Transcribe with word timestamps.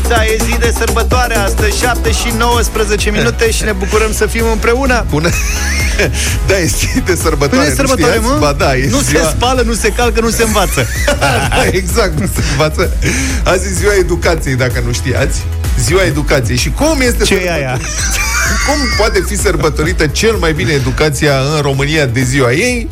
dimineața, 0.00 0.24
e 0.24 0.36
zi 0.44 0.58
de 0.58 0.72
sărbătoare 0.76 1.36
astăzi, 1.36 1.78
7 1.78 2.10
și 2.10 2.32
19 2.38 3.10
minute 3.10 3.50
și 3.50 3.64
ne 3.64 3.72
bucurăm 3.72 4.12
să 4.12 4.26
fim 4.26 4.46
împreună. 4.52 5.06
Bună! 5.10 5.28
Da, 6.48 6.58
e 6.58 6.64
zi 6.64 7.00
de 7.04 7.14
sărbătoare, 7.22 7.64
Nu 7.66 7.72
e 7.72 7.74
sărbătoare, 7.74 8.12
știați? 8.14 8.32
mă? 8.32 8.38
Ba 8.40 8.52
da, 8.52 8.76
e 8.76 8.88
nu 8.90 9.00
ziua... 9.00 9.22
se 9.22 9.28
spală, 9.36 9.62
nu 9.66 9.72
se 9.72 9.88
calcă, 9.88 10.20
nu 10.20 10.30
se 10.30 10.42
învață. 10.42 10.86
da, 11.20 11.48
exact, 11.70 12.20
nu 12.20 12.26
se 12.34 12.40
învață. 12.50 12.96
Azi 13.44 13.66
e 13.66 13.70
ziua 13.72 13.92
educației, 13.98 14.54
dacă 14.54 14.82
nu 14.86 14.92
știați. 14.92 15.40
Ziua 15.80 16.02
educației. 16.04 16.56
Și 16.56 16.70
cum 16.70 17.00
este 17.00 17.24
Ce 17.24 17.34
e 17.34 17.36
sărbător- 17.36 17.52
aia? 17.56 17.78
Cum 18.66 18.76
poate 18.98 19.24
fi 19.28 19.36
sărbătorită 19.36 20.06
cel 20.06 20.34
mai 20.36 20.52
bine 20.52 20.72
educația 20.72 21.34
în 21.56 21.60
România 21.60 22.06
de 22.06 22.22
ziua 22.22 22.52
ei? 22.52 22.88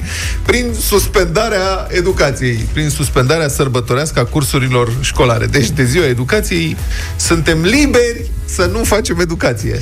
Prin 0.47 0.67
suspendarea 0.87 1.87
educației, 1.91 2.69
prin 2.73 2.89
suspendarea 2.91 3.49
sărbătorească 3.49 4.21
a 4.21 4.25
cursurilor 4.25 4.93
școlare. 5.01 5.47
Deci 5.47 5.71
de 5.71 5.85
ziua 5.85 6.07
educației 6.07 6.77
suntem 7.17 7.63
liberi 7.63 8.31
să 8.55 8.69
nu 8.73 8.85
facem 8.85 9.21
educație. 9.21 9.81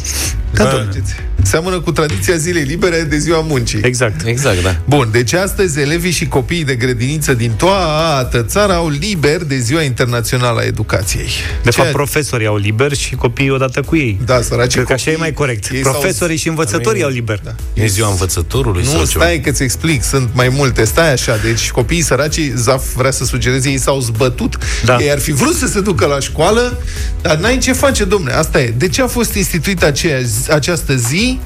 Da, 0.52 0.62
Înțelegeți? 0.64 1.12
Seamănă 1.42 1.80
cu 1.80 1.92
tradiția 1.92 2.36
zilei 2.36 2.62
libere 2.62 3.02
de 3.02 3.16
ziua 3.18 3.40
muncii. 3.40 3.80
Exact. 3.82 4.26
Exact, 4.26 4.62
da. 4.62 4.76
Bun, 4.84 5.08
deci 5.12 5.32
astăzi 5.32 5.80
elevii 5.80 6.10
și 6.10 6.26
copiii 6.26 6.64
de 6.64 6.74
grădiniță 6.74 7.34
din 7.34 7.50
toată 7.50 8.42
țara 8.42 8.74
au 8.74 8.88
liber 8.88 9.44
de 9.44 9.58
Ziua 9.58 9.82
Internațională 9.82 10.60
a 10.60 10.64
Educației. 10.64 11.28
De 11.62 11.70
Ceea- 11.70 11.84
fapt, 11.84 11.96
profesorii 11.96 12.46
au 12.46 12.56
liber 12.56 12.92
și 12.92 13.14
copiii 13.14 13.50
odată 13.50 13.80
cu 13.82 13.96
ei. 13.96 14.20
Da, 14.24 14.40
săraci 14.40 14.72
Cred 14.72 14.84
că 14.84 14.92
așa 14.92 15.02
e 15.10 15.12
copii, 15.12 15.20
mai 15.20 15.32
corect. 15.32 15.70
ei 15.70 15.82
s-au- 15.82 15.92
Profesorii 15.92 16.36
și 16.36 16.48
învățătorii 16.48 17.02
au 17.02 17.10
liber. 17.10 17.40
Da. 17.44 17.54
E 17.74 17.86
ziua 17.86 18.08
învățătorului 18.08 18.82
Nu, 18.82 18.88
sau 18.90 19.04
ceva? 19.04 19.24
stai 19.24 19.40
că-ți 19.40 19.62
explic, 19.62 20.02
sunt 20.02 20.28
mai 20.32 20.48
multe. 20.48 20.84
Stai 20.84 21.12
așa, 21.12 21.36
deci 21.44 21.70
copiii 21.70 22.02
săraci, 22.02 22.40
Zaf 22.54 22.84
vrea 22.94 23.10
să 23.10 23.24
sugereze, 23.24 23.68
ei 23.68 23.78
s-au 23.78 24.00
zbătut. 24.00 24.56
Da. 24.84 24.96
Ei 25.00 25.10
ar 25.10 25.18
fi 25.18 25.32
vrut 25.32 25.54
să 25.54 25.66
se 25.66 25.80
ducă 25.80 26.06
la 26.06 26.20
școală, 26.20 26.78
dar 27.22 27.36
n-ai 27.36 27.58
ce 27.58 27.72
face, 27.72 28.04
domne. 28.04 28.32
Asta 28.32 28.55
e. 28.60 28.74
De 28.76 28.88
ce 28.88 29.02
a 29.02 29.06
fost 29.06 29.34
instituită 29.34 29.86
aceea, 29.86 30.18
această 30.50 30.94
zi? 30.94 31.40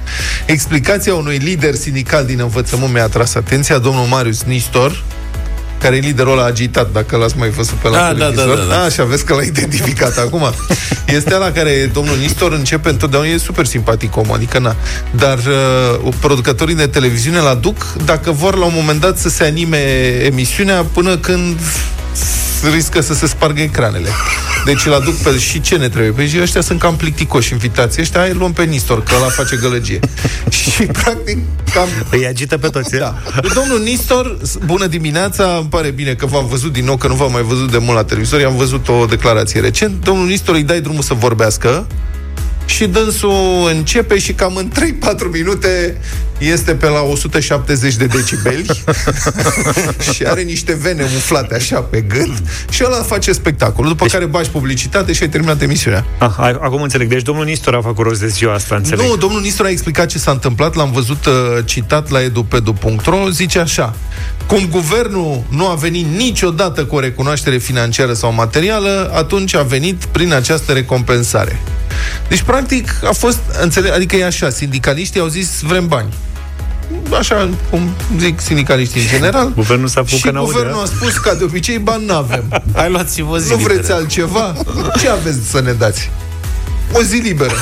Explicația 0.46 1.14
unui 1.14 1.36
lider 1.36 1.74
sindical 1.74 2.24
din 2.26 2.40
învățământ 2.40 2.92
mi-a 2.92 3.02
atras 3.02 3.34
atenția, 3.34 3.78
domnul 3.78 4.06
Marius 4.06 4.42
Nistor, 4.42 5.02
care 5.80 5.96
e 5.96 5.98
liderul 5.98 6.32
ăla 6.32 6.44
agitat, 6.46 6.92
dacă 6.92 7.16
l-ați 7.16 7.38
mai 7.38 7.48
văzut 7.48 7.74
pe 7.76 7.88
la 7.88 8.06
Ah, 8.08 8.16
da, 8.16 8.24
televizor. 8.24 8.56
da, 8.58 8.64
da, 8.64 8.68
da. 8.74 8.82
Așa, 8.82 9.04
vezi 9.04 9.24
că 9.24 9.34
l-a 9.34 9.42
identificat 9.42 10.18
acum. 10.26 10.52
Este 11.06 11.34
la 11.36 11.52
care 11.52 11.90
domnul 11.92 12.16
Nistor 12.16 12.52
începe 12.52 12.88
întotdeauna, 12.88 13.28
e 13.28 13.36
super 13.36 13.66
simpatic 13.66 14.16
om, 14.16 14.32
adică 14.32 14.58
na. 14.58 14.76
Dar 15.10 15.38
uh, 15.38 16.12
producătorii 16.20 16.74
de 16.74 16.86
televiziune 16.86 17.38
îl 17.38 17.46
aduc 17.46 17.92
dacă 18.04 18.30
vor 18.30 18.56
la 18.56 18.64
un 18.64 18.72
moment 18.74 19.00
dat 19.00 19.18
să 19.18 19.28
se 19.28 19.44
anime 19.44 19.78
emisiunea 20.24 20.84
până 20.92 21.16
când 21.16 21.58
riscă 22.72 23.00
să 23.00 23.14
se 23.14 23.26
spargă 23.26 23.60
ecranele. 23.60 24.08
Deci 24.64 24.86
îl 24.86 24.92
aduc 24.92 25.14
pe... 25.14 25.38
Și 25.38 25.60
ce 25.60 25.76
ne 25.76 25.88
trebuie? 25.88 26.12
Păi 26.12 26.28
și 26.28 26.40
ăștia 26.40 26.60
sunt 26.60 26.78
cam 26.80 26.96
plicticoși 26.96 27.52
invitații. 27.52 28.02
Ăștia 28.02 28.20
hai 28.20 28.32
luăm 28.32 28.52
pe 28.52 28.62
Nistor, 28.64 29.02
că 29.02 29.14
ăla 29.16 29.28
face 29.28 29.56
gălăgie. 29.56 29.98
și 30.60 30.82
practic 30.82 31.38
cam 31.74 31.88
Îi 32.10 32.26
agită 32.26 32.58
pe 32.58 32.68
toți. 32.68 32.96
da. 32.96 33.14
Domnul 33.54 33.80
Nistor, 33.82 34.36
bună 34.64 34.86
dimineața, 34.86 35.56
îmi 35.60 35.68
pare 35.68 35.90
bine 35.90 36.14
că 36.14 36.26
v-am 36.26 36.46
văzut 36.46 36.72
din 36.72 36.84
nou, 36.84 36.96
că 36.96 37.08
nu 37.08 37.14
v-am 37.14 37.32
mai 37.32 37.42
văzut 37.42 37.70
de 37.70 37.78
mult 37.78 37.96
la 37.96 38.04
televizor, 38.04 38.44
am 38.44 38.56
văzut 38.56 38.88
o 38.88 39.04
declarație 39.04 39.60
recent. 39.60 40.04
Domnul 40.04 40.26
Nistor 40.26 40.54
îi 40.54 40.62
dai 40.62 40.80
drumul 40.80 41.02
să 41.02 41.14
vorbească 41.14 41.86
și 42.74 42.86
dânsul 42.86 43.68
începe 43.74 44.18
și 44.18 44.32
cam 44.32 44.56
în 44.56 44.70
3-4 44.70 45.30
minute 45.32 46.00
este 46.38 46.74
pe 46.74 46.86
la 46.86 47.00
170 47.00 47.94
de 47.94 48.06
decibeli 48.06 48.66
și 50.14 50.22
are 50.26 50.42
niște 50.42 50.78
vene 50.80 51.02
umflate 51.02 51.54
așa 51.54 51.80
pe 51.80 52.00
gând 52.00 52.42
și 52.70 52.82
ăla 52.84 53.02
face 53.02 53.32
spectacolul, 53.32 53.90
după 53.90 54.02
Deci- 54.04 54.12
care 54.12 54.24
bagi 54.26 54.50
publicitate 54.50 55.12
și 55.12 55.22
ai 55.22 55.28
terminat 55.28 55.62
emisiunea. 55.62 56.04
Ah, 56.18 56.30
a- 56.38 56.58
acum 56.60 56.82
înțeleg. 56.82 57.08
Deci 57.08 57.22
domnul 57.22 57.44
Nistor 57.44 57.74
a 57.74 57.80
făcut 57.82 58.04
rost 58.06 58.20
de 58.20 58.26
ziua 58.28 58.54
asta, 58.54 58.74
înțeleg. 58.74 59.06
Nu, 59.06 59.16
domnul 59.16 59.40
Nistor 59.40 59.66
a 59.66 59.68
explicat 59.68 60.06
ce 60.06 60.18
s-a 60.18 60.30
întâmplat, 60.30 60.74
l-am 60.74 60.92
văzut 60.92 61.26
uh, 61.26 61.32
citat 61.64 62.10
la 62.10 62.22
edupedu.ro, 62.22 63.28
zice 63.30 63.58
așa, 63.58 63.94
cum 64.46 64.66
guvernul 64.70 65.42
nu 65.48 65.66
a 65.66 65.74
venit 65.74 66.06
niciodată 66.16 66.84
cu 66.84 66.94
o 66.94 67.00
recunoaștere 67.00 67.58
financiară 67.58 68.12
sau 68.12 68.32
materială, 68.32 69.10
atunci 69.14 69.54
a 69.54 69.62
venit 69.62 70.04
prin 70.04 70.32
această 70.32 70.72
recompensare. 70.72 71.60
Deci, 72.28 72.42
practic, 72.42 72.90
a 73.04 73.12
fost, 73.12 73.38
înțeleg, 73.62 73.92
adică 73.92 74.16
e 74.16 74.24
așa, 74.24 74.50
sindicaliștii 74.50 75.20
au 75.20 75.26
zis 75.26 75.60
vrem 75.60 75.88
bani. 75.88 76.12
Așa 77.18 77.48
cum 77.70 77.90
zic 78.18 78.40
sindicaliștii 78.40 79.00
în 79.00 79.06
general. 79.08 79.52
Guvernul 79.54 79.88
s-a 79.88 80.02
făcut 80.02 80.18
și 80.18 80.24
că 80.24 80.30
n-aude, 80.30 80.52
guvernul 80.52 80.74
da? 80.76 80.82
a 80.82 80.84
spus, 80.96 81.16
ca 81.16 81.34
de 81.34 81.44
obicei, 81.44 81.78
bani 81.78 82.04
n-avem. 82.06 82.62
Hai 82.74 82.90
luați-vă 82.90 83.38
zi 83.38 83.50
Nu 83.50 83.56
liberă. 83.56 83.74
vreți 83.74 83.92
altceva? 83.92 84.56
Ce 85.00 85.08
aveți 85.08 85.38
să 85.50 85.60
ne 85.60 85.72
dați? 85.72 86.10
O 86.92 87.02
zi 87.02 87.16
liberă. 87.16 87.54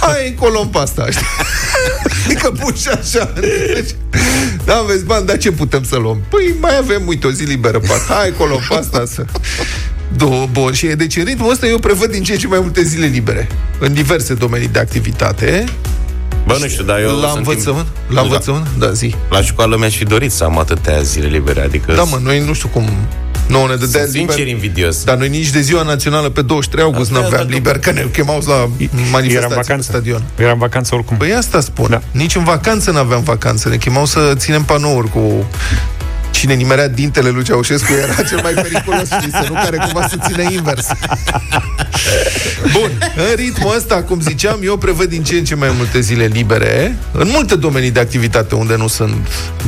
Hai, 0.00 0.34
colom 0.38 0.68
pe 0.70 0.78
asta. 0.78 1.06
știi? 1.10 1.26
Adică 2.24 2.50
pun 2.50 2.74
și 2.74 2.88
așa. 2.88 3.32
Da, 4.64 4.74
aveți 4.76 5.04
bani, 5.04 5.26
dar 5.26 5.36
ce 5.38 5.50
putem 5.52 5.84
să 5.84 5.96
luăm? 5.96 6.22
Păi 6.28 6.54
mai 6.60 6.76
avem, 6.76 7.02
uite, 7.06 7.26
o 7.26 7.30
zi 7.30 7.42
liberă 7.42 7.78
pe 7.78 7.92
asta. 7.92 8.14
Hai, 8.14 8.32
colom 8.38 8.60
pe 8.68 8.74
asta 8.74 9.04
să... 9.14 9.24
Două, 10.16 10.46
bun. 10.52 10.72
Și 10.72 10.86
deci 10.86 11.16
în 11.16 11.24
ritmul 11.24 11.50
ăsta 11.50 11.66
eu 11.66 11.78
prevăd 11.78 12.10
din 12.10 12.22
ce 12.22 12.32
în 12.32 12.38
ce 12.38 12.46
mai 12.46 12.58
multe 12.60 12.82
zile 12.82 13.06
libere. 13.06 13.48
În 13.78 13.92
diverse 13.92 14.34
domenii 14.34 14.68
de 14.68 14.78
activitate. 14.78 15.64
Bă, 16.46 16.56
nu 16.60 16.66
știu, 16.68 16.84
dar 16.84 17.00
eu 17.00 17.16
la 17.18 17.26
sunt 17.26 17.46
învățământ? 17.46 17.86
timp- 17.86 18.14
La 18.14 18.20
învățământ? 18.20 18.66
Da, 18.78 18.92
zi. 18.92 19.14
La 19.30 19.42
școală 19.42 19.76
mi-aș 19.78 19.96
fi 19.96 20.04
dorit 20.04 20.32
să 20.32 20.44
am 20.44 20.58
atâtea 20.58 21.00
zile 21.02 21.26
libere, 21.26 21.60
adică 21.60 21.92
Da, 21.92 22.02
mă, 22.02 22.18
noi 22.22 22.40
nu 22.46 22.52
știu 22.52 22.68
cum... 22.68 22.84
Nouă 23.46 23.66
ne 23.68 23.74
dădea 23.74 24.00
sunt 24.00 24.12
sincer 24.12 24.46
invidios. 24.46 25.04
Dar 25.04 25.16
noi 25.16 25.28
nici 25.28 25.50
de 25.50 25.60
ziua 25.60 25.82
națională 25.82 26.28
pe 26.28 26.42
23 26.42 26.84
august 26.84 27.10
nu 27.10 27.16
Asta 27.16 27.24
e 27.24 27.26
aveam 27.26 27.40
altă 27.42 27.54
liber, 27.54 27.78
că 27.78 27.90
ne 27.90 28.06
chemau 28.12 28.42
la 28.46 28.52
Era 28.54 28.68
în 28.78 28.88
manifestații 29.12 29.48
pe 29.48 29.54
vacanță. 29.54 29.88
stadion. 29.90 30.22
Era 30.36 30.50
în 30.52 30.58
vacanță 30.58 30.94
oricum. 30.94 31.16
Păi 31.16 31.32
asta 31.32 31.60
spun. 31.60 31.86
Da. 31.90 32.00
Nici 32.10 32.34
în 32.34 32.44
vacanță 32.44 32.90
n-aveam 32.90 33.22
vacanță. 33.22 33.68
Ne 33.68 33.76
chemau 33.76 34.06
să 34.06 34.32
ținem 34.36 34.62
panouri 34.62 35.08
cu 35.08 35.46
cine 36.40 36.54
nimerea 36.54 36.88
dintele 36.88 37.28
lui 37.28 37.44
Ceaușescu 37.44 37.92
era 37.92 38.22
cel 38.22 38.40
mai 38.42 38.52
periculos, 38.52 39.08
știi, 39.20 39.30
să 39.30 39.46
nu 39.48 39.54
care 39.54 39.76
cumva 39.76 40.06
să 40.08 40.16
țină 40.26 40.42
invers. 40.42 40.86
Bun, 42.72 42.90
în 43.16 43.34
ritmul 43.34 43.74
ăsta, 43.76 44.02
cum 44.02 44.20
ziceam, 44.20 44.60
eu 44.62 44.76
prevăd 44.76 45.08
din 45.08 45.22
ce 45.22 45.34
în 45.34 45.44
ce 45.44 45.54
mai 45.54 45.72
multe 45.76 46.00
zile 46.00 46.24
libere, 46.24 46.96
în 47.12 47.28
multe 47.32 47.56
domenii 47.56 47.90
de 47.90 48.00
activitate 48.00 48.54
unde 48.54 48.76
nu 48.76 48.86
sunt 48.86 49.14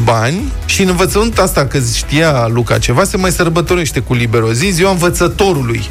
bani 0.04 0.52
și 0.64 0.82
în 0.82 0.88
învățământ 0.88 1.38
asta, 1.38 1.66
că 1.66 1.78
știa 1.94 2.46
Luca 2.46 2.78
ceva, 2.78 3.04
se 3.04 3.16
mai 3.16 3.30
sărbătorește 3.30 4.00
cu 4.00 4.14
liber 4.14 4.42
o 4.42 4.52
zi, 4.52 4.70
ziua 4.70 4.90
învățătorului, 4.90 5.88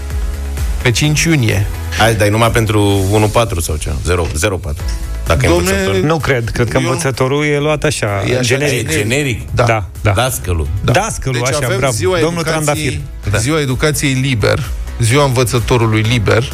pe 0.81 0.91
5 0.91 1.23
iunie. 1.23 1.65
Hai, 1.97 2.15
dai 2.15 2.29
numai 2.29 2.51
pentru 2.51 3.01
1-4 3.31 3.57
sau 3.61 3.75
ce? 3.75 3.89
0, 4.05 4.27
0-4. 4.69 5.10
Dacă 5.35 5.47
Domne, 5.47 5.69
e 5.71 5.73
învățător. 5.73 5.95
Nu 6.09 6.17
cred. 6.17 6.49
Cred 6.49 6.67
că 6.69 6.77
Eu- 6.77 6.83
învățătorul 6.89 7.45
e 7.45 7.57
luat 7.59 7.83
așa, 7.83 8.23
E 8.27 8.31
așa, 8.33 8.41
generic. 8.41 8.91
E 8.91 8.97
generic. 8.97 9.41
Da. 9.55 9.63
Da, 9.63 9.85
da. 10.01 10.11
Dascălul. 10.11 10.67
da. 10.83 10.91
Dascălul, 10.91 11.39
Deci 11.43 11.47
așa, 11.55 11.65
avem 11.65 11.77
bravo. 11.77 11.93
ziua 11.93 12.19
Domnul 12.19 12.43
Trandafir. 12.43 12.81
educației, 12.91 13.31
da. 13.31 13.37
ziua 13.37 13.59
educației 13.59 14.13
liber, 14.13 14.59
ziua 14.99 15.23
învățătorului 15.25 16.01
liber. 16.01 16.51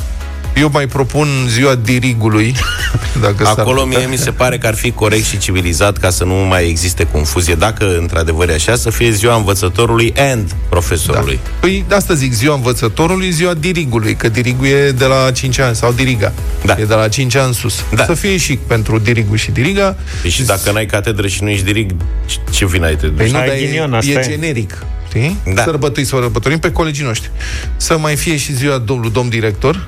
Eu 0.60 0.70
mai 0.74 0.88
propun 0.88 1.28
ziua 1.48 1.76
dirigului. 1.76 2.56
Dacă 3.22 3.44
s-ar 3.44 3.58
Acolo 3.60 3.82
putea. 3.82 3.98
mie 3.98 4.08
mi 4.08 4.18
se 4.18 4.32
pare 4.32 4.58
că 4.58 4.68
ar 4.68 4.76
fi 4.76 4.92
corect 4.92 5.26
și 5.26 5.38
civilizat 5.38 5.98
ca 5.98 6.10
să 6.10 6.24
nu 6.24 6.34
mai 6.34 6.68
existe 6.70 7.08
confuzie. 7.12 7.56
Dacă 7.56 7.98
într-adevăr 8.00 8.50
e 8.50 8.54
așa, 8.54 8.76
să 8.76 8.90
fie 8.90 9.12
ziua 9.12 9.36
învățătorului 9.36 10.14
and 10.18 10.56
profesorului. 10.70 11.40
Da. 11.44 11.50
Păi 11.60 11.86
asta 11.92 12.14
zic, 12.14 12.34
ziua 12.34 12.56
învățătorului, 12.56 13.32
ziua 13.32 13.54
dirigului, 13.54 14.16
că 14.16 14.30
dirigul 14.30 14.66
e 14.66 14.92
de 14.92 15.06
la 15.06 15.32
5 15.32 15.60
ani, 15.60 15.76
sau 15.76 15.92
diriga. 15.92 16.34
Da. 16.66 16.76
E 16.80 16.86
de 16.86 16.94
la 16.94 17.08
5 17.08 17.36
ani 17.36 17.54
sus. 17.54 17.84
Da. 17.96 18.06
Să 18.06 18.14
fie 18.14 18.38
și 18.38 18.60
pentru 18.68 19.00
dirigul 19.00 19.38
și 19.38 19.52
diriga. 19.52 19.96
Păi 20.22 20.30
și 20.30 20.44
dacă 20.44 20.72
n-ai 20.72 20.86
catedră 20.86 21.28
și 21.28 21.44
nu 21.44 21.50
ești 21.50 21.66
dirig, 21.66 21.92
ce- 22.26 22.38
ce 22.50 22.66
vin 22.66 22.84
ai 22.84 22.96
te 22.96 23.08
duci? 23.08 23.18
Păi 23.18 23.32
nu, 23.32 23.38
Ai 23.38 23.48
dar 23.48 23.56
ghinion, 23.58 23.94
e, 23.94 23.98
asta 23.98 24.12
e 24.12 24.14
e. 24.26 24.30
generic. 24.30 24.86
Știi? 25.08 25.38
Da. 25.54 25.64
Sărbătui, 25.64 26.04
sărbătorim 26.06 26.60
pe 26.60 26.72
colegii 26.72 27.04
noștri. 27.04 27.32
Să 27.78 27.98
mai 27.98 28.16
fie 28.16 28.38
și 28.38 28.54
ziua 28.54 28.78
domnului 28.78 29.12
domn 29.12 29.30
director, 29.30 29.88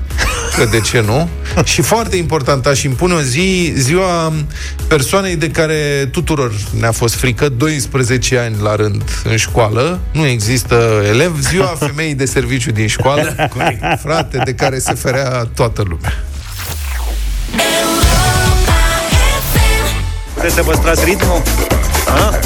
că 0.60 0.66
de 0.66 0.80
ce 0.80 1.00
nu? 1.00 1.28
și 1.72 1.82
foarte 1.82 2.16
important, 2.16 2.66
aș 2.66 2.82
impune 2.82 3.14
o 3.14 3.20
zi, 3.20 3.72
ziua 3.76 4.32
persoanei 4.88 5.36
de 5.36 5.50
care 5.50 6.08
tuturor 6.12 6.52
ne-a 6.80 6.92
fost 6.92 7.14
frică, 7.14 7.48
12 7.48 8.38
ani 8.38 8.56
la 8.62 8.74
rând 8.74 9.02
în 9.24 9.36
școală, 9.36 10.00
nu 10.12 10.26
există 10.26 11.02
elev, 11.08 11.40
ziua 11.40 11.66
femeii 11.86 12.14
de 12.14 12.24
serviciu 12.24 12.70
din 12.70 12.86
școală, 12.86 13.50
frate, 14.04 14.40
de 14.44 14.54
care 14.54 14.78
se 14.78 14.94
ferea 14.94 15.48
toată 15.54 15.82
lumea. 15.88 16.24
Puteți 20.34 20.54
să 20.54 20.62
păstrați 20.62 21.04
ritmul? 21.04 21.42
A? 22.06 22.38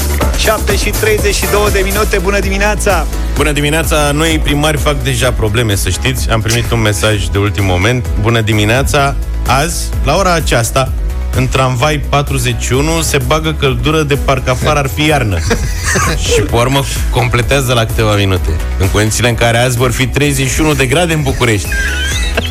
7 0.45 0.77
și 0.77 0.91
32 0.91 1.71
de 1.73 1.81
minute, 1.85 2.19
bună 2.19 2.39
dimineața! 2.39 3.07
Bună 3.35 3.53
dimineața, 3.53 4.11
noi 4.11 4.41
primari 4.43 4.77
fac 4.77 5.03
deja 5.03 5.33
probleme, 5.33 5.75
să 5.75 5.89
știți. 5.89 6.31
Am 6.31 6.41
primit 6.41 6.71
un 6.71 6.81
mesaj 6.81 7.27
de 7.27 7.39
ultim 7.39 7.65
moment. 7.65 8.07
Bună 8.21 8.41
dimineața, 8.41 9.15
azi, 9.47 9.89
la 10.05 10.17
ora 10.17 10.33
aceasta, 10.33 10.93
în 11.37 11.49
tramvai 11.49 11.99
41 12.09 13.01
se 13.03 13.19
bagă 13.27 13.57
căldură 13.59 14.03
de 14.03 14.15
parcă 14.15 14.51
afară 14.51 14.79
ar 14.79 14.91
fi 14.95 15.07
iarnă. 15.07 15.39
și 16.33 16.41
pe 16.41 16.57
urmă 16.57 16.85
completează 17.11 17.73
la 17.73 17.85
câteva 17.85 18.15
minute. 18.17 18.49
În 18.79 18.89
condițiile 18.89 19.29
în 19.29 19.35
care 19.35 19.59
azi 19.59 19.77
vor 19.77 19.91
fi 19.91 20.07
31 20.07 20.75
de 20.75 20.87
grade 20.87 21.13
în 21.13 21.23
București. 21.23 21.69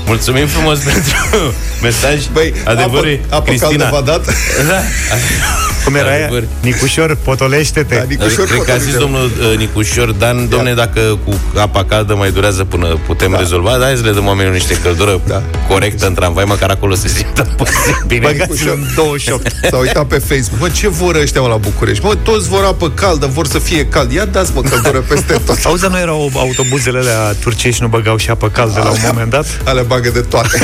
Mulțumim 0.05 0.47
frumos 0.47 0.79
pentru 0.79 1.13
mesaj. 1.81 2.25
Băi, 2.33 2.53
Adevărul, 2.65 3.19
apă, 3.25 3.35
apă 3.35 3.43
Cristina. 3.45 3.69
caldă 3.69 3.89
v-a 3.91 4.01
dat? 4.01 4.25
Da. 4.67 4.79
Cum 5.83 5.95
era 5.95 6.09
aia? 6.09 6.25
Adevăr. 6.25 6.43
Nicușor, 6.61 7.17
potolește-te. 7.23 7.95
Da, 7.95 8.03
Nicușor 8.07 8.45
Cred 8.47 8.61
că 8.61 8.71
a 8.71 8.77
zis 8.77 8.93
Potovici. 8.93 8.99
domnul 8.99 9.31
uh, 9.51 9.57
Nicușor 9.57 10.11
Dan, 10.11 10.49
domne, 10.49 10.73
dacă 10.73 11.19
cu 11.25 11.39
apa 11.59 11.83
caldă 11.83 12.15
mai 12.15 12.31
durează 12.31 12.63
până 12.63 12.87
putem 13.05 13.31
da. 13.31 13.37
rezolva, 13.37 13.77
da, 13.77 13.83
hai 13.85 13.95
să 13.95 14.03
le 14.05 14.11
dăm 14.11 14.25
oamenilor 14.25 14.53
niște 14.53 14.77
căldură 14.83 15.21
Da. 15.27 15.41
corectă 15.67 16.07
în 16.07 16.13
tramvai, 16.13 16.43
măcar 16.47 16.69
acolo 16.69 16.95
se 16.95 17.07
simtă 17.07 17.41
puțin 17.57 17.95
bine. 18.07 18.19
Băgați-l 18.31 18.69
în 18.72 18.72
28. 18.95 19.51
S-a 19.69 19.77
uitat 19.77 20.05
pe 20.05 20.17
Facebook. 20.17 20.59
Mă, 20.59 20.69
ce 20.69 20.89
vor 20.89 21.15
ăștia 21.15 21.41
mă, 21.41 21.47
la 21.47 21.57
București? 21.57 22.05
Mă, 22.05 22.15
toți 22.15 22.49
vor 22.49 22.63
apă 22.63 22.89
caldă, 22.89 23.25
vor 23.25 23.47
să 23.47 23.59
fie 23.59 23.85
cald. 23.85 24.11
Ia 24.11 24.25
dați 24.25 24.51
mă 24.55 24.61
căldură 24.61 24.99
peste 24.99 25.33
tot. 25.45 25.59
Auzi, 25.65 25.81
dar 25.81 25.91
nu 25.91 25.97
erau 25.97 26.31
autobuzele 26.35 26.99
alea 26.99 27.33
turcești, 27.41 27.81
nu 27.81 27.87
băgau 27.87 28.17
și 28.17 28.29
apă 28.29 28.49
caldă 28.49 28.81
la 28.83 28.89
un 28.89 28.97
moment 29.07 29.29
dat? 29.29 29.45
Ale 29.63 29.81
bagă 29.81 30.09
de 30.09 30.19
toate. 30.19 30.59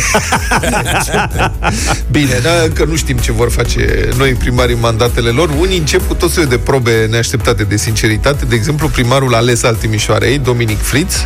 Bine, 2.12 2.40
da, 2.44 2.50
că 2.74 2.84
nu 2.84 2.96
știm 2.96 3.18
ce 3.18 3.32
vor 3.32 3.52
face 3.52 4.10
noi 4.18 4.34
primarii 4.34 4.74
în 4.74 4.80
mandatele 4.80 5.30
lor. 5.30 5.50
Unii 5.60 5.78
încep 5.78 6.08
cu 6.08 6.14
tot 6.14 6.32
soiul 6.32 6.50
de 6.50 6.58
probe 6.58 7.08
neașteptate 7.10 7.64
de 7.64 7.78
sinceritate. 7.78 8.46
De 8.46 8.56
exemplu, 8.56 8.88
primarul 8.88 9.36
ales 9.36 9.64
al 9.64 9.76
Timișoarei, 9.76 10.38
Dominic 10.38 10.82
Fritz, 10.82 11.26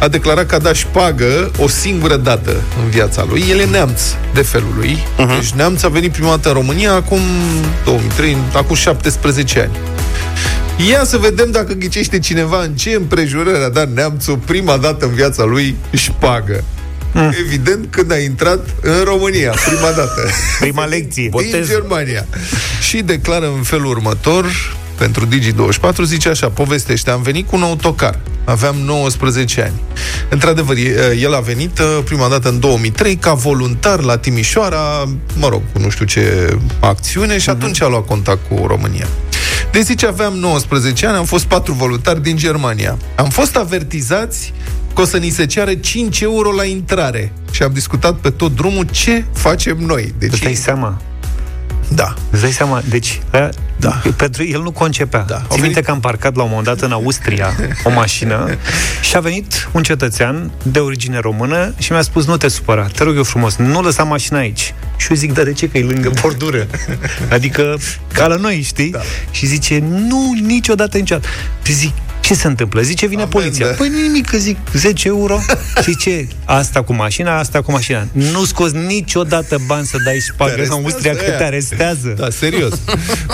a 0.00 0.08
declarat 0.08 0.46
că 0.46 0.54
a 0.54 0.58
dat 0.58 0.74
șpagă 0.74 1.50
o 1.58 1.68
singură 1.68 2.16
dată 2.16 2.50
în 2.82 2.90
viața 2.90 3.26
lui. 3.28 3.44
El 3.50 3.58
e 3.58 3.64
neamț 3.64 4.00
de 4.34 4.42
felul 4.42 4.74
lui. 4.76 4.98
Uh-huh. 4.98 5.38
Deci 5.40 5.50
neamț 5.50 5.82
a 5.82 5.88
venit 5.88 6.03
prima 6.10 6.28
dată 6.28 6.48
în 6.48 6.54
România 6.54 6.92
acum 6.92 7.20
2003, 7.84 8.36
acum 8.52 8.74
17 8.74 9.60
ani. 9.60 9.76
Ia 10.90 11.04
să 11.04 11.16
vedem 11.16 11.50
dacă 11.50 11.72
ghicește 11.72 12.18
cineva 12.18 12.62
în 12.62 12.74
ce 12.74 12.90
împrejurări 12.90 13.64
a 13.64 13.68
dat 13.68 13.92
neamțul 13.92 14.36
prima 14.36 14.76
dată 14.76 15.04
în 15.04 15.14
viața 15.14 15.44
lui 15.44 15.76
șpagă. 15.92 16.64
Mm. 17.12 17.34
Evident, 17.46 17.86
când 17.90 18.12
a 18.12 18.18
intrat 18.18 18.66
în 18.80 19.02
România, 19.04 19.54
prima 19.66 19.90
dată. 19.96 20.30
Prima 20.60 20.84
lecție. 20.84 21.28
Din 21.50 21.64
Germania. 21.64 22.26
Și 22.80 23.02
declară 23.02 23.46
în 23.56 23.62
felul 23.62 23.86
următor, 23.86 24.44
pentru 24.98 25.26
Digi24, 25.26 26.02
zice 26.04 26.28
așa, 26.28 26.48
povestește, 26.48 27.10
am 27.10 27.22
venit 27.22 27.48
cu 27.48 27.56
un 27.56 27.62
autocar. 27.62 28.18
Aveam 28.44 28.76
19 28.76 29.62
ani. 29.62 29.80
Într-adevăr, 30.28 30.76
e- 30.76 31.16
el 31.20 31.34
a 31.34 31.40
venit 31.40 31.78
uh, 31.78 31.98
prima 32.04 32.28
dată 32.28 32.48
în 32.48 32.60
2003 32.60 33.16
ca 33.16 33.32
voluntar 33.34 34.00
la 34.00 34.18
Timișoara, 34.18 35.04
mă 35.36 35.48
rog, 35.48 35.62
cu 35.72 35.78
nu 35.78 35.88
știu 35.88 36.04
ce 36.04 36.56
acțiune 36.80 37.38
și 37.38 37.50
atunci 37.50 37.82
a 37.82 37.88
luat 37.88 38.06
contact 38.06 38.48
cu 38.48 38.66
România. 38.66 39.06
Deci 39.72 39.82
zice, 39.84 40.06
aveam 40.06 40.32
19 40.32 41.06
ani, 41.06 41.16
am 41.16 41.24
fost 41.24 41.44
patru 41.44 41.72
voluntari 41.72 42.22
din 42.22 42.36
Germania. 42.36 42.98
Am 43.16 43.28
fost 43.28 43.56
avertizați 43.56 44.52
că 44.94 45.00
o 45.00 45.04
să 45.04 45.16
ni 45.16 45.28
se 45.28 45.46
ceară 45.46 45.74
5 45.74 46.20
euro 46.20 46.52
la 46.52 46.64
intrare. 46.64 47.32
Și 47.50 47.62
am 47.62 47.72
discutat 47.72 48.14
pe 48.14 48.30
tot 48.30 48.54
drumul 48.54 48.86
ce 48.90 49.24
facem 49.32 49.76
noi. 49.78 50.14
Deci, 50.18 50.32
Îți 50.32 50.42
dai 50.42 50.54
seama? 50.54 51.00
Da. 51.88 52.14
Îți 52.30 52.42
dai 52.42 52.50
seama? 52.50 52.82
Deci, 52.88 53.20
da. 53.30 53.48
Da. 53.76 54.02
pentru 54.16 54.44
el 54.44 54.62
nu 54.62 54.70
concepea. 54.70 55.20
Da. 55.20 55.34
Da. 55.34 55.34
Au 55.34 55.42
Țin 55.50 55.60
minte 55.60 55.68
venit- 55.68 55.84
că 55.84 55.90
am 55.90 56.00
parcat 56.00 56.36
la 56.36 56.42
un 56.42 56.48
moment 56.48 56.66
dat 56.66 56.80
în 56.80 56.92
Austria 56.92 57.52
o 57.84 57.90
mașină 57.90 58.56
și 59.08 59.16
a 59.16 59.20
venit 59.20 59.68
un 59.72 59.82
cetățean 59.82 60.50
de 60.62 60.78
origine 60.78 61.18
română 61.18 61.74
și 61.78 61.92
mi-a 61.92 62.02
spus, 62.02 62.26
nu 62.26 62.36
te 62.36 62.48
supăra, 62.48 62.86
te 62.86 63.02
rog 63.04 63.16
eu 63.16 63.22
frumos, 63.22 63.56
nu 63.56 63.82
lăsa 63.82 64.02
mașina 64.02 64.38
aici. 64.38 64.74
Și 64.96 65.06
eu 65.10 65.16
zic, 65.16 65.32
da, 65.32 65.42
de 65.42 65.52
ce? 65.52 65.68
Că 65.68 65.78
e 65.78 65.82
lângă 65.82 66.10
bordură. 66.20 66.66
Adică, 67.30 67.76
ca 68.12 68.26
la 68.26 68.36
noi, 68.36 68.62
știi? 68.62 68.90
Da. 68.90 69.00
Și 69.30 69.46
zice, 69.46 69.78
nu, 69.88 70.32
niciodată, 70.42 70.96
niciodată. 70.96 71.28
Și 71.62 71.72
zic, 71.72 71.92
ce 72.24 72.34
se 72.34 72.46
întâmplă? 72.46 72.80
Zice, 72.80 73.06
vine 73.06 73.22
Amendă. 73.22 73.38
poliția. 73.38 73.66
Păi 73.66 73.88
nimic, 73.88 74.26
că 74.26 74.36
zic, 74.36 74.56
10 74.72 75.08
euro. 75.08 75.38
Și 75.84 75.96
ce? 75.96 76.28
Asta 76.44 76.82
cu 76.82 76.92
mașina, 76.92 77.38
asta 77.38 77.62
cu 77.62 77.70
mașina. 77.70 78.06
Nu 78.12 78.44
scoți 78.44 78.76
niciodată 78.76 79.58
bani 79.66 79.86
să 79.86 79.96
dai 80.04 80.18
șpagă 80.18 80.52
în 80.52 80.58
arestează 80.58 80.82
Austria, 80.82 81.12
că 81.12 81.24
aia. 81.28 81.36
te 81.36 81.44
arestează. 81.44 82.14
Da, 82.16 82.30
serios. 82.30 82.72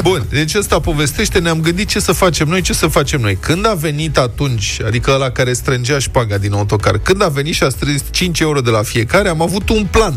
Bun, 0.03 0.27
deci 0.31 0.55
ăsta 0.55 0.81
povestește, 0.81 1.39
ne-am 1.39 1.61
gândit 1.61 1.89
ce 1.89 2.01
să 2.01 2.13
facem 2.13 2.49
noi, 2.49 2.61
ce 2.61 2.73
să 2.73 2.87
facem 2.87 3.21
noi. 3.21 3.37
Când 3.41 3.67
a 3.67 3.75
venit 3.75 4.19
atunci, 4.19 4.81
adică 4.87 5.11
ăla 5.11 5.31
care 5.31 5.53
strângea 5.53 5.99
șpaga 5.99 6.39
din 6.39 6.53
autocar, 6.53 6.99
când 6.99 7.23
a 7.23 7.29
venit 7.29 7.55
și 7.55 7.63
a 7.63 7.69
strâns 7.69 8.03
5 8.11 8.41
euro 8.41 8.61
de 8.61 8.71
la 8.71 8.83
fiecare, 8.83 9.29
am 9.29 9.43
avut 9.43 9.69
un 9.69 9.87
plan. 9.91 10.15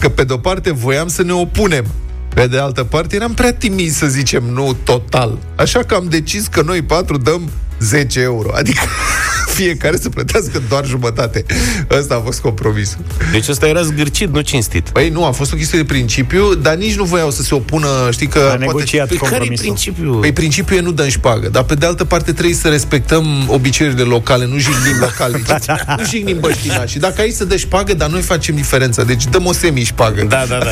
Că 0.00 0.08
pe 0.08 0.24
de-o 0.24 0.36
parte 0.36 0.72
voiam 0.72 1.08
să 1.08 1.22
ne 1.22 1.32
opunem. 1.32 1.86
Pe 2.34 2.46
de 2.46 2.58
altă 2.58 2.84
parte, 2.84 3.16
eram 3.16 3.34
prea 3.34 3.52
timizi 3.52 3.98
să 3.98 4.06
zicem 4.06 4.44
nu 4.44 4.76
total. 4.84 5.38
Așa 5.56 5.82
că 5.82 5.94
am 5.94 6.06
decis 6.08 6.46
că 6.46 6.62
noi 6.62 6.82
patru 6.82 7.16
dăm 7.16 7.50
10 7.78 8.20
euro. 8.20 8.50
Adică 8.54 8.80
fiecare 9.56 9.96
să 9.96 10.08
plătească 10.08 10.62
doar 10.68 10.86
jumătate. 10.86 11.44
Ăsta 11.90 12.14
a 12.14 12.20
fost 12.20 12.40
compromisul. 12.40 12.98
Deci 13.32 13.48
ăsta 13.48 13.66
era 13.66 13.82
zgârcit, 13.82 14.28
nu 14.28 14.40
cinstit. 14.40 14.88
Păi 14.88 15.08
nu, 15.08 15.24
a 15.24 15.30
fost 15.30 15.52
o 15.52 15.56
chestie 15.56 15.78
de 15.78 15.84
principiu, 15.84 16.54
dar 16.54 16.74
nici 16.74 16.94
nu 16.96 17.04
voiau 17.04 17.30
să 17.30 17.42
se 17.42 17.54
opună, 17.54 17.88
știi 18.10 18.26
că... 18.26 18.48
A 18.52 18.56
negociat 18.56 19.08
Păi 19.08 19.16
care 19.16 19.34
e 19.34 19.36
compromisul. 19.36 19.66
principiul? 19.66 20.14
Păi 20.20 20.32
principiul 20.32 20.78
e 20.78 20.82
nu 20.82 20.92
dăm 20.92 21.08
șpagă, 21.08 21.48
dar 21.48 21.62
pe 21.62 21.74
de 21.74 21.86
altă 21.86 22.04
parte 22.04 22.32
trebuie 22.32 22.54
să 22.54 22.68
respectăm 22.68 23.44
obiceiurile 23.46 24.02
locale, 24.02 24.46
nu 24.46 24.58
jignim 24.58 24.96
locali, 25.00 25.44
nu 25.98 26.04
jignim 26.04 26.36
băștina. 26.40 26.86
Și 26.86 26.98
dacă 26.98 27.20
aici 27.20 27.34
să 27.34 27.44
dă 27.44 27.56
șpagă, 27.56 27.94
dar 27.94 28.08
noi 28.08 28.20
facem 28.20 28.54
diferența. 28.54 29.02
Deci 29.02 29.24
dăm 29.24 29.46
o 29.46 29.52
semi-șpagă. 29.52 30.24
Da, 30.28 30.44
da, 30.48 30.58
da. 30.58 30.68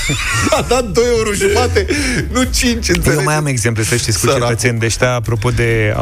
A 0.58 0.64
dat 0.68 0.84
2 0.84 1.04
euro 1.16 1.32
jumate, 1.32 1.86
nu 2.32 2.42
5, 2.42 2.88
înțelegi? 2.88 3.18
Eu 3.18 3.24
mai 3.24 3.34
am 3.34 3.46
exemple, 3.46 3.84
să 3.84 3.96
știți, 3.96 4.18
cu 4.20 4.26
Săracul. 4.26 4.46
cetățeni 4.46 4.78
de 4.78 4.86
ăștia, 4.86 5.14
apropo 5.14 5.50
de 5.50 5.94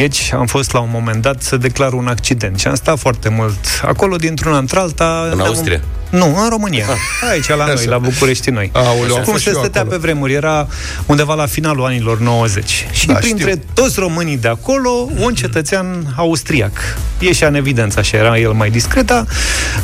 austrieci, 0.00 0.32
am 0.32 0.46
fost 0.46 0.72
la 0.72 0.80
un 0.80 0.88
moment 0.92 1.22
dat 1.22 1.42
să 1.42 1.56
declar 1.56 1.92
un 1.92 2.06
accident 2.06 2.58
și 2.58 2.66
am 2.66 2.74
stat 2.74 2.98
foarte 2.98 3.28
mult 3.28 3.58
acolo, 3.82 4.16
dintr-una 4.16 4.58
într-alta. 4.58 5.28
În 5.30 5.36
ne-am- 5.36 5.48
Austria? 5.48 5.80
Nu, 6.12 6.38
în 6.42 6.48
România. 6.48 6.86
Aici, 7.30 7.48
la 7.48 7.56
noi, 7.64 7.72
Așa. 7.74 7.90
la 7.90 7.98
București 7.98 8.50
noi. 8.50 8.70
Aoleu, 8.72 9.16
am 9.16 9.22
Cum 9.22 9.32
fost 9.32 9.44
se 9.44 9.48
și 9.50 9.54
eu 9.56 9.62
stătea 9.62 9.80
acolo. 9.80 9.96
pe 9.96 10.02
vremuri, 10.02 10.32
era 10.32 10.66
undeva 11.06 11.34
la 11.34 11.46
finalul 11.46 11.84
anilor 11.84 12.18
90. 12.20 12.86
Și 12.92 13.06
Da, 13.06 13.14
printre 13.14 13.50
știu. 13.50 13.62
toți 13.74 13.98
românii 14.00 14.36
de 14.36 14.48
acolo, 14.48 14.90
un 15.18 15.34
cetățean 15.34 16.14
austriac. 16.16 16.72
Ieșea 17.18 17.48
în 17.48 17.54
evidență, 17.54 17.98
așa 17.98 18.16
era 18.16 18.38
el 18.38 18.50
mai 18.52 18.70
discret, 18.70 19.06
dar 19.06 19.26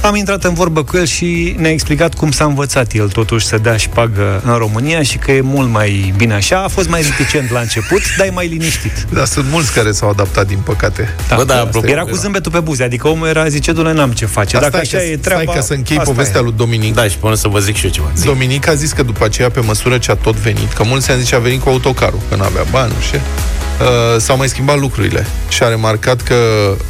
am 0.01 0.15
intrat 0.15 0.45
în 0.45 0.55
vorbă 0.55 0.85
cu 0.85 0.97
el 0.97 1.07
și 1.07 1.55
ne-a 1.59 1.71
explicat 1.71 2.15
cum 2.15 2.31
s-a 2.31 2.45
învățat 2.45 2.93
el 2.93 3.09
totuși 3.09 3.47
să 3.47 3.59
dea 3.59 3.77
șpagă 3.77 4.43
în 4.45 4.55
România 4.57 5.03
și 5.03 5.19
că 5.19 5.33
e 5.33 5.41
mult 5.41 5.69
mai 5.71 6.15
bine 6.17 6.35
așa. 6.35 6.63
A 6.63 6.69
fost 6.69 6.89
mai 6.89 7.03
reticent 7.03 7.51
la 7.51 7.61
început, 7.61 8.01
dar 8.19 8.27
e 8.27 8.31
mai 8.31 8.47
liniștit. 8.49 9.07
Da, 9.13 9.25
sunt 9.25 9.47
mulți 9.51 9.73
care 9.73 9.93
s-au 9.93 10.09
adaptat, 10.09 10.47
din 10.47 10.59
păcate. 10.65 11.15
Da. 11.29 11.37
Bă, 11.37 11.45
da, 11.45 11.55
Asta 11.55 11.67
apropo 11.67 11.87
era 11.89 12.05
de- 12.05 12.11
cu 12.11 12.17
zâmbetul 12.17 12.53
pe 12.53 12.61
buze, 12.61 12.83
adică 12.85 13.09
omul 13.09 13.27
era, 13.29 13.49
zice, 13.49 13.73
du 13.73 13.83
n-am 13.83 14.11
ce 14.13 14.27
face. 14.27 14.59
Dar 14.59 14.71
Dacă 14.71 14.85
stai, 14.85 14.99
așa 15.01 15.07
că, 15.07 15.13
e 15.13 15.17
treaba... 15.17 15.43
stai 15.43 15.55
ca 15.55 15.61
să 15.61 15.73
închei 15.73 15.97
asta 15.97 16.11
povestea 16.19 16.41
e. 16.41 16.45
lui 16.45 16.55
Dominic. 16.57 16.95
Da, 16.95 17.09
și 17.09 17.19
până 17.19 17.35
să 17.35 17.49
vă 17.49 17.59
zic 17.59 17.77
și 17.77 17.85
eu 17.85 17.91
ceva. 17.91 18.11
Zi. 18.15 18.25
Dominic 18.25 18.69
a 18.69 18.75
zis 18.75 18.93
că 18.93 19.03
după 19.03 19.25
aceea, 19.25 19.51
pe 19.51 19.61
măsură 19.61 19.99
ce 19.99 20.11
a 20.11 20.15
tot 20.15 20.35
venit, 20.35 20.73
că 20.73 20.83
mulți 20.85 21.11
ani 21.11 21.21
zice 21.21 21.35
a 21.35 21.39
venit 21.39 21.61
cu 21.63 21.69
autocarul, 21.69 22.21
că 22.29 22.37
n-avea 22.37 22.65
bani, 22.71 22.93
nu 22.95 23.01
știu, 23.01 23.19
uh, 23.19 24.21
s-au 24.21 24.37
mai 24.37 24.49
schimbat 24.49 24.79
lucrurile. 24.79 25.27
Și 25.49 25.63
a 25.63 25.69
remarcat 25.69 26.21
că, 26.21 26.35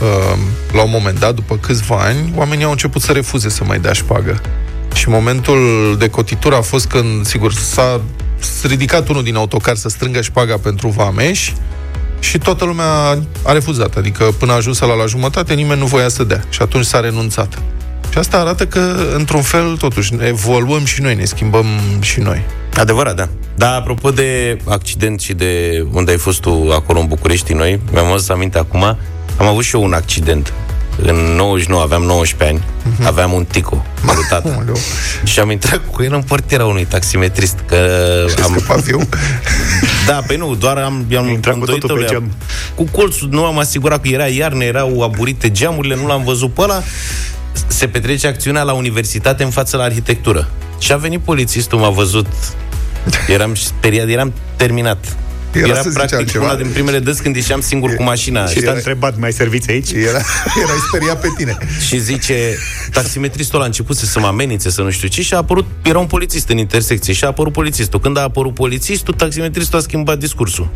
uh, 0.03 0.39
la 0.73 0.83
un 0.83 0.91
moment 0.93 1.19
dat, 1.19 1.35
după 1.35 1.57
câțiva 1.57 1.97
ani, 1.97 2.33
oamenii 2.37 2.65
au 2.65 2.71
început 2.71 3.03
să 3.03 3.13
refuze 3.13 3.49
să 3.49 3.65
mai 3.65 3.79
dea 3.79 3.93
șpagă. 3.93 4.41
Și 4.95 5.09
momentul 5.09 5.97
de 5.99 6.09
cotitură 6.09 6.57
a 6.57 6.61
fost 6.61 6.87
când, 6.87 7.27
sigur, 7.27 7.53
s-a 7.53 8.01
ridicat 8.63 9.09
unul 9.09 9.23
din 9.23 9.37
autocar 9.37 9.77
să 9.77 9.89
strângă 9.89 10.21
șpaga 10.21 10.57
pentru 10.57 10.89
vameși 10.89 11.55
și 12.19 12.39
toată 12.39 12.65
lumea 12.65 13.19
a 13.43 13.53
refuzat. 13.53 13.97
Adică 13.97 14.25
până 14.39 14.53
a 14.53 14.55
ajuns 14.55 14.79
la 14.79 14.95
la 14.95 15.07
jumătate, 15.07 15.55
nimeni 15.55 15.81
nu 15.81 15.87
voia 15.87 16.09
să 16.09 16.25
dea. 16.25 16.43
Și 16.51 16.63
atunci 16.63 16.85
s-a 16.85 17.01
renunțat. 17.01 17.59
Și 18.19 18.25
asta 18.25 18.39
arată 18.39 18.67
că, 18.67 18.95
într-un 19.15 19.43
fel, 19.43 19.77
totuși, 19.77 20.15
ne 20.15 20.27
evoluăm 20.27 20.85
și 20.85 21.03
noi, 21.03 21.15
ne 21.15 21.25
schimbăm 21.25 21.67
și 22.01 22.21
noi. 22.21 22.43
Adevărat, 22.77 23.17
da. 23.17 23.29
Dar 23.55 23.75
apropo 23.75 24.11
de 24.11 24.59
accident 24.65 25.21
și 25.21 25.33
de 25.33 25.85
unde 25.93 26.11
ai 26.11 26.17
fost 26.17 26.41
tu 26.41 26.71
acolo 26.73 27.01
în 27.01 27.07
București, 27.07 27.53
noi, 27.53 27.81
mi-am 27.93 28.07
adus 28.07 28.29
aminte 28.29 28.59
acum, 28.59 28.83
am 29.39 29.47
avut 29.47 29.65
și 29.65 29.75
eu 29.75 29.83
un 29.83 29.93
accident. 29.93 30.53
În 31.03 31.15
99 31.15 31.83
aveam 31.83 32.03
19 32.03 32.57
ani, 32.57 32.65
aveam 33.07 33.33
un 33.33 33.45
tico 33.45 33.85
mărutat. 34.03 34.45
Aoleu. 34.55 34.77
și 35.25 35.41
am 35.41 35.51
intrat 35.51 35.81
cu 35.91 36.03
el 36.03 36.15
în 36.15 36.23
portiera 36.23 36.65
unui 36.65 36.85
taximetrist, 36.85 37.59
că 37.67 37.77
Am... 38.37 38.45
am, 38.45 38.51
Scăpat 38.59 38.81
viu. 38.81 39.01
Da, 40.07 40.23
pe 40.27 40.37
nu, 40.37 40.55
doar 40.55 40.77
am, 40.77 41.07
am 41.19 41.29
Intrat 41.29 41.55
cu 41.55 41.61
îndoit-o 41.61 41.87
totul 41.87 41.97
pe 41.97 42.03
lui- 42.03 42.11
geam. 42.11 42.33
Cu 42.75 42.85
colțul, 42.85 43.29
nu 43.31 43.45
am 43.45 43.59
asigurat 43.59 44.01
că 44.03 44.09
era 44.09 44.27
iarnă, 44.27 44.65
erau 44.65 45.03
aburite 45.03 45.51
geamurile, 45.51 45.95
nu 45.95 46.07
l-am 46.07 46.25
văzut 46.25 46.55
pe 46.55 46.61
ăla. 46.61 46.83
Se 47.67 47.87
petrece 47.88 48.27
acțiunea 48.27 48.62
la 48.62 48.73
universitate 48.73 49.43
în 49.43 49.50
față 49.50 49.77
la 49.77 49.83
arhitectură. 49.83 50.49
Și 50.79 50.93
a 50.93 50.97
venit 50.97 51.21
polițistul, 51.21 51.79
m-a 51.79 51.88
văzut, 51.91 52.27
eram 53.29 53.55
speriat, 53.55 54.09
eram 54.09 54.33
terminat. 54.57 55.17
Era 55.53 55.67
Era, 55.67 55.75
să 55.75 55.83
zice 55.83 55.95
practic 55.95 56.19
altceva. 56.19 56.45
una 56.45 56.55
din 56.55 56.71
primele 56.73 56.99
dăți 56.99 57.23
când 57.23 57.37
ieșeam 57.37 57.61
singur 57.61 57.95
cu 57.95 58.03
mașina. 58.03 58.47
Și 58.47 58.55
Și, 58.55 58.61
te-a 58.61 58.73
întrebat, 58.73 59.19
mai 59.19 59.33
serviți 59.33 59.71
aici? 59.71 59.91
Era, 59.91 60.21
erai 60.62 60.77
speriat 60.88 61.21
pe 61.21 61.29
tine. 61.37 61.57
și 61.87 61.99
zice, 61.99 62.35
taximetristul 62.93 63.55
ăla 63.55 63.65
a 63.65 63.67
început 63.67 63.97
să 63.97 64.21
mă 64.21 64.27
amenințe, 64.27 64.71
să 64.71 64.83
nu 64.83 64.91
știu 64.91 65.09
ce, 65.09 65.23
și 65.23 65.35
a 65.35 65.37
apărut, 65.37 65.67
era 65.83 65.99
un 65.99 66.07
polițist 66.07 66.49
în 66.49 66.59
intersecție 66.59 67.12
și 67.12 67.25
a 67.25 67.27
apărut 67.27 67.53
polițistul. 67.53 68.00
Când 68.00 68.17
a 68.19 68.21
apărut 68.21 68.55
polițistul, 68.55 69.15
taximetristul 69.15 69.79
a 69.79 69.83
schimbat 69.83 70.19
discursul. 70.19 70.69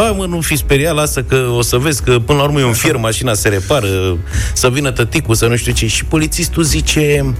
Hai 0.00 0.14
mă, 0.16 0.26
nu 0.26 0.40
fi 0.40 0.56
speriat, 0.56 0.94
lasă 0.94 1.22
că 1.22 1.36
o 1.36 1.62
să 1.62 1.76
vezi 1.76 2.02
că 2.02 2.18
până 2.18 2.38
la 2.38 2.44
urmă 2.44 2.60
e 2.60 2.64
un 2.64 2.72
fier, 2.72 2.96
mașina 2.96 3.34
se 3.34 3.48
repară, 3.48 4.16
să 4.52 4.70
vină 4.70 4.90
tăticul, 4.90 5.34
să 5.34 5.46
nu 5.46 5.56
știu 5.56 5.72
ce. 5.72 5.86
Și 5.86 6.04
polițistul 6.04 6.62
zice, 6.62 7.34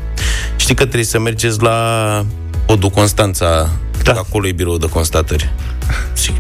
știi 0.56 0.74
că 0.74 0.82
trebuie 0.82 1.04
să 1.04 1.18
mergeți 1.18 1.62
la 1.62 2.24
Podul 2.66 2.88
Constanța, 2.88 3.70
da. 4.02 4.12
acolo 4.12 4.46
e 4.46 4.52
birou 4.52 4.76
de 4.76 4.86
constatări. 4.86 5.52
Zic, 6.16 6.32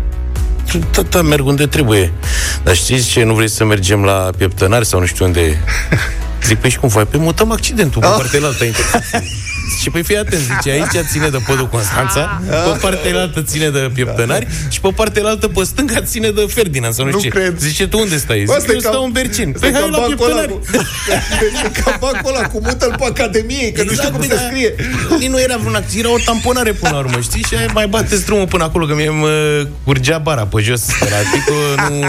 tata, 0.90 1.22
merg 1.22 1.46
unde 1.46 1.66
trebuie. 1.66 2.12
Dar 2.62 2.74
știți 2.74 3.08
ce, 3.08 3.24
nu 3.24 3.34
vrei 3.34 3.48
să 3.48 3.64
mergem 3.64 4.04
la 4.04 4.30
pieptănari 4.36 4.86
sau 4.86 5.00
nu 5.00 5.06
știu 5.06 5.24
unde? 5.24 5.62
Zic, 6.46 6.58
păi 6.58 6.70
și 6.70 6.78
cum 6.78 6.88
faci? 6.88 7.06
Păi 7.10 7.20
mutăm 7.20 7.50
accidentul 7.50 8.00
pe 8.00 8.06
partea 8.06 8.40
altă 8.42 8.62
a 8.62 8.66
intersecției. 8.66 9.30
Și 9.80 9.90
păi 9.90 10.02
fii 10.02 10.16
atent, 10.16 10.40
zice, 10.42 10.70
aici 10.70 11.06
ține 11.10 11.28
de 11.28 11.38
podul 11.46 11.68
Constanța, 11.68 12.42
pe 12.48 12.78
partea 12.80 13.20
altă 13.20 13.42
ține 13.42 13.68
de 13.70 13.90
pieptănari 13.94 14.46
și 14.68 14.80
pe 14.80 14.88
partea 14.94 15.22
altă 15.24 15.48
pe 15.48 15.62
stânga 15.64 16.00
ține 16.02 16.30
de 16.30 16.46
Ferdinand 16.48 16.94
sau 16.94 17.04
nu, 17.04 17.10
Nu 17.10 17.18
știu 17.18 17.30
ce. 17.30 17.38
cred. 17.38 17.58
Zice, 17.58 17.86
tu 17.86 17.98
unde 17.98 18.16
stai? 18.16 18.42
Bă, 18.46 18.52
Zic, 18.52 18.62
stai 18.62 18.74
eu 18.74 18.80
ca- 18.80 18.88
stau 18.88 19.04
în 19.04 19.12
Bercin. 19.12 19.54
Stai 19.56 19.70
Păi 19.70 19.80
ca 19.80 19.86
hai 19.86 19.90
la 19.90 19.98
bancul 19.98 20.30
ăla 20.30 20.40
pieptănari. 20.40 20.82
cu... 20.82 20.86
Stai 21.62 21.70
ca 21.84 21.96
bancul 22.00 22.34
ăla 22.36 22.46
cu 22.48 22.60
mută-l 22.62 22.94
pe 22.98 23.04
Academiei, 23.04 23.72
că 23.72 23.82
nu 23.82 23.92
știu 23.92 24.08
cum 24.10 24.18
păi 24.18 24.28
se 24.28 24.34
da. 24.34 24.40
scrie. 24.40 24.74
Nici 25.18 25.28
nu 25.28 25.40
era 25.40 25.56
vreun 25.56 25.74
act, 25.74 25.92
era 25.94 26.12
o 26.12 26.18
tamponare 26.24 26.72
până 26.72 26.92
la 26.92 26.98
urmă, 26.98 27.20
știi? 27.20 27.42
Și 27.48 27.54
aia 27.54 27.70
mai 27.74 27.86
bateți 27.86 28.24
drumul 28.24 28.46
până 28.46 28.64
acolo, 28.64 28.86
că 28.86 28.94
mie 28.94 29.10
mă 29.10 29.66
curgea 29.84 30.18
bara 30.18 30.42
pe 30.46 30.60
jos. 30.60 30.86
De 31.00 31.08
la 31.10 31.16
Tico 31.30 31.54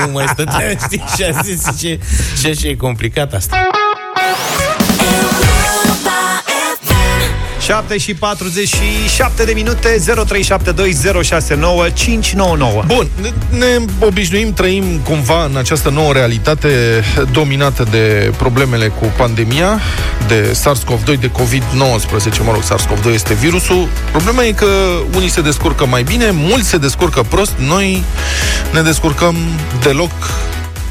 nu 0.06 0.12
mai 0.12 0.26
stătea, 0.32 0.72
știi? 0.86 1.04
Și 1.16 1.24
a 1.24 1.42
zis, 1.44 1.62
zice, 1.72 2.00
și 2.40 2.46
așa 2.46 2.68
e 2.68 2.74
complicat 2.76 3.34
asta. 3.34 3.58
7 7.72 7.98
și 7.98 8.14
47 8.14 9.44
de 9.44 9.52
minute 9.54 9.98
0372069599 10.00 10.06
Bun, 12.86 13.08
ne, 13.22 13.32
ne 13.58 13.86
obișnuim, 14.00 14.54
trăim 14.54 14.84
cumva 15.04 15.46
în 15.46 15.56
această 15.58 15.90
nouă 15.90 16.14
realitate 16.14 17.04
dominată 17.32 17.88
de 17.92 18.32
problemele 18.38 18.88
cu 18.88 19.06
pandemia, 19.18 19.80
de 20.28 20.52
SARS-CoV-2, 20.52 21.20
de 21.20 21.32
COVID-19, 21.32 22.44
mă 22.44 22.52
rog, 22.52 22.64
SARS-CoV-2 22.64 23.14
este 23.14 23.34
virusul. 23.34 23.88
Problema 24.12 24.44
e 24.44 24.52
că 24.52 24.68
unii 25.16 25.30
se 25.30 25.42
descurcă 25.42 25.86
mai 25.86 26.04
bine, 26.04 26.32
mulți 26.32 26.70
se 26.70 26.78
descurcă 26.78 27.26
prost, 27.30 27.54
noi 27.58 28.04
ne 28.74 28.82
descurcăm 28.82 29.36
deloc 29.82 30.12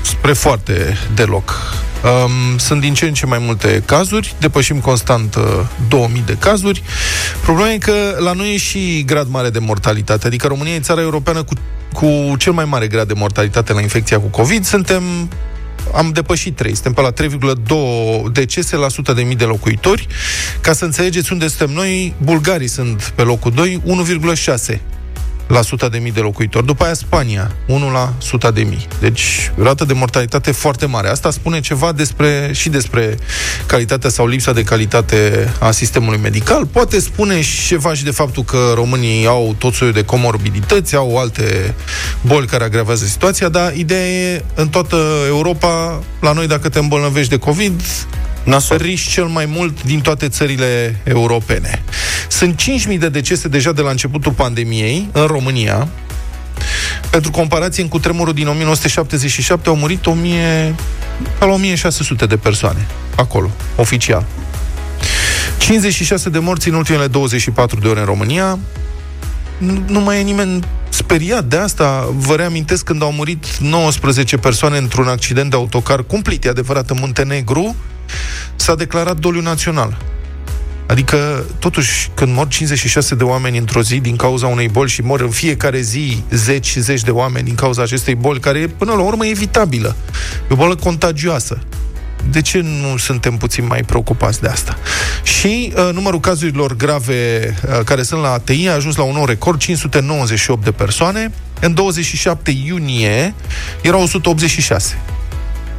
spre 0.02 0.32
foarte 0.32 0.98
deloc. 1.14 1.54
Um, 2.04 2.58
sunt 2.58 2.80
din 2.80 2.94
ce 2.94 3.06
în 3.06 3.14
ce 3.14 3.26
mai 3.26 3.38
multe 3.40 3.82
cazuri, 3.86 4.34
depășim 4.38 4.78
constant 4.78 5.34
uh, 5.34 5.42
2000 5.88 6.22
de 6.26 6.36
cazuri. 6.38 6.82
Problema 7.42 7.70
e 7.70 7.78
că 7.78 7.92
la 8.18 8.32
noi 8.32 8.54
e 8.54 8.56
și 8.56 9.02
grad 9.06 9.28
mare 9.28 9.50
de 9.50 9.58
mortalitate, 9.58 10.26
adică 10.26 10.46
România 10.46 10.74
e 10.74 10.80
țara 10.80 11.00
europeană 11.00 11.42
cu, 11.42 11.54
cu 11.92 12.36
cel 12.36 12.52
mai 12.52 12.64
mare 12.64 12.86
grad 12.86 13.08
de 13.08 13.14
mortalitate 13.16 13.72
la 13.72 13.80
infecția 13.80 14.20
cu 14.20 14.26
COVID. 14.26 14.64
Suntem 14.64 15.02
am 15.94 16.10
depășit 16.12 16.56
3, 16.56 16.74
suntem 16.74 16.92
pe 16.92 17.00
la 17.00 17.12
3,2 17.12 18.32
decese 18.32 18.76
la 18.76 18.86
100 18.86 19.12
de 19.12 19.22
mii 19.22 19.36
de 19.36 19.44
locuitori. 19.44 20.06
Ca 20.60 20.72
să 20.72 20.84
înțelegeți 20.84 21.32
unde 21.32 21.48
suntem 21.48 21.74
noi, 21.74 22.14
bulgarii 22.22 22.68
sunt 22.68 23.12
pe 23.14 23.22
locul 23.22 23.50
2, 23.50 23.82
1,6 24.68 24.80
la 25.50 25.58
100 25.58 25.88
de 25.88 25.98
mii 25.98 26.12
de 26.12 26.20
locuitori. 26.20 26.66
După 26.66 26.84
aia 26.84 26.94
Spania, 26.94 27.50
1 27.66 27.90
la 27.90 28.12
100 28.20 28.50
de 28.50 28.62
mii. 28.62 28.86
Deci, 29.00 29.52
rată 29.56 29.84
de 29.84 29.92
mortalitate 29.92 30.50
foarte 30.52 30.86
mare. 30.86 31.08
Asta 31.08 31.30
spune 31.30 31.60
ceva 31.60 31.92
despre, 31.92 32.50
și 32.52 32.68
despre 32.68 33.16
calitatea 33.66 34.10
sau 34.10 34.26
lipsa 34.26 34.52
de 34.52 34.62
calitate 34.62 35.50
a 35.60 35.70
sistemului 35.70 36.18
medical. 36.18 36.66
Poate 36.66 37.00
spune 37.00 37.40
și 37.40 37.66
ceva 37.66 37.94
și 37.94 38.04
de 38.04 38.10
faptul 38.10 38.42
că 38.42 38.72
românii 38.74 39.26
au 39.26 39.54
tot 39.58 39.74
soiul 39.74 39.94
de 39.94 40.04
comorbidități, 40.04 40.94
au 40.94 41.18
alte 41.18 41.74
boli 42.20 42.46
care 42.46 42.64
agravează 42.64 43.04
situația, 43.04 43.48
dar 43.48 43.74
ideea 43.74 44.08
e, 44.08 44.44
în 44.54 44.68
toată 44.68 44.96
Europa, 45.28 46.02
la 46.20 46.32
noi, 46.32 46.46
dacă 46.46 46.68
te 46.68 46.78
îmbolnăvești 46.78 47.30
de 47.30 47.38
COVID, 47.38 47.80
Nasol. 48.44 48.76
riști 48.76 49.10
cel 49.10 49.24
mai 49.24 49.46
mult 49.46 49.82
din 49.82 50.00
toate 50.00 50.28
țările 50.28 51.00
europene. 51.04 51.82
Sunt 52.28 52.62
5.000 52.92 52.98
de 52.98 53.08
decese 53.08 53.48
deja 53.48 53.72
de 53.72 53.80
la 53.80 53.90
începutul 53.90 54.32
pandemiei 54.32 55.08
în 55.12 55.26
România. 55.26 55.88
Pentru 57.10 57.30
comparație, 57.30 57.82
în 57.82 57.88
cutremurul 57.88 58.34
din 58.34 58.46
1977 58.46 59.68
au 59.68 59.76
murit 59.76 60.06
1000, 60.06 60.74
pe 61.38 61.44
la 61.44 61.52
1600 61.52 62.26
de 62.26 62.36
persoane. 62.36 62.86
Acolo, 63.16 63.50
oficial. 63.76 64.26
56 65.58 66.28
de 66.28 66.38
morți 66.38 66.68
în 66.68 66.74
ultimele 66.74 67.06
24 67.06 67.80
de 67.80 67.88
ore 67.88 68.00
în 68.00 68.06
România. 68.06 68.58
Nu, 69.58 69.82
nu 69.86 70.00
mai 70.00 70.20
e 70.20 70.22
nimeni 70.22 70.64
speriat 70.88 71.44
de 71.44 71.56
asta. 71.56 72.12
Vă 72.16 72.34
reamintesc 72.34 72.84
când 72.84 73.02
au 73.02 73.12
murit 73.12 73.56
19 73.56 74.36
persoane 74.36 74.78
într-un 74.78 75.08
accident 75.08 75.50
de 75.50 75.56
autocar 75.56 76.02
cumplit, 76.02 76.44
e 76.44 76.48
adevărat, 76.48 76.90
în 76.90 76.96
Muntenegru, 77.00 77.76
s-a 78.56 78.74
declarat 78.74 79.18
doliu 79.18 79.40
național. 79.40 79.98
Adică, 80.90 81.44
totuși, 81.58 82.10
când 82.14 82.34
mor 82.34 82.48
56 82.48 83.14
de 83.14 83.24
oameni 83.24 83.58
într-o 83.58 83.82
zi 83.82 83.98
din 83.98 84.16
cauza 84.16 84.46
unei 84.46 84.68
boli 84.68 84.90
și 84.90 85.02
mor 85.02 85.20
în 85.20 85.30
fiecare 85.30 85.80
zi 85.80 86.22
zeci 86.30 86.66
și 86.66 86.80
zeci 86.80 87.02
de 87.02 87.10
oameni 87.10 87.44
din 87.44 87.54
cauza 87.54 87.82
acestei 87.82 88.14
boli, 88.14 88.40
care 88.40 88.58
e, 88.58 88.66
până 88.66 88.92
la 88.92 89.00
urmă, 89.00 89.26
evitabilă. 89.26 89.96
E 90.42 90.52
o 90.52 90.54
bolă 90.54 90.74
contagioasă. 90.74 91.58
De 92.30 92.40
ce 92.40 92.60
nu 92.60 92.96
suntem 92.96 93.36
puțin 93.36 93.66
mai 93.66 93.82
preocupați 93.82 94.40
de 94.40 94.48
asta? 94.48 94.78
Și 95.22 95.72
uh, 95.76 95.90
numărul 95.92 96.20
cazurilor 96.20 96.76
grave 96.76 97.54
uh, 97.64 97.84
care 97.84 98.02
sunt 98.02 98.20
la 98.20 98.32
ATI 98.32 98.68
a 98.68 98.74
ajuns 98.74 98.96
la 98.96 99.02
un 99.02 99.14
nou 99.14 99.24
record, 99.24 99.58
598 99.58 100.64
de 100.64 100.72
persoane. 100.72 101.32
În 101.60 101.74
27 101.74 102.50
iunie 102.64 103.34
erau 103.82 104.02
186. 104.02 104.98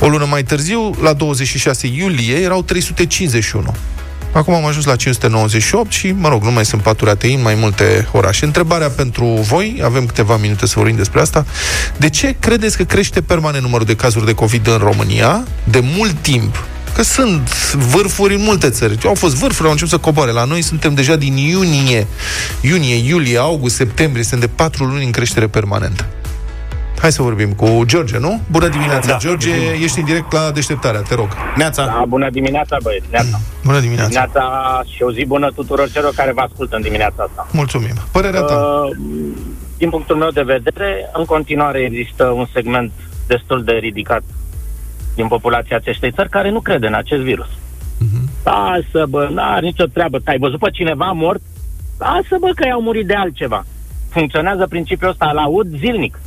O 0.04 0.10
lună 0.10 0.26
mai 0.26 0.44
târziu, 0.44 0.96
la 1.02 1.14
26 1.14 1.88
iulie, 1.88 2.36
erau 2.36 2.62
351. 2.62 3.76
Acum 4.34 4.54
am 4.54 4.66
ajuns 4.66 4.86
la 4.86 4.96
598 4.96 5.92
și, 5.92 6.12
mă 6.12 6.30
rog, 6.30 6.44
nu 6.44 6.52
mai 6.52 6.66
sunt 6.66 6.82
paturi 6.82 7.10
ATI 7.10 7.34
în 7.34 7.42
mai 7.42 7.56
multe 7.56 8.08
orașe. 8.12 8.46
Întrebarea 8.46 8.90
pentru 8.90 9.26
voi, 9.26 9.82
avem 9.84 10.06
câteva 10.06 10.38
minute 10.38 10.68
să 10.68 10.74
vorbim 10.78 10.96
despre 10.96 11.20
asta, 11.20 11.46
de 11.98 12.10
ce 12.10 12.36
credeți 12.40 12.78
că 12.78 12.84
crește 12.84 13.22
permanent 13.22 13.64
numărul 13.64 13.86
de 13.86 13.96
cazuri 13.96 14.26
de 14.26 14.34
COVID 14.34 14.68
în 14.68 14.78
România 14.78 15.44
de 15.64 15.80
mult 15.98 16.16
timp? 16.22 16.66
Că 16.96 17.04
sunt 17.04 17.74
vârfuri 17.74 18.34
în 18.34 18.42
multe 18.42 18.70
țări. 18.70 18.98
Au 19.06 19.16
fost 19.16 19.36
vârfuri, 19.36 19.66
au 19.66 19.72
început 19.72 19.92
să 19.92 19.98
coboare. 19.98 20.32
La 20.32 20.44
noi 20.44 20.62
suntem 20.62 20.94
deja 20.94 21.16
din 21.16 21.38
iunie, 21.38 22.08
iunie, 22.62 22.96
iulie, 22.96 23.38
august, 23.38 23.76
septembrie, 23.76 24.24
sunt 24.24 24.40
de 24.40 24.48
patru 24.48 24.84
luni 24.84 25.06
în 25.06 25.12
creștere 25.12 25.48
permanentă. 25.48 26.06
Hai 27.02 27.12
să 27.12 27.22
vorbim 27.22 27.54
cu 27.54 27.82
George, 27.86 28.18
nu? 28.18 28.42
Bună 28.52 28.68
dimineața, 28.68 29.12
Da, 29.12 29.18
George, 29.18 29.50
ești 29.84 30.00
în 30.00 30.06
direct 30.06 30.32
la 30.32 30.52
deșteptarea, 30.52 31.02
te 31.02 31.16
rog. 31.16 31.28
Neața. 31.56 31.86
Da, 31.86 32.04
bună 32.08 32.30
dimineața, 32.30 32.78
băieți. 32.84 33.06
Neața. 33.12 33.40
Bună 33.64 33.80
dimineața. 33.80 34.08
Dimineața 34.08 34.82
și 34.96 35.04
o 35.04 35.12
zi 35.12 35.26
bună 35.26 35.52
tuturor 35.56 35.90
celor 35.92 36.14
care 36.16 36.32
vă 36.32 36.42
ascultă 36.42 36.76
în 36.76 36.82
dimineața 36.82 37.24
asta. 37.24 37.48
Mulțumim. 37.52 37.94
Părerea 38.12 38.42
ta. 38.42 38.54
Uh, 38.56 38.98
din 39.78 39.90
punctul 39.90 40.16
meu 40.16 40.30
de 40.30 40.42
vedere, 40.42 41.10
în 41.14 41.26
continuare 41.26 41.80
există 41.80 42.24
un 42.26 42.46
segment 42.54 42.92
destul 43.28 43.64
de 43.64 43.72
ridicat 43.72 44.24
din 45.16 45.28
populația 45.28 45.76
acestei 45.76 46.12
țări 46.12 46.30
care 46.30 46.50
nu 46.50 46.60
crede 46.60 46.88
în 46.88 46.94
acest 46.94 47.22
virus. 47.22 47.50
Mhm. 47.98 48.30
Lasă, 48.44 49.06
bă, 49.10 49.30
n-are 49.32 49.66
nicio 49.66 49.86
treabă. 49.86 50.20
Ai 50.26 50.38
văzut 50.38 50.60
pe 50.60 50.70
cineva 50.70 51.12
mort? 51.12 51.42
Lasă, 51.98 52.36
bă, 52.40 52.52
că 52.56 52.68
i-au 52.68 52.82
murit 52.82 53.08
de 53.08 53.14
altceva. 53.14 53.66
Funcționează 54.10 54.68
principiul 54.68 55.10
ăsta, 55.10 55.30
îl 55.32 55.38
aud 55.38 55.68
zilnic. 55.78 56.20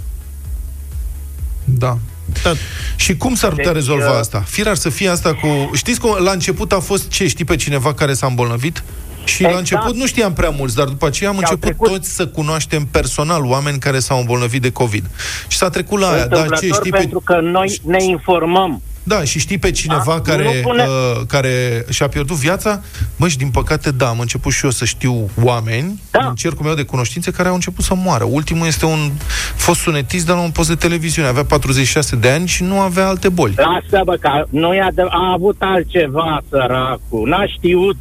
Da. 1.64 1.98
Da. 2.42 2.52
Și 2.96 3.16
cum 3.16 3.34
s-ar 3.34 3.50
putea 3.50 3.64
Deci, 3.64 3.74
rezolva 3.74 4.10
uh, 4.10 4.18
asta? 4.18 4.44
Firar 4.46 4.74
să 4.76 4.88
fie 4.88 5.08
asta 5.08 5.34
cu... 5.34 5.70
Știți 5.74 6.00
cum 6.00 6.16
la 6.24 6.30
început 6.30 6.72
a 6.72 6.78
fost 6.80 7.08
ce? 7.08 7.26
Știi 7.28 7.44
pe 7.44 7.56
cineva 7.56 7.94
care 7.94 8.12
s-a 8.12 8.26
îmbolnăvit? 8.26 8.82
Și 9.24 9.42
la 9.42 9.48
Exact. 9.48 9.70
început 9.70 9.96
nu 9.96 10.06
știam 10.06 10.32
prea 10.32 10.50
mulți, 10.50 10.74
dar 10.74 10.86
după 10.86 11.06
aceea 11.06 11.30
am 11.30 11.36
Și 11.38 11.44
au 11.44 11.50
început 11.50 11.76
trecut. 11.76 11.96
toți 11.96 12.14
să 12.14 12.26
cunoaștem 12.26 12.86
personal 12.90 13.44
oameni 13.44 13.78
care 13.78 13.98
s-au 13.98 14.18
îmbolnăvit 14.18 14.62
de 14.62 14.70
COVID. 14.70 15.04
Și 15.48 15.56
s-a 15.56 15.68
trecut 15.68 16.00
la 16.00 16.08
aia. 16.10 16.26
Da, 16.26 16.36
ce, 16.36 16.40
Întâmplător 16.42 16.76
știi 16.78 16.90
pe... 16.90 16.98
pentru 16.98 17.20
că 17.20 17.40
noi 17.40 17.80
ne 17.84 18.04
informăm. 18.04 18.82
Da, 19.06 19.24
și 19.24 19.38
știi 19.38 19.58
pe 19.58 19.70
cineva 19.70 20.02
Da, 20.06 20.20
care, 20.20 20.44
nu 20.44 20.50
pune- 20.68 20.82
uh, 20.82 21.20
care 21.26 21.84
și-a 21.90 22.08
pierdut 22.08 22.36
viața? 22.36 22.80
Mă, 23.16 23.28
și 23.28 23.36
din 23.38 23.50
păcate, 23.50 23.90
da, 23.90 24.08
am 24.08 24.18
început 24.20 24.52
și 24.52 24.64
eu 24.64 24.70
să 24.70 24.84
știu 24.84 25.30
oameni 25.42 26.02
Da. 26.10 26.26
în 26.28 26.34
cercul 26.34 26.64
meu 26.64 26.74
de 26.74 26.82
cunoștințe 26.82 27.30
care 27.30 27.48
au 27.48 27.54
început 27.54 27.84
să 27.84 27.94
moară. 27.94 28.24
Ultimul 28.24 28.66
este 28.66 28.84
un 28.86 29.10
fost 29.56 29.80
sunetist 29.80 30.26
de 30.26 30.32
la 30.32 30.38
un 30.40 30.50
post 30.50 30.68
de 30.68 30.74
televiziune. 30.74 31.28
Avea 31.28 31.44
46 31.44 32.16
de 32.16 32.28
ani 32.30 32.46
și 32.46 32.62
nu 32.62 32.80
avea 32.80 33.06
alte 33.06 33.28
boli. 33.28 33.54
Lasă, 33.56 34.02
bă, 34.04 34.16
că 34.20 34.44
noi 34.50 34.80
a, 34.80 34.88
a 35.08 35.32
avut 35.32 35.56
altceva, 35.58 36.40
săracul. 36.50 37.28
N-a 37.28 37.46
știut. 37.46 37.96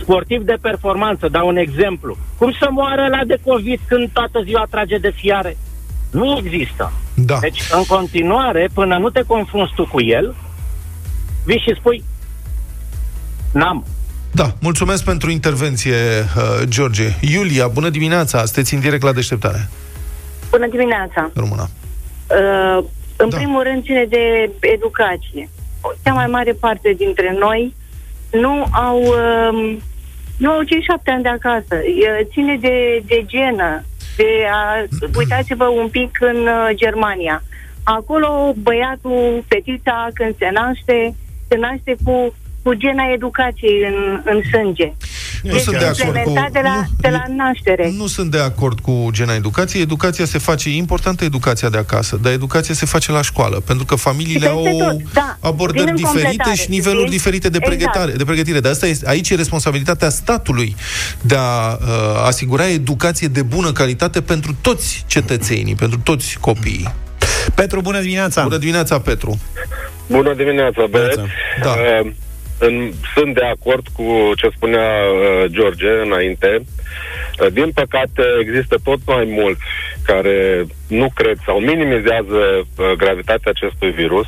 Sportiv 0.00 0.42
de 0.42 0.56
performanță, 0.60 1.28
dau 1.28 1.46
un 1.48 1.56
exemplu. 1.56 2.16
Cum 2.38 2.52
să 2.60 2.68
moară 2.70 3.06
la 3.10 3.20
de 3.26 3.38
COVID 3.44 3.78
când 3.88 4.10
toată 4.12 4.42
ziua 4.44 4.66
trage 4.70 4.96
de 4.98 5.12
fiare? 5.16 5.56
Nu 6.10 6.42
există. 6.44 6.92
Da. 7.14 7.38
Deci, 7.40 7.60
în 7.70 7.84
continuare, 7.84 8.68
până 8.74 8.96
nu 8.98 9.10
te 9.10 9.22
confrunți 9.26 9.72
tu 9.74 9.86
cu 9.86 10.02
el, 10.02 10.34
vii 11.44 11.58
și 11.58 11.74
spui, 11.78 12.04
n-am. 13.52 13.84
Da, 14.32 14.52
mulțumesc 14.60 15.04
pentru 15.04 15.30
intervenție, 15.30 15.94
uh, 16.36 16.62
George. 16.68 17.08
Iulia, 17.20 17.66
bună 17.68 17.88
dimineața, 17.88 18.44
sunteți 18.44 18.74
în 18.74 18.80
direct 18.80 19.02
la 19.02 19.12
deșteptare. 19.12 19.68
Bună 20.50 20.66
dimineața! 20.66 21.30
Româna. 21.34 21.62
Uh, 21.62 22.84
în 23.16 23.28
Da. 23.28 23.36
da. 23.36 23.36
primul 23.36 23.62
rând 23.62 23.82
ține 23.84 24.04
de 24.08 24.50
educație. 24.60 25.48
Cea 26.04 26.12
mai 26.12 26.26
mare 26.26 26.52
parte 26.52 26.94
dintre 26.96 27.36
noi 27.38 27.74
nu 28.32 28.66
au, 28.72 28.98
um, 28.98 29.82
nu 30.36 30.50
au 30.50 30.62
cei 30.62 30.82
șapte 30.82 31.10
ani 31.10 31.22
de 31.22 31.28
acasă. 31.28 31.74
E, 31.74 32.26
Ține 32.32 32.56
de, 32.60 33.02
de 33.06 33.24
genă. 33.26 33.84
De 34.16 34.46
a, 34.50 34.84
uitați-vă 35.16 35.64
un 35.64 35.88
pic 35.88 36.18
în 36.20 36.36
uh, 36.36 36.68
Germania. 36.74 37.42
Acolo 37.84 38.54
băiatul, 38.62 39.44
fetița, 39.48 40.08
când 40.14 40.34
se 40.38 40.50
naște, 40.52 41.14
se 41.48 41.56
naște 41.56 41.96
cu, 42.04 42.34
cu 42.62 42.74
gena 42.74 43.12
educației 43.12 43.82
în, 43.82 44.20
în 44.24 44.42
sânge. 44.52 44.92
Nu 45.42 45.58
sunt 45.58 45.78
de 45.78 45.84
acord 45.84 45.98
cu... 45.98 46.06
implementat 46.16 46.52
de 46.52 46.60
la, 46.62 46.74
nu, 46.74 46.86
de 47.00 47.08
la 47.08 47.24
naștere. 47.36 47.90
Nu 47.96 48.06
sunt 48.06 48.30
de 48.30 48.40
acord 48.40 48.80
cu 48.80 49.08
gena 49.12 49.34
educației. 49.34 49.82
Educația 49.82 50.24
se 50.24 50.38
face, 50.38 50.68
e 50.68 50.76
importantă 50.76 51.24
educația 51.24 51.68
de 51.68 51.78
acasă, 51.78 52.18
dar 52.22 52.32
educația 52.32 52.74
se 52.74 52.86
face 52.86 53.12
la 53.12 53.22
școală, 53.22 53.60
pentru 53.60 53.84
că 53.84 53.94
familiile 53.94 54.46
Peste 54.46 54.68
au 54.68 54.88
tot, 54.88 55.12
da. 55.12 55.36
abordări 55.40 55.84
Vin 55.84 55.88
în 55.88 55.96
diferite 55.96 56.26
completare, 56.26 56.56
și 56.56 56.70
niveluri 56.70 57.06
știi? 57.06 57.16
diferite 57.16 57.48
de 57.48 57.58
Exact. 57.60 57.76
pregătire. 57.76 58.16
De 58.16 58.24
pregătire. 58.24 58.60
Dar 58.60 58.72
asta 58.72 58.86
este, 58.86 59.08
aici 59.08 59.30
e 59.30 59.34
responsabilitatea 59.34 60.08
statului 60.08 60.76
de 61.20 61.36
a 61.38 61.72
uh, 61.72 61.78
asigura 62.26 62.68
educație 62.68 63.28
de 63.28 63.42
bună 63.42 63.72
calitate 63.72 64.20
pentru 64.20 64.56
toți 64.60 65.04
cetățenii, 65.06 65.74
pentru 65.74 65.98
toți 65.98 66.38
copiii. 66.40 66.94
Petru, 67.54 67.80
bună 67.80 68.00
dimineața! 68.00 68.42
Bună 68.42 68.56
dimineața, 68.56 69.00
Petru. 69.00 69.38
Bună 70.06 70.34
dimineața, 70.34 70.86
băieți. 70.90 71.18
Da. 71.62 71.70
Uh, 71.70 72.12
în, 72.58 72.92
sunt 73.14 73.34
de 73.34 73.44
acord 73.44 73.88
cu 73.92 74.32
ce 74.36 74.48
spunea 74.56 74.88
uh, 75.02 75.44
George 75.50 75.88
înainte. 76.04 76.60
Uh, 77.40 77.46
din 77.52 77.70
păcate, 77.74 78.22
există 78.40 78.76
tot 78.84 78.98
mai 79.06 79.24
mulți 79.28 79.62
care 80.04 80.66
nu 80.88 81.10
cred 81.14 81.38
sau 81.44 81.58
minimizează 81.58 82.40
uh, 82.56 82.90
gravitatea 82.96 83.50
acestui 83.54 83.90
virus 83.90 84.26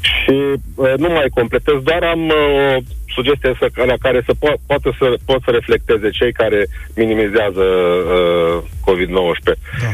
și 0.00 0.36
uh, 0.74 0.92
nu 0.96 1.08
mai 1.08 1.28
completez, 1.34 1.74
doar 1.82 2.02
am 2.02 2.28
uh, 2.28 2.76
o 2.76 2.80
sugestie 3.06 3.54
să, 3.58 3.84
la 3.84 3.94
care 4.00 4.22
să 4.26 4.32
po- 4.32 4.60
poată 4.66 4.94
să, 4.98 5.14
pot 5.24 5.42
să 5.44 5.50
reflecteze 5.50 6.10
cei 6.10 6.32
care 6.32 6.66
minimizează 6.94 7.64
uh, 7.64 8.62
COVID-19. 8.86 9.58
Da. 9.80 9.90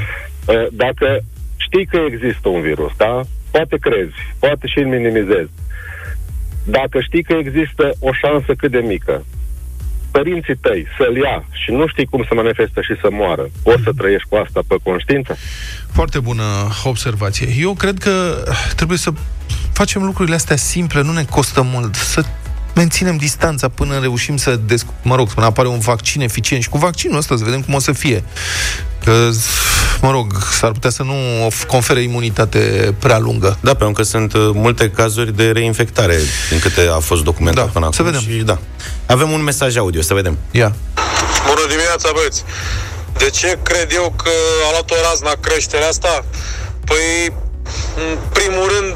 Uh, 0.53 0.67
dacă 0.73 1.21
știi 1.57 1.87
că 1.87 2.01
există 2.11 2.49
un 2.49 2.61
virus, 2.61 2.93
da? 2.97 3.21
Poate 3.51 3.77
crezi, 3.81 4.15
poate 4.39 4.67
și 4.67 4.79
îl 4.79 4.87
minimizezi. 4.87 5.51
Dacă 6.69 7.01
știi 7.01 7.23
că 7.23 7.33
există 7.33 7.93
o 7.99 8.13
șansă 8.13 8.55
cât 8.55 8.71
de 8.71 8.79
mică, 8.79 9.25
părinții 10.11 10.57
tăi 10.57 10.87
să-l 10.99 11.17
ia 11.17 11.45
și 11.51 11.71
nu 11.71 11.87
știi 11.87 12.07
cum 12.07 12.25
se 12.29 12.35
manifestă 12.35 12.81
și 12.81 12.95
să 13.01 13.09
moară, 13.11 13.49
o 13.63 13.73
să 13.85 13.91
trăiești 13.97 14.29
cu 14.29 14.37
asta 14.37 14.61
pe 14.67 14.77
conștiință? 14.83 15.37
Foarte 15.93 16.21
bună 16.21 16.43
observație. 16.85 17.49
Eu 17.59 17.75
cred 17.75 17.99
că 17.99 18.45
trebuie 18.77 18.99
să 18.99 19.11
facem 19.73 20.03
lucrurile 20.03 20.35
astea 20.35 20.57
simple, 20.57 21.03
nu 21.03 21.13
ne 21.13 21.25
costă 21.25 21.63
mult, 21.63 21.95
să 21.95 22.25
menținem 22.77 23.17
distanța 23.17 23.69
până 23.69 23.99
reușim 23.99 24.37
să, 24.37 24.59
desc- 24.67 24.93
mă 25.03 25.15
rog, 25.17 25.33
până 25.35 25.47
apare 25.47 25.69
un 25.69 25.79
vaccin 25.79 26.21
eficient 26.21 26.63
și 26.63 26.69
cu 26.69 26.79
vaccinul 26.79 27.17
ăsta 27.17 27.37
să 27.37 27.45
vedem 27.45 27.63
cum 27.63 27.75
o 27.75 27.79
să 27.79 27.93
fie. 27.93 28.25
Că, 29.05 29.31
mă 30.01 30.11
rog, 30.11 30.33
s-ar 30.53 30.71
putea 30.71 30.91
să 30.91 31.03
nu 31.03 31.15
of- 31.47 31.65
confere 31.67 32.01
imunitate 32.03 32.95
prea 32.99 33.19
lungă. 33.19 33.59
Da, 33.61 33.75
pentru 33.75 33.95
că 33.95 34.03
sunt 34.03 34.33
uh, 34.33 34.51
multe 34.55 34.91
cazuri 34.91 35.37
de 35.37 35.51
reinfectare, 35.51 36.19
din 36.51 36.59
câte 36.59 36.89
a 36.95 36.99
fost 36.99 37.23
documentat 37.23 37.65
Da, 37.65 37.71
până 37.71 37.85
acum. 37.85 37.97
să 37.97 38.03
vedem. 38.03 38.21
Și, 38.21 38.43
da. 38.43 38.59
Avem 39.07 39.31
un 39.31 39.43
mesaj 39.43 39.77
audio, 39.77 40.03
să 40.03 40.15
vedem. 40.15 40.39
Ia. 40.51 40.75
Bună 41.47 41.67
dimineața, 41.69 42.09
băieți! 42.15 42.45
De 43.19 43.31
ce 43.31 43.59
cred 43.63 43.91
eu 43.93 44.15
că 44.23 44.31
a 44.67 44.71
luat 44.71 44.91
o 44.91 44.95
razna 45.11 45.33
creșterea 45.41 45.89
asta? 45.89 46.25
Păi, 46.85 47.33
în 47.97 48.19
primul 48.33 48.71
rând, 48.79 48.95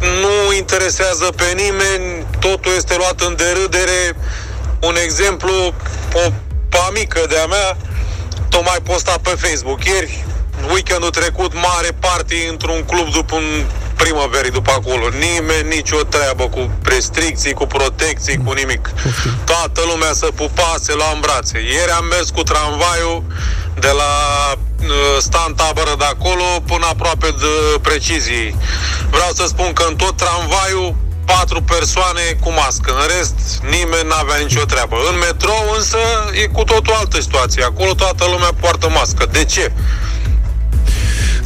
nu 0.00 0.52
interesează 0.56 1.24
pe 1.24 1.44
nimeni, 1.54 2.26
totul 2.38 2.72
este 2.76 2.96
luat 2.96 3.20
în 3.20 3.36
derâdere. 3.36 4.16
Un 4.80 4.96
exemplu, 5.04 5.74
o 6.12 6.32
pamică 6.68 7.26
de-a 7.28 7.46
mea 7.46 7.76
tocmai 8.48 8.78
posta 8.82 9.18
pe 9.22 9.30
Facebook 9.30 9.84
ieri, 9.84 10.24
weekendul 10.72 11.10
trecut, 11.10 11.52
mare 11.54 11.90
party 12.00 12.46
într-un 12.50 12.84
club 12.84 13.12
după 13.12 13.34
un 13.34 13.64
primăverii 13.96 14.50
după 14.50 14.70
acolo. 14.70 15.08
Nimeni, 15.08 15.74
nicio 15.76 16.02
treabă 16.02 16.48
cu 16.48 16.70
restricții, 16.84 17.52
cu 17.52 17.66
protecții, 17.66 18.40
cu 18.44 18.52
nimic. 18.52 18.90
Toată 19.44 19.80
lumea 19.90 20.12
se 20.12 20.28
pupa, 20.34 20.74
se 20.80 20.92
lua 20.94 21.10
în 21.14 21.20
brațe. 21.20 21.58
Ieri 21.58 21.90
am 21.90 22.04
mers 22.04 22.28
cu 22.30 22.42
tramvaiul 22.42 23.22
de 23.80 23.92
la 24.00 24.12
uh, 24.54 25.16
stan 25.18 25.54
tabără 25.54 25.94
de 25.98 26.04
acolo 26.04 26.46
până 26.66 26.86
aproape 26.86 27.26
de 27.26 27.78
precizii. 27.82 28.56
Vreau 29.10 29.30
să 29.34 29.44
spun 29.46 29.72
că 29.72 29.84
în 29.88 29.96
tot 29.96 30.16
tramvaiul 30.16 30.94
patru 31.24 31.62
persoane 31.62 32.20
cu 32.40 32.50
mască. 32.52 32.90
În 33.00 33.06
rest, 33.16 33.36
nimeni 33.62 34.08
n-avea 34.08 34.36
nicio 34.36 34.64
treabă. 34.64 34.96
În 35.10 35.18
metrou 35.18 35.62
însă 35.76 35.98
e 36.42 36.46
cu 36.46 36.62
totul 36.64 36.94
altă 36.94 37.20
situație. 37.20 37.62
Acolo 37.62 37.92
toată 37.94 38.24
lumea 38.24 38.52
poartă 38.60 38.88
mască. 38.88 39.26
De 39.32 39.44
ce? 39.44 39.72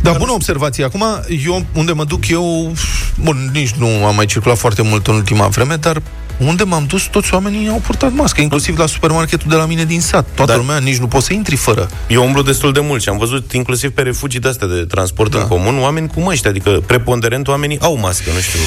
Da, 0.01 0.13
bună 0.13 0.33
observație. 0.33 0.85
Acum, 0.85 1.05
eu, 1.47 1.65
unde 1.75 1.93
mă 1.93 2.05
duc 2.05 2.29
eu, 2.29 2.73
bun, 3.15 3.51
nici 3.53 3.71
nu 3.71 4.07
am 4.07 4.15
mai 4.15 4.27
circulat 4.27 4.59
foarte 4.59 4.83
mult 4.83 5.07
în 5.07 5.15
ultima 5.15 5.47
vreme, 5.47 5.77
dar 5.77 6.03
unde 6.47 6.63
m-am 6.65 6.85
dus, 6.87 7.03
toți 7.03 7.35
oamenii 7.35 7.69
au 7.69 7.83
purtat 7.87 8.13
mască, 8.13 8.41
inclusiv 8.41 8.79
la 8.79 8.87
supermarketul 8.87 9.47
de 9.51 9.55
la 9.57 9.67
mine 9.67 9.85
din 9.85 10.01
sat. 10.01 10.27
Toată 10.35 10.53
Da. 10.53 10.59
lumea, 10.59 10.79
nici 10.79 10.97
nu 10.97 11.07
poți 11.07 11.27
să 11.27 11.33
intri 11.33 11.57
fără. 11.57 11.89
Eu 12.09 12.25
umblu 12.25 12.43
destul 12.43 12.73
de 12.73 12.81
mult 12.81 13.03
și 13.03 13.09
am 13.09 13.19
văzut 13.19 13.53
inclusiv 13.53 13.91
pe 13.91 14.03
refugii 14.03 14.41
de-astea 14.41 14.67
de 14.67 14.75
transport 14.89 15.31
Da. 15.31 15.39
în 15.39 15.47
comun, 15.47 15.79
oameni 15.79 16.09
cu 16.09 16.21
măști, 16.21 16.47
adică 16.47 16.71
preponderent 16.87 17.49
oamenii 17.49 17.81
au 17.81 17.97
mască, 17.99 18.31
nu 18.35 18.41
știu. 18.41 18.61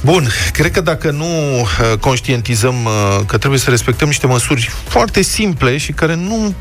Bun, 0.00 0.28
cred 0.52 0.70
că 0.70 0.80
dacă 0.80 1.10
nu 1.10 1.24
uh, 1.60 1.98
conștientizăm 2.00 2.84
uh, 2.84 3.20
că 3.26 3.38
trebuie 3.38 3.60
să 3.60 3.70
respectăm 3.70 4.08
niște 4.08 4.26
măsuri 4.26 4.70
foarte 4.88 5.22
simple 5.22 5.76
și 5.76 5.92
care 5.92 6.14
nu, 6.14 6.54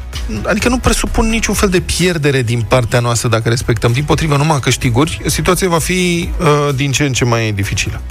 adică 0.46 0.70
nu 0.70 0.78
presupun 0.78 1.30
niciun 1.30 1.54
fel 1.54 1.70
de 1.70 1.80
pierdere 1.80 2.42
din 2.42 2.66
partea 2.68 3.00
noastră 3.00 3.30
dacă 3.30 3.50
respectăm, 3.50 3.92
din 3.92 4.04
potrivă 4.04 4.36
numai 4.38 4.60
câștiguri, 4.60 5.22
situația 5.26 5.70
va 5.70 5.80
fi 5.80 6.30
uh, 6.40 6.76
din 6.76 6.92
ce 6.92 7.04
în 7.04 7.14
ce 7.14 7.26
mai 7.26 7.52
dificilă. 7.52 8.02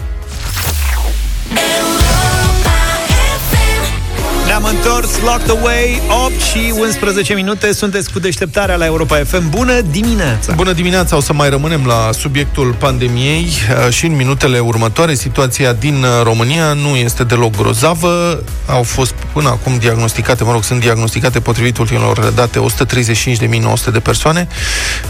Ne-am 4.54 4.74
întors, 4.74 5.20
Locked 5.20 5.50
Away, 5.50 6.02
8 6.24 6.40
și 6.40 6.72
11 6.78 7.34
minute, 7.34 7.72
sunteți 7.72 8.12
cu 8.12 8.18
deșteptarea 8.18 8.76
la 8.76 8.84
Europa 8.84 9.16
FM. 9.16 9.50
Bună 9.50 9.80
dimineața! 9.80 10.52
Bună 10.52 10.72
dimineața, 10.72 11.16
o 11.16 11.20
să 11.20 11.32
mai 11.32 11.48
rămânem 11.48 11.86
la 11.86 12.10
subiectul 12.12 12.74
pandemiei 12.78 13.46
uh, 13.46 13.92
și 13.92 14.06
în 14.06 14.16
minutele 14.16 14.58
următoare. 14.58 15.14
Situația 15.14 15.72
din 15.72 15.94
uh, 15.94 16.08
România 16.22 16.72
nu 16.72 16.96
este 16.96 17.24
deloc 17.24 17.56
grozavă. 17.56 18.42
Au 18.66 18.82
fost 18.82 19.14
până 19.32 19.48
acum 19.48 19.78
diagnosticate, 19.78 20.44
mă 20.44 20.52
rog, 20.52 20.64
sunt 20.64 20.80
diagnosticate 20.80 21.40
potrivit 21.40 21.78
ultimelor 21.78 22.32
date 22.34 22.58
135.900 22.58 23.92
de 23.92 24.00
persoane, 24.00 24.48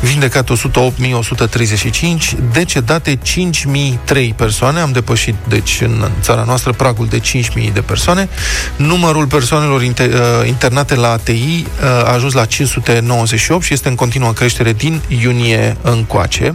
vindecate 0.01 0.53
108.135, 0.53 0.61
decedate 2.53 3.19
5.003 4.07 4.37
persoane. 4.37 4.81
Am 4.81 4.93
depășit, 4.93 5.35
deci, 5.49 5.79
în 5.81 6.11
țara 6.21 6.45
noastră 6.47 6.73
pragul 6.73 7.07
de 7.07 7.21
5.000 7.21 7.73
de 7.73 7.81
persoane. 7.81 8.29
Numărul 8.77 9.33
persoanelor 9.35 9.83
inter, 9.83 10.13
uh, 10.13 10.47
internate 10.47 10.95
la 10.95 11.11
ATI 11.11 11.33
uh, 11.33 11.85
a 11.85 12.13
ajuns 12.13 12.33
la 12.33 12.45
598 12.45 13.63
și 13.63 13.73
este 13.73 13.89
în 13.89 13.95
continuă 13.95 14.33
creștere 14.33 14.73
din 14.73 15.01
iunie 15.09 15.77
încoace. 15.83 16.55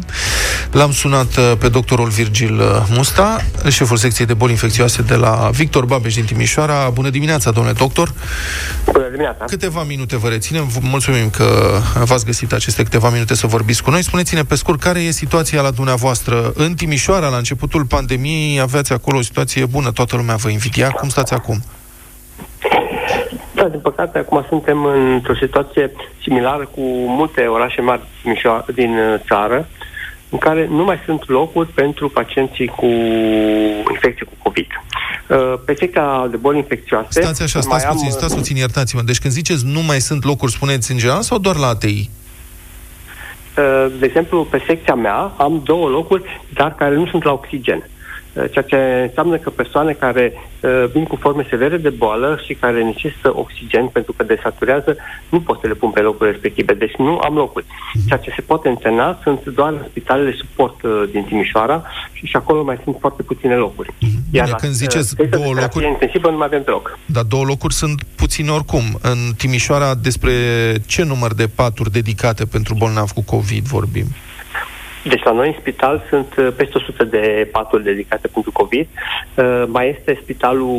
L-am 0.72 0.92
sunat 0.92 1.38
uh, 1.38 1.52
pe 1.60 1.70
doctorul 1.70 2.08
Virgil 2.08 2.60
uh, 2.60 2.66
Musta, 2.90 3.42
șeful 3.70 3.98
secției 3.98 4.28
de 4.28 4.34
boli 4.34 4.52
infecțioase 4.52 5.02
de 5.02 5.16
la 5.16 5.50
Victor 5.54 5.86
Babeș 5.86 6.14
din 6.14 6.26
Timișoara. 6.26 6.90
Bună 6.90 7.10
dimineața, 7.10 7.52
domnule 7.52 7.76
doctor! 7.78 8.14
Bună 8.92 9.08
dimineața! 9.10 9.46
Câteva 9.46 9.84
minute 9.84 10.18
vă 10.18 10.28
reținem. 10.28 10.68
Vă 10.68 10.80
mulțumim 10.82 11.30
că 11.30 11.80
v-ați 12.04 12.26
găsit 12.26 12.54
aceste 12.54 12.84
câteva 12.84 13.10
minute 13.10 13.36
să 13.36 13.48
vorbiți 13.48 13.84
cu 13.84 13.90
noi. 13.90 14.04
Spuneți-ne 14.04 14.44
pe 14.44 14.56
scurt 14.56 14.80
care 14.80 15.00
e 15.00 15.12
situația 15.12 15.62
la 15.62 15.72
dumneavoastră 15.72 16.52
în 16.56 16.74
Timișoara, 16.74 17.28
la 17.28 17.38
începutul 17.38 17.86
pandemiei. 17.86 18.60
Aveați 18.60 18.94
acolo 18.94 19.18
o 19.18 19.22
situație 19.22 19.66
bună, 19.66 19.92
toată 19.92 20.16
lumea 20.16 20.36
vă 20.36 20.50
invidia. 20.50 20.90
Cum 20.90 21.10
stați 21.10 21.34
acum? 21.34 21.64
Da, 23.54 23.68
din 23.68 23.80
păcate, 23.80 24.18
acum 24.18 24.46
suntem 24.48 24.84
într-o 24.86 25.36
situație 25.36 25.92
similară 26.22 26.66
cu 26.76 26.82
multe 27.08 27.42
orașe 27.46 27.82
mari 27.82 28.02
din 28.24 28.34
Mișo- 28.34 28.66
din 28.74 28.98
uh, 28.98 29.20
țară, 29.28 29.68
în 30.30 30.38
care 30.38 30.68
nu 30.70 30.84
mai 30.84 31.00
sunt 31.06 31.30
locuri 31.30 31.68
pentru 31.68 32.10
pacienții 32.10 32.68
cu 32.68 32.86
infecție 33.92 34.26
cu 34.26 34.34
COVID. 34.44 34.68
Uh, 35.28 35.54
Pe 35.66 35.76
secția 35.78 36.28
de 36.32 36.38
boli 36.38 36.58
infecțioase... 36.58 37.22
Stați 37.22 37.44
așa, 37.44 37.60
mai 37.60 37.80
stați 37.80 37.86
am, 37.86 37.92
puțin, 37.92 38.08
uh, 38.08 38.14
stați 38.14 38.36
puțin, 38.36 38.56
iertați-mă. 38.56 39.02
Deci 39.02 39.20
când 39.20 39.34
ziceți 39.34 39.66
nu 39.66 39.82
mai 39.82 40.00
sunt 40.00 40.24
locuri, 40.24 40.52
spuneți 40.52 40.92
în 40.92 40.98
general 40.98 41.22
sau 41.22 41.38
doar 41.38 41.56
la 41.56 41.68
ATI? 41.68 42.10
Uh, 43.58 43.86
de 44.00 44.06
exemplu, 44.06 44.44
pe 44.44 44.64
secția 44.68 44.96
mea 44.96 45.32
am 45.38 45.62
două 45.64 45.90
locuri, 45.90 46.42
dar 46.54 46.76
care 46.76 46.96
nu 46.96 47.08
sunt 47.08 47.24
la 47.24 47.32
oxigen. 47.32 47.90
Uh, 48.34 48.44
ceea 48.52 48.66
ce 48.66 48.76
înseamnă 49.08 49.38
că 49.38 49.50
persoane 49.50 49.92
care 49.92 50.34
uh, 50.60 50.86
vin 50.94 51.04
cu 51.04 51.16
forme 51.16 51.46
severe 51.50 51.78
de 51.78 51.90
boală 51.90 52.40
și 52.46 52.54
care 52.54 52.84
necesită 52.84 53.32
oxigen 53.38 53.88
pentru 53.88 54.14
că 54.14 54.24
desaturează, 54.24 54.96
nu 55.30 55.40
pot 55.40 55.60
să 55.60 55.68
le 55.68 55.74
pun 55.74 55.90
pe 55.90 56.00
locurile 56.00 56.32
respective. 56.32 56.74
Deci 56.74 56.96
nu 56.98 57.18
am 57.18 57.36
locuri. 57.36 57.66
Ceea 58.08 58.20
ce 58.20 58.32
se 58.36 58.42
poate 58.42 58.70
întrena 58.70 59.20
sunt 59.24 59.46
doar 59.46 59.74
spitalele 59.90 60.36
suport 60.38 60.82
uh, 60.82 61.04
din 61.12 61.24
Timișoara 61.24 61.84
și, 62.12 62.26
și 62.26 62.36
acolo 62.36 62.64
mai 62.64 62.80
sunt 62.84 62.98
foarte 63.00 63.24
puține 63.24 63.56
locuri. 63.56 63.94
Bine, 64.32 64.56
când 64.58 64.74
ziceți 64.74 65.08
secția 65.08 65.26
de 65.26 65.38
două 65.38 65.54
terapie 65.54 65.82
locuri- 65.82 65.92
intensivă 65.92 66.30
nu 66.30 66.38
mai 66.38 66.46
avem 66.46 66.62
deloc. 66.66 67.00
Dar 67.06 67.24
două 67.24 67.44
locuri 67.44 67.74
sunt 67.74 68.04
puține 68.16 68.52
oricum. 68.52 68.84
În 69.02 69.18
Timișoara, 69.38 69.96
despre 69.96 70.32
ce 70.86 71.04
număr 71.04 71.34
de 71.34 71.48
paturi 71.56 71.92
dedicate 71.92 72.46
pentru 72.46 72.74
bolnavi 72.74 73.14
cu 73.14 73.22
COVID 73.22 73.66
vorbim? 73.66 74.06
Deci 75.04 75.24
la 75.24 75.32
noi 75.32 75.48
în 75.48 75.54
spital 75.60 76.06
sunt 76.10 76.36
uh, 76.38 76.48
peste 76.56 76.78
100 76.78 77.04
de 77.04 77.50
paturi 77.52 77.84
dedicate 77.84 78.28
pentru 78.28 78.52
COVID. 78.52 78.88
Uh, 79.36 79.64
mai 79.68 79.90
este 79.90 80.20
spitalul 80.22 80.70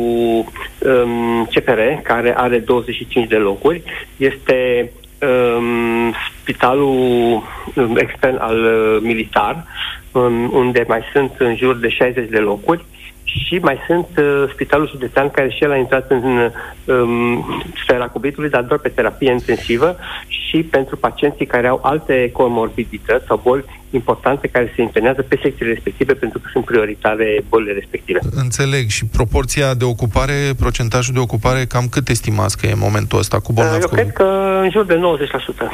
um, 0.79 1.45
CPR, 1.45 1.79
care 2.03 2.37
are 2.37 2.57
25 2.57 3.27
de 3.27 3.35
locuri. 3.35 3.83
Este 4.17 4.91
um, 5.21 6.13
spitalul 6.41 7.43
um, 7.75 7.97
extern 7.97 8.37
al 8.37 8.63
uh, 8.63 8.97
militar, 9.01 9.65
um, 10.11 10.49
unde 10.53 10.85
mai 10.87 11.01
sunt 11.13 11.31
în 11.37 11.55
jur 11.55 11.75
de 11.75 11.89
60 11.89 12.29
de 12.29 12.39
locuri. 12.39 12.85
Și 13.33 13.57
mai 13.61 13.77
sunt 13.87 14.07
uh, 14.17 14.49
spitalul 14.53 14.89
județean 14.89 15.29
care 15.29 15.49
și 15.49 15.63
el 15.63 15.71
a 15.71 15.75
intrat 15.75 16.11
în 16.11 16.51
um, 16.85 17.63
sfera 17.83 18.07
COVID-ului, 18.07 18.49
dar 18.49 18.63
doar 18.63 18.79
pe 18.79 18.89
terapie 18.89 19.31
intensivă 19.31 19.95
și 20.27 20.57
pentru 20.63 20.97
pacienții 20.97 21.45
care 21.45 21.67
au 21.67 21.79
alte 21.83 22.29
comorbidități 22.33 23.25
sau 23.25 23.41
boli 23.43 23.65
importante 23.89 24.47
care 24.47 24.73
se 24.75 24.81
internează 24.81 25.21
pe 25.21 25.39
secțiile 25.41 25.71
respective 25.71 26.13
pentru 26.13 26.39
că 26.39 26.49
sunt 26.51 26.65
prioritare 26.65 27.43
bolile 27.49 27.71
respective. 27.71 28.19
Înțeleg. 28.31 28.89
Și 28.89 29.05
proporția 29.05 29.73
de 29.73 29.83
ocupare, 29.83 30.33
procentajul 30.59 31.13
de 31.13 31.19
ocupare, 31.19 31.65
cam 31.65 31.87
cât 31.87 32.09
estimați 32.09 32.57
că 32.57 32.65
e 32.67 32.71
în 32.71 32.79
momentul 32.81 33.19
ăsta 33.19 33.39
cu 33.39 33.51
Uh, 33.51 33.57
bolnavi 33.57 33.81
Eu 33.81 33.87
COVID? 33.87 34.03
cred 34.03 34.13
că 34.13 34.59
în 34.61 34.69
jur 34.71 34.85
de 34.85 34.99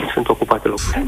90% 0.10 0.14
sunt 0.14 0.30
ocupate 0.30 0.68
locuri. 0.68 1.06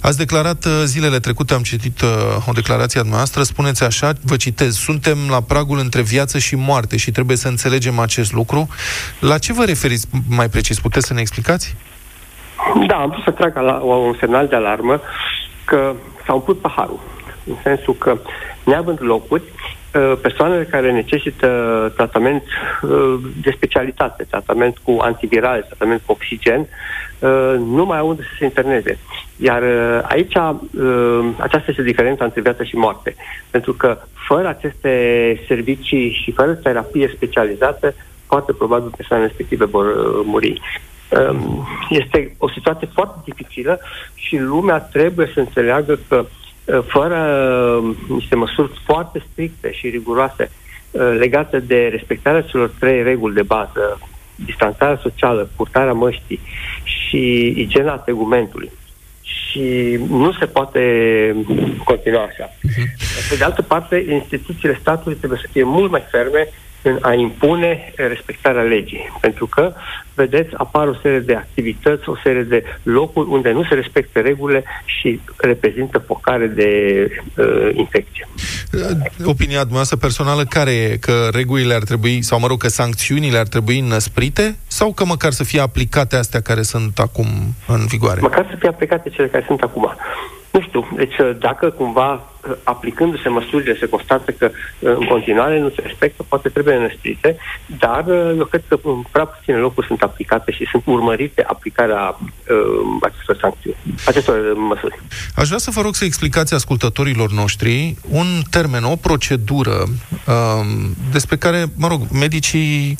Ați 0.00 0.18
declarat 0.18 0.64
uh, 0.64 0.72
zilele 0.84 1.18
trecute, 1.18 1.54
am 1.54 1.62
citit 1.62 2.00
uh, 2.00 2.08
o 2.48 2.52
declarație 2.52 2.98
a 2.98 3.02
dumneavoastră, 3.02 3.42
spuneți 3.42 3.84
așa, 3.84 4.12
vă 4.22 4.36
citez, 4.36 4.76
suntem 4.76 5.18
la 5.30 5.40
pragul 5.40 5.78
între 5.78 6.02
viață 6.02 6.38
și 6.38 6.56
moarte 6.56 6.96
și 6.96 7.10
trebuie 7.10 7.36
să 7.36 7.48
înțelegem 7.48 7.98
acest 7.98 8.32
lucru. 8.32 8.68
La 9.20 9.38
ce 9.38 9.52
vă 9.52 9.64
referiți 9.64 10.06
mai 10.28 10.48
precis? 10.48 10.80
Puteți 10.80 11.06
să 11.06 11.14
ne 11.14 11.20
explicați? 11.20 11.76
Da, 12.86 12.96
am 12.96 13.10
vrut 13.10 13.22
să 13.24 13.30
trag 13.30 13.56
ala- 13.56 13.82
un 13.82 14.16
semnal 14.20 14.48
de 14.48 14.56
alarmă 14.56 15.00
că 15.64 15.92
s-a 16.26 16.32
umplut 16.32 16.60
paharul. 16.60 17.00
În 17.46 17.56
sensul 17.62 17.94
că, 17.94 18.18
neavând 18.64 18.98
locuri, 19.00 19.42
uh, 19.42 19.83
persoanele 20.22 20.64
care 20.64 20.92
necesită 20.92 21.48
tratament 21.96 22.42
uh, 22.82 23.14
de 23.42 23.50
specialitate, 23.50 24.26
tratament 24.30 24.78
cu 24.78 24.96
antivirale, 25.00 25.60
tratament 25.60 26.02
cu 26.06 26.12
oxigen, 26.12 26.60
uh, 26.60 27.54
nu 27.58 27.84
mai 27.84 27.98
au 27.98 28.08
unde 28.08 28.22
să 28.22 28.28
se 28.38 28.44
interneze. 28.44 28.98
Iar 29.36 29.62
uh, 29.62 30.00
aici, 30.02 30.34
uh, 30.34 31.24
aceasta 31.38 31.70
este 31.70 31.82
diferența 31.82 32.24
între 32.24 32.40
viață 32.40 32.64
și 32.64 32.76
moarte. 32.76 33.14
Pentru 33.50 33.72
că 33.72 33.98
fără 34.28 34.48
aceste 34.48 34.92
servicii 35.46 36.20
și 36.22 36.32
fără 36.32 36.54
terapie 36.54 37.12
specializată, 37.16 37.94
foarte 38.26 38.52
probabil 38.52 38.92
persoanele 38.96 39.28
respective 39.28 39.64
vor 39.64 39.86
uh, 39.86 40.22
muri. 40.24 40.60
Um, 41.30 41.66
Este 41.90 42.34
o 42.38 42.48
situație 42.50 42.88
foarte 42.92 43.18
dificilă 43.24 43.80
și 44.14 44.38
lumea 44.38 44.78
trebuie 44.78 45.30
să 45.34 45.40
înțeleagă 45.40 45.98
că 46.08 46.16
uh, 46.16 46.26
fără 46.86 47.18
uh, 47.82 47.96
niște 48.08 48.34
măsuri 48.34 48.80
foarte 48.84 49.22
stricte 49.30 49.72
și 49.72 49.88
riguroase 49.88 50.50
uh, 50.90 51.14
legate 51.18 51.58
de 51.58 51.88
respectarea 51.90 52.42
celor 52.42 52.72
trei 52.78 53.02
reguli 53.02 53.34
de 53.34 53.42
bază, 53.42 53.98
distanțarea 54.34 54.98
socială, 55.02 55.50
purtarea 55.56 55.92
măștii 55.92 56.40
și 56.82 57.46
igiena 57.56 57.96
tegumentului, 57.96 58.70
și 59.22 59.98
nu 60.08 60.32
se 60.32 60.46
poate 60.46 60.80
continua 61.84 62.22
așa. 62.22 62.50
Pe 63.28 63.36
de 63.36 63.44
altă 63.44 63.62
parte, 63.62 64.06
instituțiile 64.08 64.78
statului 64.80 65.16
trebuie 65.16 65.38
să 65.42 65.48
fie 65.52 65.62
mult 65.62 65.90
mai 65.90 66.04
ferme 66.10 66.48
în 66.84 66.98
a 67.00 67.12
impune 67.12 67.92
respectarea 67.96 68.62
legii. 68.62 69.12
Pentru 69.20 69.46
că, 69.46 69.72
vedeți, 70.14 70.50
apar 70.54 70.88
o 70.88 70.94
serie 71.02 71.18
de 71.18 71.34
activități, 71.34 72.08
o 72.08 72.16
serie 72.22 72.42
de 72.42 72.64
locuri 72.82 73.28
unde 73.28 73.50
nu 73.50 73.64
se 73.64 73.74
respectă 73.74 74.20
regulile 74.20 74.64
și 74.84 75.20
reprezintă 75.36 75.98
focare 75.98 76.46
de 76.46 76.70
uh, 77.36 77.70
infecție. 77.72 78.28
Opinia 79.24 79.58
dumneavoastră 79.58 79.96
personală 79.96 80.44
care 80.44 80.70
e? 80.70 80.96
Că 80.96 81.28
regulile 81.32 81.74
ar 81.74 81.82
trebui, 81.82 82.22
sau 82.22 82.38
mă 82.40 82.46
rog, 82.46 82.58
că 82.58 82.68
sancțiunile 82.68 83.38
ar 83.38 83.46
trebui 83.46 83.78
înăsprite 83.78 84.56
sau 84.66 84.92
că 84.92 85.04
măcar 85.04 85.32
să 85.32 85.44
fie 85.44 85.60
aplicate 85.60 86.16
astea 86.16 86.40
care 86.40 86.62
sunt 86.62 86.98
acum 86.98 87.26
în 87.66 87.86
vigoare? 87.86 88.20
Măcar 88.20 88.46
să 88.50 88.56
fie 88.58 88.68
aplicate 88.68 89.08
cele 89.08 89.28
care 89.28 89.44
sunt 89.46 89.60
acum. 89.60 89.94
Nu 90.50 90.60
știu, 90.60 90.88
deci 90.96 91.18
uh, 91.18 91.36
dacă 91.38 91.70
cumva 91.70 92.12
uh, 92.12 92.33
aplicându-se 92.62 93.28
măsurile 93.28 93.76
se 93.80 93.88
constată 93.88 94.30
că 94.30 94.50
uh, 94.50 94.94
în 94.98 95.06
continuare 95.06 95.58
nu 95.58 95.68
se 95.68 95.80
respectă, 95.82 96.22
poate 96.28 96.48
trebuie 96.48 96.74
înăsprite, 96.74 97.36
dar 97.78 98.04
uh, 98.06 98.34
eu 98.38 98.44
cred 98.44 98.62
că 98.68 98.78
în 98.82 99.02
prea 99.10 99.24
puține 99.24 99.56
locuri 99.56 99.86
sunt 99.86 100.02
aplicate 100.02 100.52
și 100.52 100.66
sunt 100.70 100.82
urmărite 100.86 101.44
aplicarea 101.46 102.18
uh, 102.18 102.98
acestor 103.02 103.36
sancțiuni, 103.40 103.76
acestor 104.06 104.36
uh, 104.38 104.52
măsuri. 104.56 105.00
Aș 105.34 105.46
vrea 105.46 105.58
să 105.58 105.70
vă 105.70 105.80
rog 105.80 105.94
să 105.94 106.04
explicați 106.04 106.54
ascultătorilor 106.54 107.30
noștri 107.30 107.96
un 108.08 108.26
termen, 108.50 108.84
o 108.84 108.96
procedură 108.96 109.76
um, 109.82 110.94
despre 111.12 111.36
care, 111.36 111.64
mă 111.76 111.88
rog, 111.88 112.00
medicii 112.12 112.98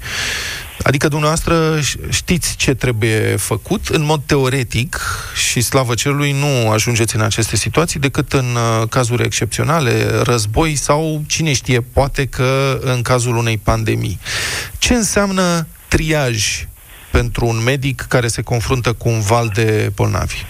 Adică 0.82 1.08
dumneavoastră 1.08 1.80
știți 2.08 2.56
ce 2.56 2.74
trebuie 2.74 3.36
făcut 3.36 3.88
în 3.88 4.04
mod 4.04 4.22
teoretic 4.26 5.00
și 5.34 5.60
slavă 5.60 5.94
cerului 5.94 6.32
nu 6.32 6.70
ajungeți 6.70 7.16
în 7.16 7.22
aceste 7.22 7.56
situații 7.56 8.00
decât 8.00 8.32
în 8.32 8.44
uh, 8.54 8.88
cazuri 8.88 9.22
excepționale, 9.34 9.90
război 10.22 10.74
sau 10.74 11.20
cine 11.28 11.52
știe, 11.52 11.80
poate 11.94 12.26
că 12.26 12.78
în 12.80 13.02
cazul 13.02 13.36
unei 13.36 13.58
pandemii. 13.58 14.18
Ce 14.78 14.94
înseamnă 14.94 15.66
triaj 15.88 16.66
pentru 17.10 17.46
un 17.46 17.62
medic 17.64 18.00
care 18.08 18.26
se 18.26 18.42
confruntă 18.42 18.92
cu 18.92 19.08
un 19.08 19.20
val 19.20 19.48
de 19.54 19.90
bolnavi? 19.96 20.44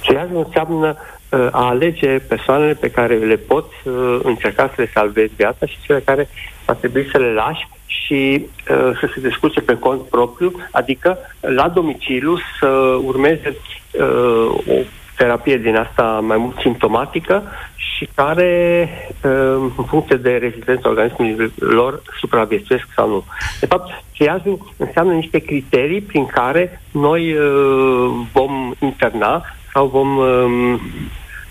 Triajul 0.00 0.44
înseamnă 0.46 0.96
uh, 0.96 1.48
a 1.50 1.66
alege 1.68 2.08
persoanele 2.08 2.74
pe 2.74 2.90
care 2.90 3.14
le 3.14 3.36
poți 3.36 3.74
uh, 3.84 4.20
încerca 4.22 4.66
să 4.74 4.74
le 4.76 4.90
salvezi 4.94 5.32
viața 5.36 5.66
și 5.66 5.76
cele 5.86 6.00
care 6.04 6.28
va 6.66 6.72
trebui 6.72 7.08
să 7.12 7.18
le 7.18 7.32
lași 7.32 7.68
și 7.86 8.46
uh, 8.70 8.98
să 9.00 9.10
se 9.14 9.20
descurce 9.20 9.60
pe 9.60 9.76
cont 9.78 10.00
propriu, 10.02 10.52
adică 10.70 11.18
la 11.40 11.68
domiciliu 11.68 12.38
să 12.60 12.66
urmeze 13.04 13.56
uh, 13.90 14.46
o 14.66 14.74
terapie 15.16 15.56
din 15.56 15.76
asta 15.76 16.02
mai 16.02 16.36
mult 16.36 16.58
simptomatică 16.60 17.42
și 17.74 18.08
care, 18.14 18.88
uh, 19.22 19.70
în 19.76 19.84
funcție 19.84 20.16
de 20.16 20.30
rezistența 20.30 20.88
organismului 20.88 21.52
lor, 21.58 22.02
supraviețuiesc 22.20 22.84
sau 22.96 23.08
nu. 23.08 23.24
De 23.60 23.66
fapt, 23.66 24.04
triajul 24.14 24.74
înseamnă 24.76 25.12
niște 25.12 25.38
criterii 25.38 26.00
prin 26.00 26.26
care 26.26 26.80
noi 26.90 27.32
uh, 27.32 28.10
vom 28.32 28.74
interna 28.78 29.42
sau 29.72 29.86
vom 29.86 30.16
um, 30.16 30.80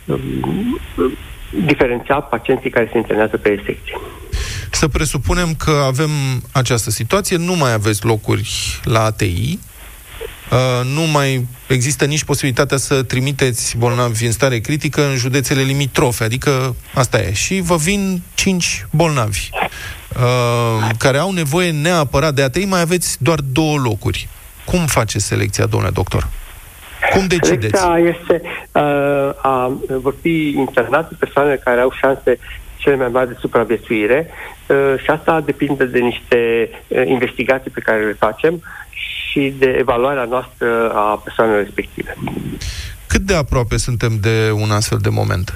um, 0.05 0.79
diferenția 1.65 2.15
pacienții 2.15 2.69
care 2.69 2.89
se 2.91 2.97
internează 2.97 3.37
pe 3.37 3.61
secție. 3.65 3.99
Să 4.71 4.87
presupunem 4.87 5.55
că 5.57 5.71
avem 5.85 6.09
această 6.51 6.89
situație, 6.89 7.37
nu 7.37 7.55
mai 7.55 7.73
aveți 7.73 8.05
locuri 8.05 8.79
la 8.83 8.99
ATI, 9.03 9.59
Uh, 9.61 9.70
nu 10.93 11.01
mai 11.01 11.47
există 11.67 12.05
nici 12.05 12.23
posibilitatea 12.23 12.77
să 12.77 13.03
trimiteți 13.03 13.77
bolnavi 13.77 14.25
în 14.25 14.31
stare 14.31 14.59
critică 14.59 15.01
în 15.05 15.15
județele 15.15 15.61
limitrofe, 15.61 16.23
adică 16.23 16.75
asta 16.93 17.19
e. 17.21 17.33
Și 17.33 17.61
vă 17.61 17.75
vin 17.75 18.21
cinci 18.33 18.85
bolnavi 18.91 19.49
uh, 20.15 20.89
care 20.97 21.17
au 21.17 21.31
nevoie 21.31 21.71
neapărat 21.71 22.33
de 22.33 22.41
ATI, 22.41 22.65
mai 22.65 22.81
aveți 22.81 23.23
doar 23.23 23.39
două 23.51 23.77
locuri. 23.77 24.27
Cum 24.65 24.85
face 24.85 25.19
selecția, 25.19 25.65
domnule 25.65 25.91
doctor? 25.93 26.27
Cum 27.13 27.27
decideți? 27.27 27.77
Selecția 27.79 28.15
este, 28.19 28.41
uh, 28.71 29.29
a, 29.41 29.77
vor 30.01 30.15
fi 30.21 30.53
internate 30.57 31.15
persoanele 31.19 31.61
care 31.63 31.81
au 31.81 31.91
șanse 32.01 32.39
cele 32.77 32.95
mai 32.95 33.07
mari 33.07 33.27
de 33.27 33.37
supraviețuire 33.39 34.27
uh, 34.67 34.93
și 35.03 35.09
asta 35.09 35.41
depinde 35.45 35.85
de 35.85 35.99
niște 35.99 36.69
uh, 36.87 37.01
investigații 37.05 37.71
pe 37.71 37.79
care 37.79 38.05
le 38.05 38.15
facem 38.19 38.61
și 39.31 39.53
de 39.57 39.75
evaluarea 39.79 40.23
noastră 40.23 40.91
a 40.93 41.21
persoanelor 41.23 41.63
respective. 41.63 42.17
Cât 43.07 43.21
de 43.21 43.35
aproape 43.35 43.77
suntem 43.77 44.17
de 44.21 44.51
un 44.53 44.71
astfel 44.71 44.97
de 45.01 45.09
moment? 45.09 45.53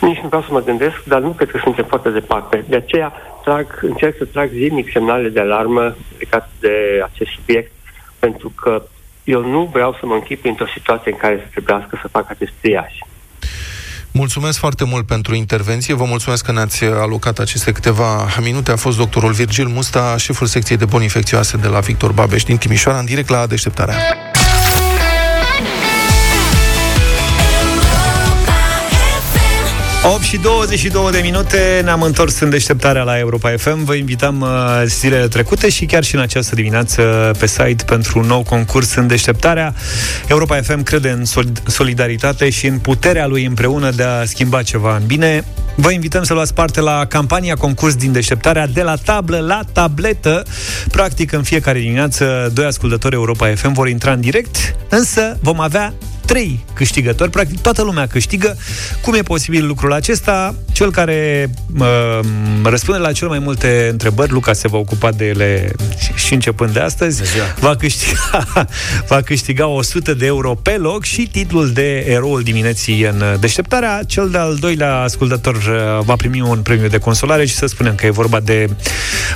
Nici 0.00 0.18
nu 0.18 0.26
vreau 0.28 0.42
să 0.42 0.48
mă 0.50 0.62
gândesc, 0.62 1.04
dar 1.04 1.20
nu 1.20 1.30
cred 1.30 1.50
că 1.50 1.58
suntem 1.62 1.84
foarte 1.84 2.10
departe. 2.10 2.64
De 2.68 2.76
aceea 2.76 3.12
trag, 3.44 3.78
încerc 3.82 4.16
să 4.16 4.24
trag 4.24 4.50
zilnic 4.50 4.90
semnale 4.92 5.28
de 5.28 5.40
alarmă 5.40 5.96
legate 6.18 6.50
de 6.60 7.02
acest 7.04 7.30
subiect, 7.30 7.72
pentru 8.18 8.52
că 8.60 8.82
eu 9.24 9.40
nu 9.44 9.70
vreau 9.72 9.92
să 10.00 10.06
mă 10.06 10.14
închip 10.14 10.44
într-o 10.44 10.66
situație 10.76 11.12
în 11.12 11.18
care 11.18 11.36
să 11.42 11.46
trebuiască 11.50 11.98
să 12.02 12.08
fac 12.08 12.30
acest 12.30 12.52
triaj. 12.60 12.92
Mulțumesc 14.12 14.58
foarte 14.58 14.84
mult 14.84 15.06
pentru 15.06 15.34
intervenție. 15.34 15.94
Vă 15.94 16.04
mulțumesc 16.04 16.44
că 16.44 16.52
ne-ați 16.52 16.84
alocat 16.84 17.38
aceste 17.38 17.72
câteva 17.72 18.28
minute. 18.40 18.70
A 18.70 18.76
fost 18.76 18.96
doctorul 18.96 19.32
Virgil 19.32 19.66
Musta, 19.66 20.16
șeful 20.16 20.46
secției 20.46 20.78
de 20.78 20.84
boli 20.84 21.02
infecțioase 21.02 21.56
de 21.56 21.68
la 21.68 21.80
Victor 21.80 22.12
Babeș 22.12 22.42
din 22.42 22.56
Timișoara, 22.56 22.98
în 22.98 23.04
direct 23.04 23.28
la 23.28 23.46
deșteptarea. 23.46 23.94
8 30.02 30.22
și 30.22 30.38
22 30.38 31.10
de 31.10 31.20
minute 31.22 31.80
ne-am 31.84 32.02
întors 32.02 32.40
în 32.40 32.50
deșteptarea 32.50 33.02
la 33.02 33.18
Europa 33.18 33.54
FM. 33.56 33.84
Vă 33.84 33.94
invitam 33.94 34.40
uh, 34.40 34.48
zilele 34.84 35.28
trecute 35.28 35.68
și 35.68 35.86
chiar 35.86 36.04
și 36.04 36.14
în 36.14 36.20
această 36.20 36.54
dimineață 36.54 37.30
pe 37.38 37.46
site 37.46 37.84
pentru 37.86 38.18
un 38.18 38.26
nou 38.26 38.42
concurs 38.42 38.94
în 38.94 39.06
deșteptarea. 39.06 39.74
Europa 40.26 40.60
FM 40.62 40.82
crede 40.82 41.10
în 41.10 41.24
solidaritate 41.66 42.50
și 42.50 42.66
în 42.66 42.78
puterea 42.78 43.26
lui 43.26 43.44
împreună 43.44 43.90
de 43.90 44.02
a 44.02 44.24
schimba 44.24 44.62
ceva 44.62 44.96
în 44.96 45.06
bine. 45.06 45.44
Vă 45.74 45.90
invităm 45.90 46.22
să 46.22 46.34
luați 46.34 46.54
parte 46.54 46.80
la 46.80 47.04
campania 47.06 47.54
concurs 47.54 47.94
din 47.94 48.12
deșteptarea 48.12 48.66
de 48.66 48.82
la 48.82 48.96
tablă 48.96 49.38
la 49.38 49.60
tabletă. 49.72 50.42
Practic, 50.90 51.32
în 51.32 51.42
fiecare 51.42 51.78
dimineață, 51.78 52.50
doi 52.54 52.64
ascultători 52.64 53.14
Europa 53.14 53.52
FM 53.54 53.72
vor 53.72 53.88
intra 53.88 54.12
în 54.12 54.20
direct, 54.20 54.74
însă 54.88 55.38
vom 55.40 55.60
avea 55.60 55.94
trei 56.28 56.64
câștigători, 56.74 57.30
practic 57.30 57.60
toată 57.60 57.82
lumea 57.82 58.06
câștigă. 58.06 58.56
Cum 59.02 59.14
e 59.14 59.22
posibil 59.22 59.66
lucrul 59.66 59.92
acesta? 59.92 60.54
Cel 60.72 60.90
care 60.90 61.50
uh, 61.78 62.20
răspunde 62.64 63.00
la 63.00 63.12
cel 63.12 63.28
mai 63.28 63.38
multe 63.38 63.88
întrebări, 63.90 64.32
Luca 64.32 64.52
se 64.52 64.68
va 64.68 64.78
ocupa 64.78 65.10
de 65.10 65.26
ele 65.26 65.72
și, 65.98 66.12
și 66.26 66.34
începând 66.34 66.72
de 66.72 66.80
astăzi, 66.80 67.22
va 67.60 67.76
câștiga, 67.76 68.46
va 69.10 69.20
câștiga 69.22 69.66
100 69.66 70.14
de 70.14 70.26
euro 70.26 70.54
pe 70.54 70.70
loc 70.70 71.04
și 71.04 71.28
titlul 71.32 71.72
de 71.72 72.04
eroul 72.08 72.42
dimineții 72.42 73.02
în 73.02 73.22
deșteptarea. 73.40 74.00
Cel 74.06 74.28
de-al 74.30 74.54
doilea 74.54 74.96
ascultător 74.96 75.54
uh, 75.54 76.04
va 76.04 76.16
primi 76.16 76.40
un 76.40 76.62
premiu 76.62 76.88
de 76.88 76.98
consolare 76.98 77.46
și 77.46 77.54
să 77.54 77.66
spunem 77.66 77.94
că 77.94 78.06
e 78.06 78.10
vorba 78.10 78.40
de 78.40 78.68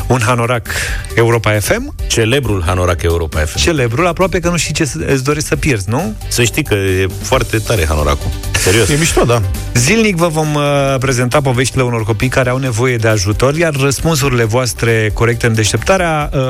un 0.06 0.20
hanorac 0.20 0.68
Europa 1.14 1.58
FM. 1.58 1.94
Celebrul 2.06 2.62
hanorac 2.66 3.02
Europa 3.02 3.40
FM. 3.40 3.58
Celebrul, 3.58 4.06
aproape 4.06 4.40
că 4.40 4.48
nu 4.48 4.56
știi 4.56 4.74
ce 4.74 4.90
îți 5.06 5.24
dorești 5.24 5.48
să 5.48 5.56
pierzi, 5.56 5.88
nu? 5.88 6.14
Să 6.28 6.42
știi 6.42 6.64
că 6.64 6.74
e 6.82 7.06
foarte 7.22 7.58
tare 7.58 7.86
hanoracul. 7.86 8.30
Serios. 8.62 8.88
E 8.88 8.96
mișto, 8.98 9.24
da. 9.24 9.42
Zilnic 9.74 10.16
vă 10.16 10.28
vom 10.28 10.54
uh, 10.54 10.62
prezenta 11.00 11.40
poveștile 11.40 11.82
unor 11.82 12.04
copii 12.04 12.28
care 12.28 12.50
au 12.50 12.56
nevoie 12.56 12.96
de 12.96 13.08
ajutor, 13.08 13.56
iar 13.56 13.74
răspunsurile 13.74 14.44
voastre 14.44 15.10
corecte 15.14 15.46
în 15.46 15.54
deșteptarea 15.54 16.30
uh, 16.32 16.40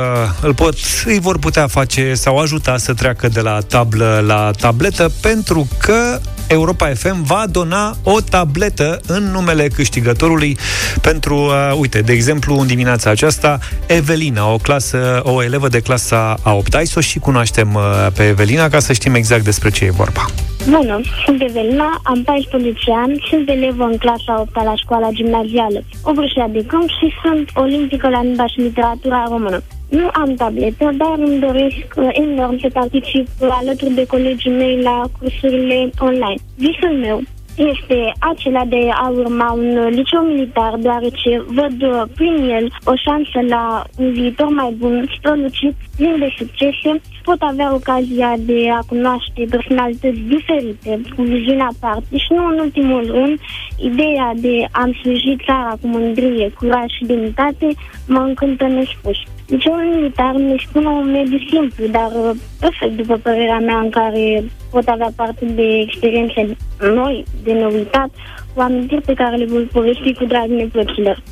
îl 0.40 0.54
pot, 0.54 0.74
îi 1.04 1.18
vor 1.20 1.38
putea 1.38 1.66
face 1.66 2.14
sau 2.14 2.38
ajuta 2.38 2.76
să 2.76 2.94
treacă 2.94 3.28
de 3.28 3.40
la 3.40 3.58
tablă 3.60 4.22
la 4.26 4.50
tabletă, 4.60 5.10
pentru 5.20 5.68
că 5.78 6.20
Europa 6.52 6.86
FM 6.94 7.24
va 7.24 7.44
dona 7.50 7.94
o 8.02 8.20
tabletă 8.20 9.00
în 9.06 9.22
numele 9.22 9.68
câștigătorului 9.68 10.56
pentru, 11.00 11.34
uh, 11.34 11.78
uite, 11.78 12.00
de 12.00 12.12
exemplu, 12.12 12.58
în 12.58 12.66
dimineața 12.66 13.10
aceasta, 13.10 13.58
Evelina, 13.86 14.52
o 14.52 14.56
clasă, 14.56 15.20
o 15.22 15.42
elevă 15.42 15.68
de 15.68 15.80
clasa 15.80 16.36
a 16.42 16.52
8 16.52 16.74
Hai 16.74 16.86
să 16.86 16.94
o 16.98 17.00
și 17.00 17.18
cunoaștem 17.18 17.74
uh, 17.74 18.06
pe 18.16 18.22
Evelina 18.22 18.68
ca 18.68 18.78
să 18.78 18.92
știm 18.92 19.14
exact 19.14 19.44
despre 19.44 19.70
ce 19.70 19.84
e 19.84 19.90
vorba. 19.90 20.24
Bună, 20.68 21.00
sunt 21.24 21.42
Evelina, 21.42 22.00
am 22.02 22.22
14 22.22 22.92
ani, 23.04 23.26
sunt 23.30 23.48
elevă 23.48 23.84
în 23.84 23.96
clasa 23.96 24.40
8 24.40 24.54
la 24.54 24.74
școala 24.76 25.08
gimnazială, 25.10 25.84
o 26.02 26.12
de 26.52 26.64
câmp 26.66 26.88
și 26.88 27.06
sunt 27.22 27.50
olimpică 27.54 28.08
la 28.08 28.22
limba 28.22 28.46
și 28.46 28.60
literatura 28.60 29.24
română. 29.28 29.62
Nu 29.98 30.08
am 30.12 30.34
tabletă, 30.34 30.90
dar 30.96 31.14
îmi 31.16 31.38
doresc 31.38 31.86
uh, 31.96 32.08
enorm 32.12 32.58
să 32.58 32.68
particip 32.72 33.26
alături 33.40 33.94
de 33.94 34.06
colegii 34.06 34.50
mei 34.50 34.82
la 34.82 35.02
cursurile 35.18 35.90
online. 35.98 36.40
Visul 36.56 36.96
meu 36.98 37.20
este 37.56 38.12
acela 38.18 38.64
de 38.64 38.88
a 38.92 39.08
urma 39.08 39.52
un 39.52 39.88
liceu 39.88 40.20
militar, 40.20 40.76
deoarece 40.78 41.44
văd 41.46 41.82
uh, 41.82 42.02
prin 42.14 42.50
el 42.50 42.72
o 42.84 42.92
șansă 42.96 43.40
la 43.48 43.84
un 43.98 44.12
viitor 44.12 44.48
mai 44.48 44.74
bun, 44.78 45.12
strălucit, 45.18 45.74
plin 45.96 46.16
de 46.18 46.34
succese. 46.38 47.00
Pot 47.22 47.40
avea 47.40 47.74
ocazia 47.74 48.34
de 48.38 48.70
a 48.70 48.78
cunoaște 48.88 49.46
personalități 49.50 50.18
diferite, 50.18 51.00
cu 51.16 51.22
viziunea 51.22 51.70
aparte 51.74 52.16
și 52.16 52.32
nu 52.32 52.46
în 52.46 52.58
ultimul 52.58 53.04
rând, 53.06 53.38
ideea 53.76 54.32
de 54.36 54.66
a-mi 54.70 54.98
sluji 55.02 55.36
țara 55.44 55.76
cu 55.80 55.86
mândrie, 55.86 56.52
curaj 56.58 56.90
și 56.98 57.04
demnitate 57.04 57.68
mă 58.06 58.18
încântă 58.18 58.66
nespus. 58.66 59.16
Liceul 59.52 59.94
militar 59.94 60.34
mi 60.34 60.64
spune 60.68 60.86
un 60.86 61.10
mediu 61.10 61.38
simplu, 61.50 61.86
dar 61.86 62.10
uh, 62.24 62.30
perfect, 62.58 62.96
după 62.96 63.16
părerea 63.16 63.58
mea, 63.58 63.78
în 63.78 63.90
care 63.90 64.44
pot 64.70 64.86
avea 64.88 65.10
parte 65.16 65.44
de 65.44 65.78
experiențe 65.86 66.56
noi, 66.78 67.24
de 67.42 67.52
neuitat, 67.52 68.10
cu 68.54 68.60
amintiri 68.60 69.00
pe 69.00 69.14
care 69.14 69.36
le 69.36 69.44
voi 69.44 69.62
povesti 69.62 70.14
cu 70.14 70.24
drag 70.24 70.48
neplăcilor. 70.48 71.22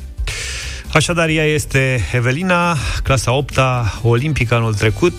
Așadar, 0.93 1.29
ea 1.29 1.45
este 1.45 1.99
Evelina, 2.13 2.75
clasa 3.03 3.33
8 3.33 3.57
olimpică 4.03 4.55
anul 4.55 4.73
trecut. 4.73 5.13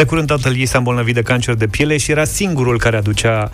De 0.00 0.06
curând 0.06 0.26
tatăl 0.26 0.56
ei 0.56 0.66
s-a 0.66 0.78
îmbolnăvit 0.78 1.14
de 1.14 1.22
cancer 1.22 1.54
de 1.54 1.66
piele 1.66 1.96
și 1.96 2.10
era 2.10 2.24
singurul 2.24 2.78
care 2.78 2.96
aducea 2.96 3.50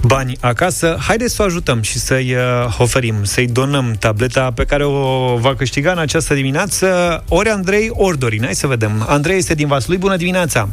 bani 0.00 0.36
acasă. 0.40 0.96
Haideți 1.00 1.34
să 1.34 1.42
o 1.42 1.44
ajutăm 1.44 1.82
și 1.82 1.98
să-i 1.98 2.34
uh, 2.34 2.76
oferim, 2.78 3.14
să-i 3.22 3.46
donăm 3.46 3.96
tableta 3.98 4.52
pe 4.54 4.64
care 4.64 4.84
o 4.84 5.36
va 5.36 5.54
câștiga 5.54 5.92
în 5.92 5.98
această 5.98 6.34
dimineață 6.34 7.24
ori 7.28 7.48
Andrei, 7.48 7.90
ori 7.92 8.18
Dorin. 8.18 8.42
Hai 8.44 8.54
să 8.54 8.66
vedem. 8.66 9.04
Andrei 9.08 9.36
este 9.36 9.54
din 9.54 9.66
Vaslui. 9.66 9.98
Bună 9.98 10.16
dimineața! 10.16 10.68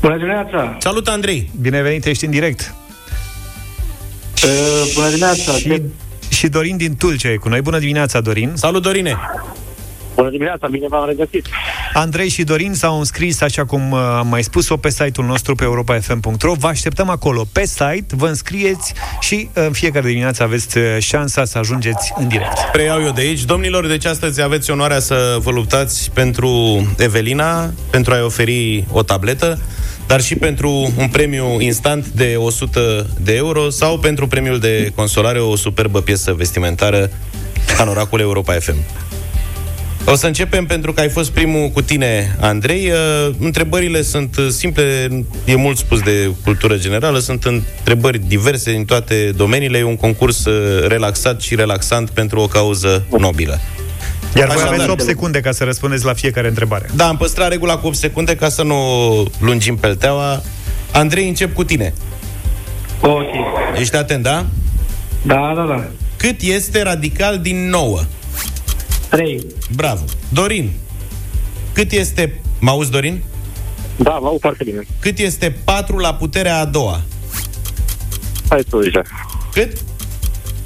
Bună 0.00 0.16
dimineața! 0.16 0.76
Salut, 0.80 1.08
Andrei! 1.08 1.50
Bine 1.60 1.82
venit, 1.82 2.04
ești 2.04 2.24
în 2.24 2.30
direct. 2.30 2.74
Uh, 4.44 4.92
bună 4.94 5.08
dimineața! 5.08 5.52
Și, 5.52 5.82
și 6.28 6.48
Dorin 6.48 6.76
din 6.76 6.96
Tulcea 6.96 7.30
e 7.30 7.36
cu 7.36 7.48
noi. 7.48 7.60
Bună 7.60 7.78
dimineața, 7.78 8.20
Dorin! 8.20 8.52
Salut, 8.54 8.82
Dorine! 8.82 9.16
Bună 10.14 10.30
dimineața, 10.30 10.66
bine 10.70 10.86
v-am 10.88 11.06
regăsit. 11.06 11.46
Andrei 11.92 12.28
și 12.28 12.42
Dorin 12.42 12.74
s-au 12.74 12.98
înscris, 12.98 13.40
așa 13.40 13.64
cum 13.64 13.90
uh, 13.90 13.98
am 13.98 14.26
mai 14.26 14.42
spus-o, 14.42 14.76
pe 14.76 14.90
site-ul 14.90 15.26
nostru 15.26 15.54
pe 15.54 15.64
europafm.ro. 15.64 16.52
Vă 16.52 16.66
așteptăm 16.66 17.08
acolo 17.08 17.44
pe 17.52 17.66
site, 17.66 18.06
vă 18.08 18.26
înscrieți 18.26 18.94
și 19.20 19.48
uh, 19.56 19.64
în 19.66 19.72
fiecare 19.72 20.08
dimineață 20.08 20.42
aveți 20.42 20.78
uh, 20.78 20.84
șansa 20.98 21.44
să 21.44 21.58
ajungeți 21.58 22.12
în 22.16 22.28
direct. 22.28 22.58
Preiau 22.72 23.02
eu 23.02 23.12
de 23.12 23.20
aici. 23.20 23.44
Domnilor, 23.44 23.86
deci 23.86 24.04
astăzi 24.04 24.42
aveți 24.42 24.70
onoarea 24.70 24.98
să 24.98 25.36
vă 25.40 25.50
luptați 25.50 26.10
pentru 26.10 26.82
Evelina, 26.98 27.72
pentru 27.90 28.12
a-i 28.12 28.22
oferi 28.22 28.84
o 28.90 29.02
tabletă 29.02 29.58
dar 30.06 30.20
și 30.20 30.34
pentru 30.34 30.92
un 30.96 31.08
premiu 31.08 31.60
instant 31.60 32.06
de 32.06 32.34
100 32.36 33.06
de 33.20 33.34
euro 33.34 33.70
sau 33.70 33.98
pentru 33.98 34.26
premiul 34.26 34.58
de 34.58 34.92
consolare 34.94 35.38
o 35.38 35.56
superbă 35.56 36.00
piesă 36.00 36.32
vestimentară 36.32 37.10
Anoracul 37.78 38.20
Europa 38.20 38.52
FM. 38.52 38.76
O 40.04 40.14
să 40.14 40.26
începem 40.26 40.66
pentru 40.66 40.92
că 40.92 41.00
ai 41.00 41.08
fost 41.08 41.30
primul 41.30 41.68
cu 41.68 41.82
tine, 41.82 42.36
Andrei. 42.40 42.90
Uh, 42.90 43.34
întrebările 43.38 44.02
sunt 44.02 44.36
simple, 44.50 45.08
e 45.44 45.54
mult 45.54 45.76
spus 45.76 46.00
de 46.00 46.30
cultură 46.44 46.76
generală, 46.76 47.18
sunt 47.18 47.44
întrebări 47.44 48.18
diverse 48.18 48.72
din 48.72 48.84
toate 48.84 49.32
domeniile, 49.36 49.78
e 49.78 49.84
un 49.84 49.96
concurs 49.96 50.44
uh, 50.44 50.86
relaxat 50.88 51.40
și 51.40 51.54
relaxant 51.54 52.10
pentru 52.10 52.40
o 52.40 52.46
cauză 52.46 53.04
nobilă. 53.18 53.60
Iar 54.36 54.48
voi 54.48 54.62
aveți 54.66 54.90
8 54.90 55.00
secunde 55.00 55.40
ca 55.40 55.52
să 55.52 55.64
răspundeți 55.64 56.04
la 56.04 56.12
fiecare 56.12 56.48
întrebare. 56.48 56.88
Da, 56.94 57.08
am 57.08 57.16
păstrat 57.16 57.48
regula 57.48 57.76
cu 57.76 57.86
8 57.86 57.96
secunde 57.96 58.36
ca 58.36 58.48
să 58.48 58.62
nu 58.62 58.76
lungim 59.40 59.76
pelteaua. 59.76 60.42
Andrei, 60.92 61.28
încep 61.28 61.54
cu 61.54 61.64
tine. 61.64 61.94
Ok. 63.00 63.34
Ești 63.78 63.96
atent, 63.96 64.22
da? 64.22 64.46
Da, 65.22 65.52
da, 65.56 65.62
da. 65.62 65.84
Cât 66.16 66.40
este 66.40 66.82
radical 66.82 67.38
din 67.38 67.68
9? 67.68 68.00
3. 69.12 69.46
Bravo. 69.74 70.04
Dorin, 70.28 70.70
cât 71.72 71.92
este... 71.92 72.40
Mă 72.60 72.70
auzi, 72.70 72.90
Dorin? 72.90 73.22
Da, 73.96 74.10
mă 74.10 74.26
aud 74.26 74.40
foarte 74.40 74.64
bine. 74.64 74.86
Cât 75.00 75.18
este 75.18 75.56
4 75.64 75.98
la 75.98 76.14
puterea 76.14 76.58
a 76.58 76.64
doua? 76.64 77.02
14. 78.48 79.02
Cât? 79.52 79.78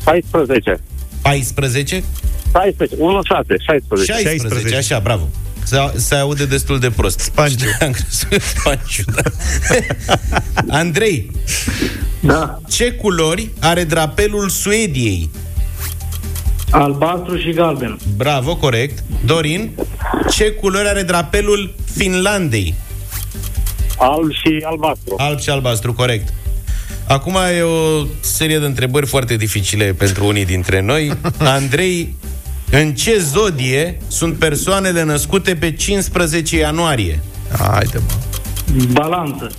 14. 0.04 0.80
14? 1.22 2.04
16. 2.52 2.96
1, 2.98 3.20
6. 3.22 3.44
16. 3.66 4.12
16. 4.12 4.48
16, 4.48 4.76
așa, 4.76 4.98
bravo. 5.00 5.28
Se, 5.64 5.76
se 5.96 6.14
aude 6.14 6.46
destul 6.46 6.78
de 6.78 6.90
prost. 6.90 7.18
Spanciu. 7.20 7.66
Am 7.80 7.92
crezut 7.92 8.42
Spanciu, 8.42 9.04
da. 9.14 9.22
Andrei. 10.78 11.30
Da. 12.20 12.61
Ce 12.68 12.92
culori 12.92 13.50
are 13.61 13.85
drapelul 13.85 14.48
Suediei? 14.48 15.30
Albastru 16.70 17.37
și 17.38 17.50
galben. 17.50 17.98
Bravo, 18.16 18.57
corect. 18.57 19.05
Dorin, 19.24 19.70
ce 20.31 20.50
culori 20.50 20.88
are 20.88 21.02
drapelul 21.02 21.74
Finlandei? 21.96 22.74
Alb 23.98 24.33
și 24.33 24.64
albastru. 24.64 25.14
Alb 25.16 25.38
și 25.40 25.50
albastru, 25.50 25.92
corect. 25.92 26.33
Acum 27.09 27.37
e 27.57 27.62
o 27.62 28.07
serie 28.20 28.59
de 28.59 28.66
întrebări 28.66 29.07
foarte 29.07 29.37
dificile 29.37 29.85
pentru 29.92 30.26
unii 30.26 30.44
dintre 30.44 30.81
noi. 30.81 31.12
Andrei, 31.38 32.14
în 32.70 32.94
ce 32.94 33.18
zodie 33.18 33.98
sunt 34.09 34.38
persoanele 34.38 35.02
născute 35.02 35.55
pe 35.55 35.72
15 35.72 36.59
ianuarie? 36.59 37.20
Haide, 37.59 37.98
mă. 37.98 38.83
Balanță. 38.92 39.50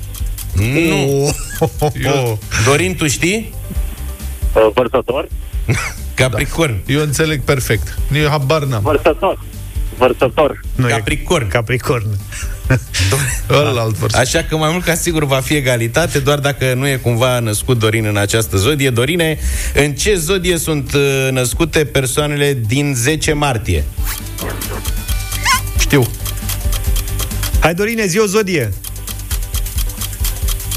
Nu. 0.54 1.36
Eu... 2.04 2.40
Dorin, 2.66 2.96
tu 2.96 3.08
știi? 3.08 3.54
Uh, 4.54 4.68
Vărsător? 4.74 5.28
Capricorn. 6.18 6.76
Eu 6.86 7.02
înțeleg 7.02 7.42
perfect. 7.42 7.98
Eu 8.14 8.30
habar 8.30 8.64
n-am. 8.64 8.82
Vărsător. 8.82 9.40
Vărsător. 9.98 10.60
Nu, 10.76 10.88
Capricorn. 10.88 11.46
E 11.46 11.50
Capricorn. 11.50 12.08
Ălalt 13.50 13.96
vărsător. 13.96 14.26
Așa 14.26 14.44
că 14.50 14.58
mai 14.58 14.72
mult 14.72 14.84
ca 14.84 14.96
sigur 14.96 15.26
va 15.26 15.40
fi 15.40 15.54
egalitate, 15.54 16.20
doar 16.20 16.40
dacă 16.40 16.74
nu 16.74 16.88
e 16.88 16.96
cumva 16.96 17.40
născut 17.40 17.80
Dorin 17.80 18.06
în 18.06 18.18
această 18.18 18.58
zodie. 18.58 18.90
Dorine, 18.90 19.40
în 19.74 19.94
ce 19.94 20.16
zodie 20.16 20.58
sunt 20.58 20.94
uh, 20.94 21.28
născute 21.32 21.86
persoanele 21.86 22.58
din 22.68 22.94
10 22.96 23.34
martie? 23.34 23.84
Știu. 25.80 26.08
Hai, 27.60 27.74
Dorine, 27.74 28.06
zi 28.06 28.20
o 28.20 28.26
zodie. 28.26 28.74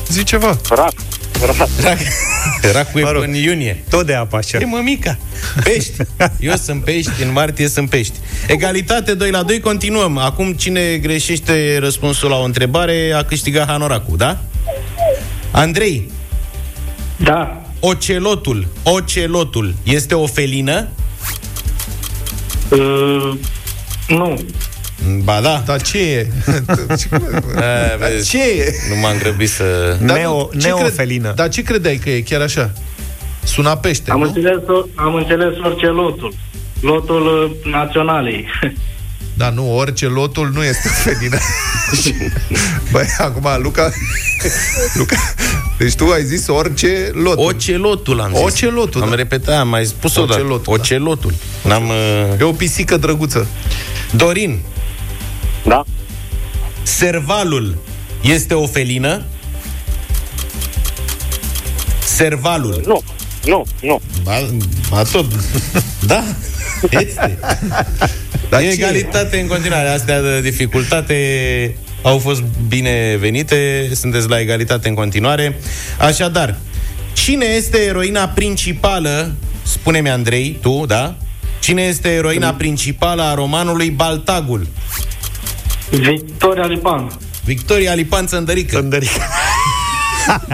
Zi 0.09 0.22
ceva. 0.22 0.59
Rac. 0.68 0.92
Rac. 1.40 1.68
Rac. 1.81 1.98
Racul 2.72 3.00
e 3.00 3.04
Mă 3.04 3.10
rog. 3.10 3.22
în 3.22 3.34
iunie. 3.34 3.84
Tot 3.90 4.06
de 4.06 4.14
apă 4.14 4.36
așa. 4.36 4.58
E 4.58 4.64
mămica. 4.64 5.18
Pești. 5.64 5.92
Eu 6.40 6.54
sunt 6.56 6.84
pești, 6.84 7.22
în 7.22 7.32
martie 7.32 7.68
sunt 7.68 7.88
pești. 7.90 8.14
Egalitate 8.46 9.14
2 9.14 9.30
la 9.30 9.42
2, 9.42 9.60
continuăm. 9.60 10.18
Acum 10.18 10.52
cine 10.52 10.96
greșește 10.96 11.78
răspunsul 11.78 12.28
la 12.30 12.36
o 12.36 12.44
întrebare 12.44 13.12
a 13.16 13.22
câștigat 13.22 13.66
hanoracul, 13.66 14.16
da? 14.16 14.38
Andrei, 15.50 16.10
Da. 17.16 17.62
ocelotul, 17.80 18.66
ocelotul 18.82 19.74
este 19.82 20.14
o 20.14 20.26
felină? 20.26 20.88
Uh, 22.68 23.32
nu. 24.08 24.40
Ba 25.22 25.40
da. 25.40 25.62
Dar 25.66 25.82
ce 25.82 25.98
e? 25.98 26.26
A, 27.92 27.96
vezi, 27.96 28.28
ce 28.28 28.42
e? 28.42 28.74
nu 28.88 29.00
m-am 29.00 29.18
grăbit 29.18 29.48
să... 29.48 29.96
Dar 30.02 30.16
Neo, 30.16 30.48
nu, 30.52 30.60
ce 30.60 30.66
neofelină. 30.66 31.22
Cred, 31.22 31.34
dar 31.34 31.48
ce 31.48 31.62
credeai 31.62 31.96
că 31.96 32.10
e 32.10 32.20
chiar 32.20 32.40
așa? 32.40 32.72
Suna 33.44 33.76
pește, 33.76 34.10
Am 34.10 34.20
nu? 34.20 34.26
înțeles, 34.26 34.58
am 34.94 35.14
înțeles 35.14 35.54
orice 35.64 35.86
lotul. 35.86 36.34
Lotul 36.80 37.50
uh, 37.64 37.72
naționalei. 37.72 38.46
Da, 39.34 39.50
nu, 39.50 39.76
orice 39.76 40.06
lotul 40.06 40.50
nu 40.54 40.62
este 40.62 40.88
felină. 40.88 41.38
Băi, 42.92 43.06
acum, 43.18 43.62
Luca... 43.62 43.90
Luca... 44.94 45.16
Deci 45.78 45.94
tu 45.94 46.04
ai 46.04 46.24
zis 46.24 46.48
orice 46.48 47.10
lot. 47.12 47.38
Ocelotul 47.38 48.20
am 48.20 48.32
zis. 48.34 48.42
Ocelotul, 48.42 49.02
Am 49.02 49.08
da. 49.08 49.14
repetat, 49.14 49.58
am 49.58 49.68
mai 49.68 49.84
spus-o 49.84 50.22
odată. 50.22 50.40
Ocelotul, 50.40 50.74
da. 50.76 50.82
Ocelotul. 50.82 51.32
N-am... 51.64 51.88
Uh... 51.88 52.40
E 52.40 52.42
o 52.42 52.52
pisică 52.52 52.96
drăguță. 52.96 53.46
Dorin, 54.10 54.58
Da? 55.70 55.85
servalul 56.83 57.76
este 58.22 58.54
o 58.54 58.66
felină? 58.66 59.22
Servalul. 62.04 62.83
Nu. 62.87 63.02
Nu, 63.44 63.66
nu. 63.83 64.00
Ba, 64.22 64.33
ba 64.90 65.02
tot. 65.02 65.26
da, 66.06 66.24
este. 66.90 67.38
Dar 68.48 68.61
e 68.61 68.64
ce 68.64 68.70
egalitate 68.70 69.40
în 69.40 69.46
continuare. 69.46 69.88
Astea 69.88 70.20
de 70.20 70.40
dificultate 70.40 71.16
au 72.02 72.18
fost 72.18 72.42
binevenite. 72.68 73.90
Sunteți 73.94 74.28
la 74.28 74.40
egalitate 74.40 74.88
în 74.88 74.94
continuare. 74.94 75.59
Așadar, 75.98 76.59
cine 77.12 77.44
este 77.44 77.78
eroina 77.78 78.28
principală, 78.28 79.35
spune-mi 79.62 80.11
Andrei, 80.11 80.59
tu, 80.61 80.85
da? 80.87 81.16
Cine 81.61 81.83
este 81.83 82.09
eroina 82.09 82.54
principală 82.54 83.22
a 83.22 83.35
romanului 83.35 83.90
Baltagul? 83.90 84.66
Victoria 85.90 86.66
Lipan. 86.66 87.11
Victoria 87.44 87.94
Lipan 87.94 88.26
Țăndărică. 88.26 88.76
Țăndărică. 88.76 89.22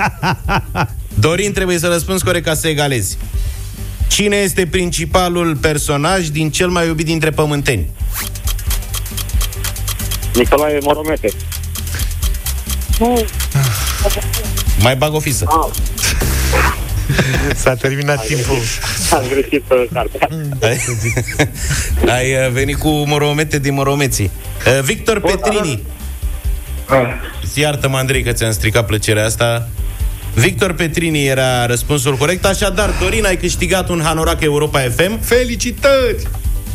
Dorin, 1.14 1.53
trebuie 1.53 1.79
să 1.79 1.87
răspunzi 1.87 2.25
corect 2.25 2.44
ca 2.44 2.55
să 2.55 2.68
egalezi. 2.68 3.18
Cine 4.09 4.37
este 4.37 4.66
principalul 4.66 5.57
personaj 5.57 6.27
din 6.27 6.51
cel 6.51 6.68
mai 6.68 6.87
iubit 6.87 7.07
dintre 7.07 7.31
pământeni? 7.31 7.87
Nicolae 10.35 10.79
Moromete. 10.83 11.33
Mai 14.81 14.96
bag 14.96 15.14
o 15.14 15.20
fisă. 15.20 15.44
Ah, 15.49 15.68
S-a 17.62 17.74
terminat 17.74 18.26
timpul. 18.26 18.56
am 19.10 19.22
greșit 19.28 19.62
pe 19.62 19.88
cartea. 19.92 20.28
Ai, 20.62 20.80
ai 22.16 22.32
uh, 22.32 22.52
venit 22.52 22.76
cu 22.76 22.88
moromete 22.88 23.58
din 23.58 23.74
moromeții. 23.74 24.30
Uh, 24.66 24.82
Victor 24.82 25.20
Petrini. 25.20 25.82
Iartă-mă, 27.54 27.96
Andrei, 27.96 28.22
că 28.22 28.32
ți-am 28.32 28.52
stricat 28.52 28.86
plăcerea 28.86 29.24
asta. 29.24 29.68
Victor 30.34 30.72
Petrini 30.72 31.26
era 31.26 31.66
răspunsul 31.66 32.16
corect. 32.16 32.44
Așadar, 32.44 32.90
Dorin, 33.00 33.24
ai 33.24 33.36
câștigat 33.36 33.88
un 33.88 34.00
Hanorac 34.04 34.40
Europa 34.40 34.80
FM. 34.80 35.20
Felicitări! 35.20 36.26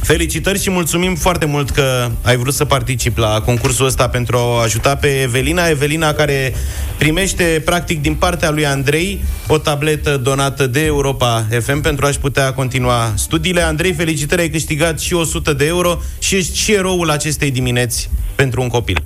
Felicitări 0.02 0.60
și 0.60 0.70
mulțumim 0.70 1.16
foarte 1.16 1.46
mult 1.46 1.70
că 1.70 2.10
ai 2.22 2.38
vrut 2.38 2.54
să 2.54 2.66
participi 2.66 3.20
la 3.20 3.42
concursul 3.42 3.86
ăsta 3.86 4.10
pentru 4.10 4.38
a 4.38 4.46
o 4.46 4.54
ajuta 4.54 4.96
pe 4.96 5.22
Evelina. 5.22 5.68
Evelina 5.68 6.14
care 6.14 6.54
primește 6.98 7.62
practic 7.66 8.02
din 8.02 8.14
partea 8.14 8.50
lui 8.50 8.66
Andrei 8.66 9.24
o 9.48 9.58
tabletă 9.58 10.18
donată 10.18 10.68
de 10.68 10.86
Europa 10.86 11.48
FM 11.62 11.82
pentru 11.82 12.06
a-și 12.06 12.20
putea 12.20 12.54
continua 12.54 13.14
studiile. 13.16 13.62
Andrei, 13.62 13.94
felicitări, 13.94 14.42
ai 14.42 14.50
câștigat 14.50 15.00
și 15.00 15.14
100 15.14 15.54
de 15.54 15.66
euro 15.66 16.02
și 16.20 16.36
ești 16.36 16.58
și 16.58 16.74
eroul 16.74 17.10
acestei 17.10 17.52
dimineți 17.52 18.10
pentru 18.36 18.62
un 18.62 18.68
copil. 18.68 19.04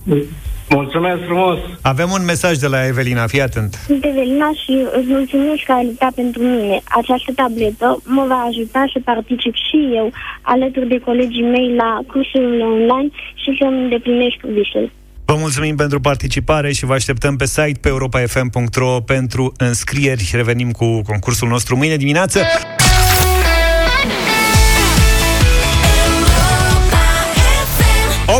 Mulțumesc 0.69 1.21
frumos. 1.25 1.57
Avem 1.81 2.09
un 2.11 2.23
mesaj 2.25 2.57
de 2.57 2.67
la 2.67 2.87
Evelina, 2.87 3.27
fii 3.27 3.41
atent. 3.41 3.73
Sunt 3.85 4.05
Evelina 4.05 4.49
și 4.63 4.73
îți 4.97 5.07
mulțumesc 5.07 5.63
că 5.65 5.71
ai 5.71 5.85
luptat 5.85 6.13
pentru 6.13 6.41
mine. 6.41 6.81
Această 6.99 7.31
tabletă 7.35 8.01
mă 8.03 8.25
va 8.27 8.39
ajuta 8.49 8.85
să 8.93 8.99
particip 9.03 9.53
și 9.53 9.89
eu 9.95 10.11
alături 10.41 10.87
de 10.87 10.99
colegii 10.99 11.43
mei 11.43 11.75
la 11.75 11.99
cursurile 12.07 12.63
online 12.63 13.09
și 13.35 13.57
să-mi 13.59 13.81
îndeplinesc 13.83 14.37
visul. 14.57 14.91
Vă 15.25 15.35
mulțumim 15.39 15.75
pentru 15.75 15.99
participare 15.99 16.71
și 16.71 16.85
vă 16.85 16.93
așteptăm 16.93 17.35
pe 17.35 17.45
site 17.45 17.79
pe 17.81 17.87
europafm.ro 17.87 18.99
pentru 18.99 19.53
înscrieri. 19.57 20.31
Revenim 20.33 20.71
cu 20.71 21.01
concursul 21.01 21.47
nostru 21.47 21.75
mâine 21.75 21.95
dimineață. 21.95 22.39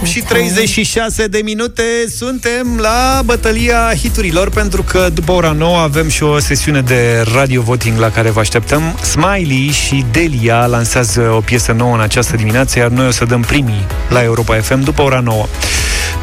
8 0.05 0.13
și 0.13 0.21
36 0.21 1.27
de 1.27 1.41
minute 1.43 1.83
suntem 2.15 2.77
la 2.81 3.21
bătălia 3.25 3.93
hiturilor 4.01 4.49
pentru 4.49 4.83
că 4.83 5.09
după 5.13 5.31
ora 5.31 5.51
9 5.51 5.77
avem 5.77 6.09
și 6.09 6.23
o 6.23 6.39
sesiune 6.39 6.81
de 6.81 7.23
radio 7.33 7.61
voting 7.61 7.97
la 7.99 8.09
care 8.11 8.29
vă 8.29 8.39
așteptăm. 8.39 8.99
Smiley 9.01 9.69
și 9.71 10.05
Delia 10.11 10.65
lansează 10.65 11.21
o 11.21 11.39
piesă 11.39 11.71
nouă 11.71 11.93
în 11.93 12.01
această 12.01 12.35
dimineață, 12.35 12.79
iar 12.79 12.87
noi 12.87 13.07
o 13.07 13.11
să 13.11 13.25
dăm 13.25 13.41
primii 13.41 13.85
la 14.09 14.23
Europa 14.23 14.55
FM 14.55 14.79
după 14.79 15.01
ora 15.01 15.19
9. 15.19 15.45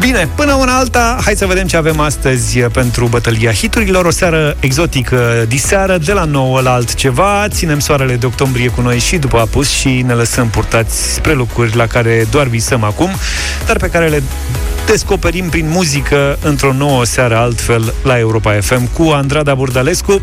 Bine, 0.01 0.29
până 0.35 0.53
una 0.53 0.77
alta, 0.79 1.19
hai 1.25 1.35
să 1.37 1.47
vedem 1.47 1.67
ce 1.67 1.77
avem 1.77 2.01
astăzi 2.01 2.59
pentru 2.59 3.07
bătălia 3.07 3.53
hiturilor. 3.53 4.05
O 4.05 4.11
seară 4.11 4.57
exotică 4.61 5.45
diseară, 5.49 5.99
de 5.99 6.13
la 6.13 6.25
9 6.25 6.61
la 6.61 6.73
altceva. 6.73 7.47
Ținem 7.49 7.79
soarele 7.79 8.17
de 8.17 8.27
octombrie 8.27 8.69
cu 8.69 8.81
noi 8.81 8.99
și 8.99 9.17
după 9.17 9.39
apus 9.39 9.71
și 9.71 10.03
ne 10.07 10.13
lăsăm 10.13 10.49
purtați 10.49 11.13
spre 11.13 11.33
lucruri 11.33 11.77
la 11.77 11.87
care 11.87 12.27
doar 12.31 12.47
visăm 12.47 12.85
acum, 12.85 13.11
dar 13.67 13.77
pe 13.77 13.89
care 13.89 14.09
le 14.09 14.23
descoperim 14.87 15.49
prin 15.49 15.69
muzică 15.69 16.39
într-o 16.43 16.73
nouă 16.73 17.05
seară 17.05 17.37
altfel 17.37 17.95
la 18.03 18.19
Europa 18.19 18.59
FM 18.61 18.93
cu 18.93 19.03
Andrada 19.03 19.55
Burdalescu. 19.55 20.23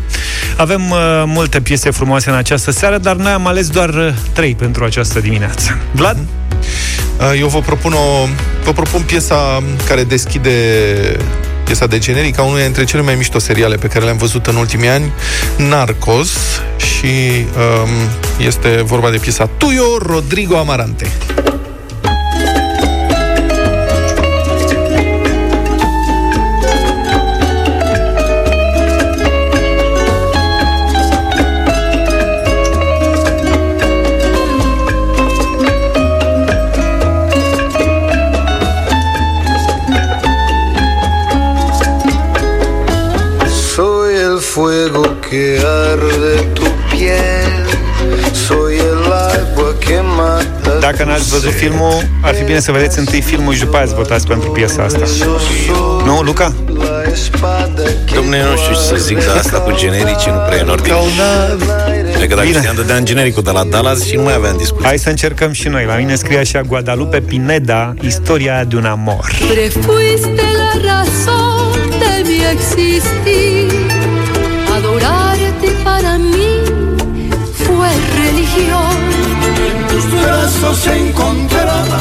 Avem 0.56 0.90
uh, 0.90 1.22
multe 1.26 1.60
piese 1.60 1.90
frumoase 1.90 2.30
în 2.30 2.36
această 2.36 2.70
seară, 2.70 2.98
dar 2.98 3.16
noi 3.16 3.32
am 3.32 3.46
ales 3.46 3.68
doar 3.68 3.88
uh, 3.88 4.12
trei 4.32 4.54
pentru 4.54 4.84
această 4.84 5.20
dimineață. 5.20 5.78
Vlad? 5.92 6.16
Eu 7.38 7.48
vă 7.48 7.60
propun, 7.60 7.92
o, 7.92 8.28
vă 8.64 8.72
propun 8.72 9.02
piesa 9.02 9.62
care 9.86 10.04
deschide 10.04 10.50
piesa 11.64 11.86
de 11.86 11.98
generic 11.98 12.38
a 12.38 12.42
unul 12.42 12.58
dintre 12.58 12.84
cele 12.84 13.02
mai 13.02 13.14
mișto 13.14 13.38
seriale 13.38 13.76
pe 13.76 13.86
care 13.86 14.04
le-am 14.04 14.16
văzut 14.16 14.46
în 14.46 14.56
ultimii 14.56 14.88
ani, 14.88 15.12
Narcos, 15.56 16.30
și 16.76 17.06
um, 17.06 17.90
este 18.46 18.82
vorba 18.84 19.10
de 19.10 19.16
piesa 19.16 19.48
Tuyo 19.56 19.98
Rodrigo 19.98 20.56
Amarante. 20.56 21.06
Fuego 44.52 45.02
que 45.28 45.58
arde 45.64 46.34
tu 46.52 46.64
piel. 46.90 47.52
Soy 48.32 48.76
el 48.76 49.04
agua 49.04 49.74
que 49.78 50.00
mata. 50.16 50.78
Dacă 50.80 51.04
n-ați 51.04 51.30
văzut 51.30 51.52
filmul, 51.52 52.08
ar 52.22 52.34
fi 52.34 52.44
bine 52.44 52.60
să 52.60 52.72
vedeți 52.72 52.98
întâi 52.98 53.20
filmul 53.20 53.54
și 53.54 53.60
după 53.60 53.76
aia 53.76 53.86
să 53.86 53.94
votați 53.96 54.26
pentru 54.26 54.50
piesa 54.50 54.82
asta. 54.82 55.04
Nu, 56.04 56.20
Luca? 56.20 56.52
espada 57.12 57.82
que 57.82 58.14
Domne, 58.14 58.42
nu 58.50 58.56
știu 58.56 58.74
ce 58.74 58.80
să 58.80 58.94
zic, 58.96 59.26
dar 59.26 59.36
asta 59.36 59.58
cu 59.58 59.72
generici 59.76 60.24
nu 60.26 60.38
prea 60.46 60.58
e 60.58 60.60
în 60.60 60.68
ordine. 60.68 60.94
Cred 62.14 62.28
că 62.28 62.34
dacă 62.34 62.46
Bine. 62.46 62.58
știam, 62.58 62.74
dădeam 62.74 63.04
genericul 63.04 63.42
de 63.42 63.50
la 63.50 63.64
Dallas 63.64 64.04
și 64.04 64.16
nu 64.16 64.22
mai 64.22 64.34
aveam 64.34 64.56
discuții. 64.56 64.86
Hai 64.86 64.98
să 64.98 65.08
încercăm 65.08 65.52
și 65.52 65.68
noi. 65.68 65.84
La 65.84 65.94
mine 65.96 66.14
scrie 66.14 66.38
așa 66.38 66.60
Guadalupe 66.60 67.20
Pineda, 67.20 67.94
istoria 68.00 68.64
de 68.64 68.76
un 68.76 68.84
amor. 68.84 69.30
Siempre 69.36 69.68
fuiste 69.82 70.42
la 70.60 70.70
razón 70.88 71.88
de 71.98 72.28
mi 72.28 72.38
existir. 72.52 73.69
Adorarte 74.90 75.70
para 75.84 76.18
mí 76.18 76.52
fue 77.64 77.88
religión. 78.16 78.90
en 79.68 79.86
tus 79.86 80.04
brazos 80.20 80.78
se 80.78 81.08
encontraba 81.08 82.00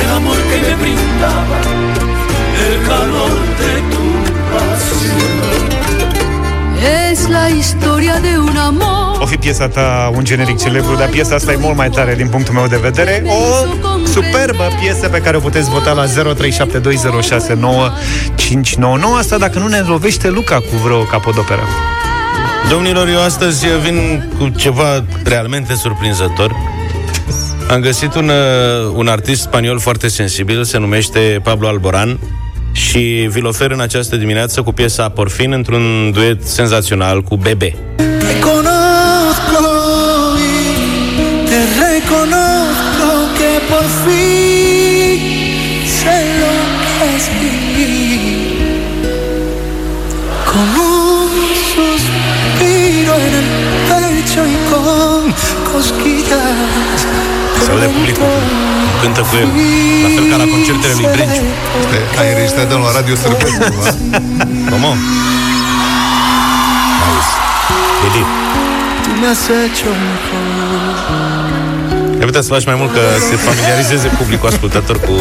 el 0.00 0.10
amor 0.10 0.36
que 0.36 0.56
me 0.60 0.74
brindaba 0.76 1.58
el 2.64 2.74
calor 2.86 3.34
de 3.60 3.72
tu 3.90 4.04
pasión. 4.54 5.32
Es 6.80 7.28
la 7.28 7.50
historia 7.50 8.20
de 8.20 8.38
un 8.38 8.56
amor. 8.56 8.93
O 9.24 9.26
fi 9.26 9.36
piesa 9.36 9.68
ta 9.68 10.10
un 10.14 10.24
generic 10.24 10.58
celebru, 10.58 10.94
dar 10.94 11.08
piesa 11.08 11.34
asta 11.34 11.52
e 11.52 11.56
mult 11.56 11.76
mai 11.76 11.90
tare 11.90 12.14
din 12.14 12.28
punctul 12.28 12.54
meu 12.54 12.66
de 12.66 12.76
vedere. 12.76 13.24
O 13.26 13.66
superbă 14.06 14.68
piesă 14.80 15.08
pe 15.08 15.18
care 15.18 15.36
o 15.36 15.40
puteți 15.40 15.70
vota 15.70 15.92
la 15.92 16.04
0372069599. 16.06 16.08
Asta 19.18 19.38
dacă 19.38 19.58
nu 19.58 19.66
ne 19.66 19.78
lovește 19.78 20.30
Luca 20.30 20.56
cu 20.56 20.76
vreo 20.84 21.02
capodoperă. 21.02 21.62
Domnilor, 22.70 23.08
eu 23.08 23.22
astăzi 23.22 23.66
vin 23.82 24.30
cu 24.38 24.48
ceva 24.48 25.04
realmente 25.24 25.74
surprinzător. 25.74 26.56
Am 27.70 27.80
găsit 27.80 28.14
un, 28.14 28.28
uh, 28.28 28.92
un 28.94 29.08
artist 29.08 29.40
spaniol 29.40 29.78
foarte 29.78 30.08
sensibil, 30.08 30.64
se 30.64 30.78
numește 30.78 31.40
Pablo 31.42 31.68
Alboran 31.68 32.18
și 32.72 33.28
vi-l 33.30 33.46
ofer 33.46 33.70
în 33.70 33.80
această 33.80 34.16
dimineață 34.16 34.62
cu 34.62 34.72
piesa 34.72 35.08
Porfin 35.08 35.52
într-un 35.52 36.10
duet 36.12 36.46
senzațional 36.46 37.22
cu 37.22 37.36
Bebe. 37.36 37.74
Te 37.96 38.38
Se 57.64 57.70
aude 57.70 57.86
publicul 57.96 58.24
cum 58.84 58.94
cântă 59.00 59.20
cu 59.28 59.34
el, 59.42 59.48
la 60.04 60.08
fel 60.14 60.24
ca 60.30 60.36
la 60.42 60.46
concertele 60.54 60.94
lui 60.98 61.08
Brenciu. 61.14 61.44
Ai 62.20 62.28
înregistrat 62.32 62.70
la 62.70 62.90
Radio 62.98 63.14
Sârbesc, 63.22 63.56
cumva? 63.68 63.90
Mamă, 64.70 64.90
Delir. 68.02 68.26
Tú 69.04 69.10
me 69.20 69.26
has 69.26 69.42
hecho 69.48 69.90
mejor. 70.04 70.84
Ai 72.20 72.26
putea 72.26 72.40
să 72.40 72.52
lași 72.52 72.66
mai 72.66 72.76
mult 72.78 72.92
că 72.92 73.00
se 73.30 73.36
familiarizeze 73.36 74.08
publicul 74.08 74.48
ascultător 74.48 75.00
cu 75.00 75.12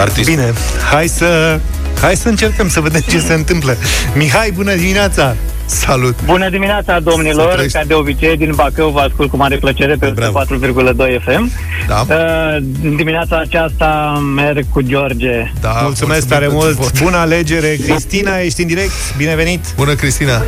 artistul. 0.00 0.34
Bine, 0.34 0.52
hai 0.90 1.08
să... 1.08 1.60
Hai 2.00 2.16
să 2.16 2.28
încercăm 2.28 2.68
să 2.68 2.80
vedem 2.80 3.00
ce 3.00 3.18
se 3.18 3.32
întâmplă. 3.32 3.76
Mihai, 4.14 4.50
bună 4.50 4.74
dimineața! 4.74 5.36
Salut! 5.68 6.24
Bună 6.24 6.50
dimineața, 6.50 6.94
Să 6.94 7.00
domnilor! 7.10 7.52
trăiești. 7.52 7.76
Ca 7.78 7.84
de 7.84 7.94
obicei, 7.94 8.36
din 8.36 8.52
Bacău 8.54 8.90
vă 8.90 9.00
ascult 9.00 9.30
cu 9.30 9.36
mare 9.36 9.56
plăcere 9.56 9.96
pe 10.00 10.06
Bravo. 10.14 10.38
4,2 10.38 11.20
FM. 11.24 11.50
Da. 11.88 12.04
Uh, 12.08 12.56
dimineața 12.96 13.36
aceasta 13.38 14.22
merg 14.34 14.64
cu 14.72 14.80
George. 14.80 15.52
Da, 15.60 15.68
Mulțumesc 15.82 15.98
mulțumim 16.06 16.28
tare 16.28 16.44
pentru 16.46 16.58
mult! 16.64 16.74
vot. 16.76 17.02
Bună 17.02 17.16
alegere! 17.16 17.76
Cristina, 17.86 18.38
ești 18.38 18.60
în 18.60 18.66
direct? 18.66 19.16
Binevenit! 19.16 19.64
Bună, 19.76 19.94
Cristina! 19.94 20.42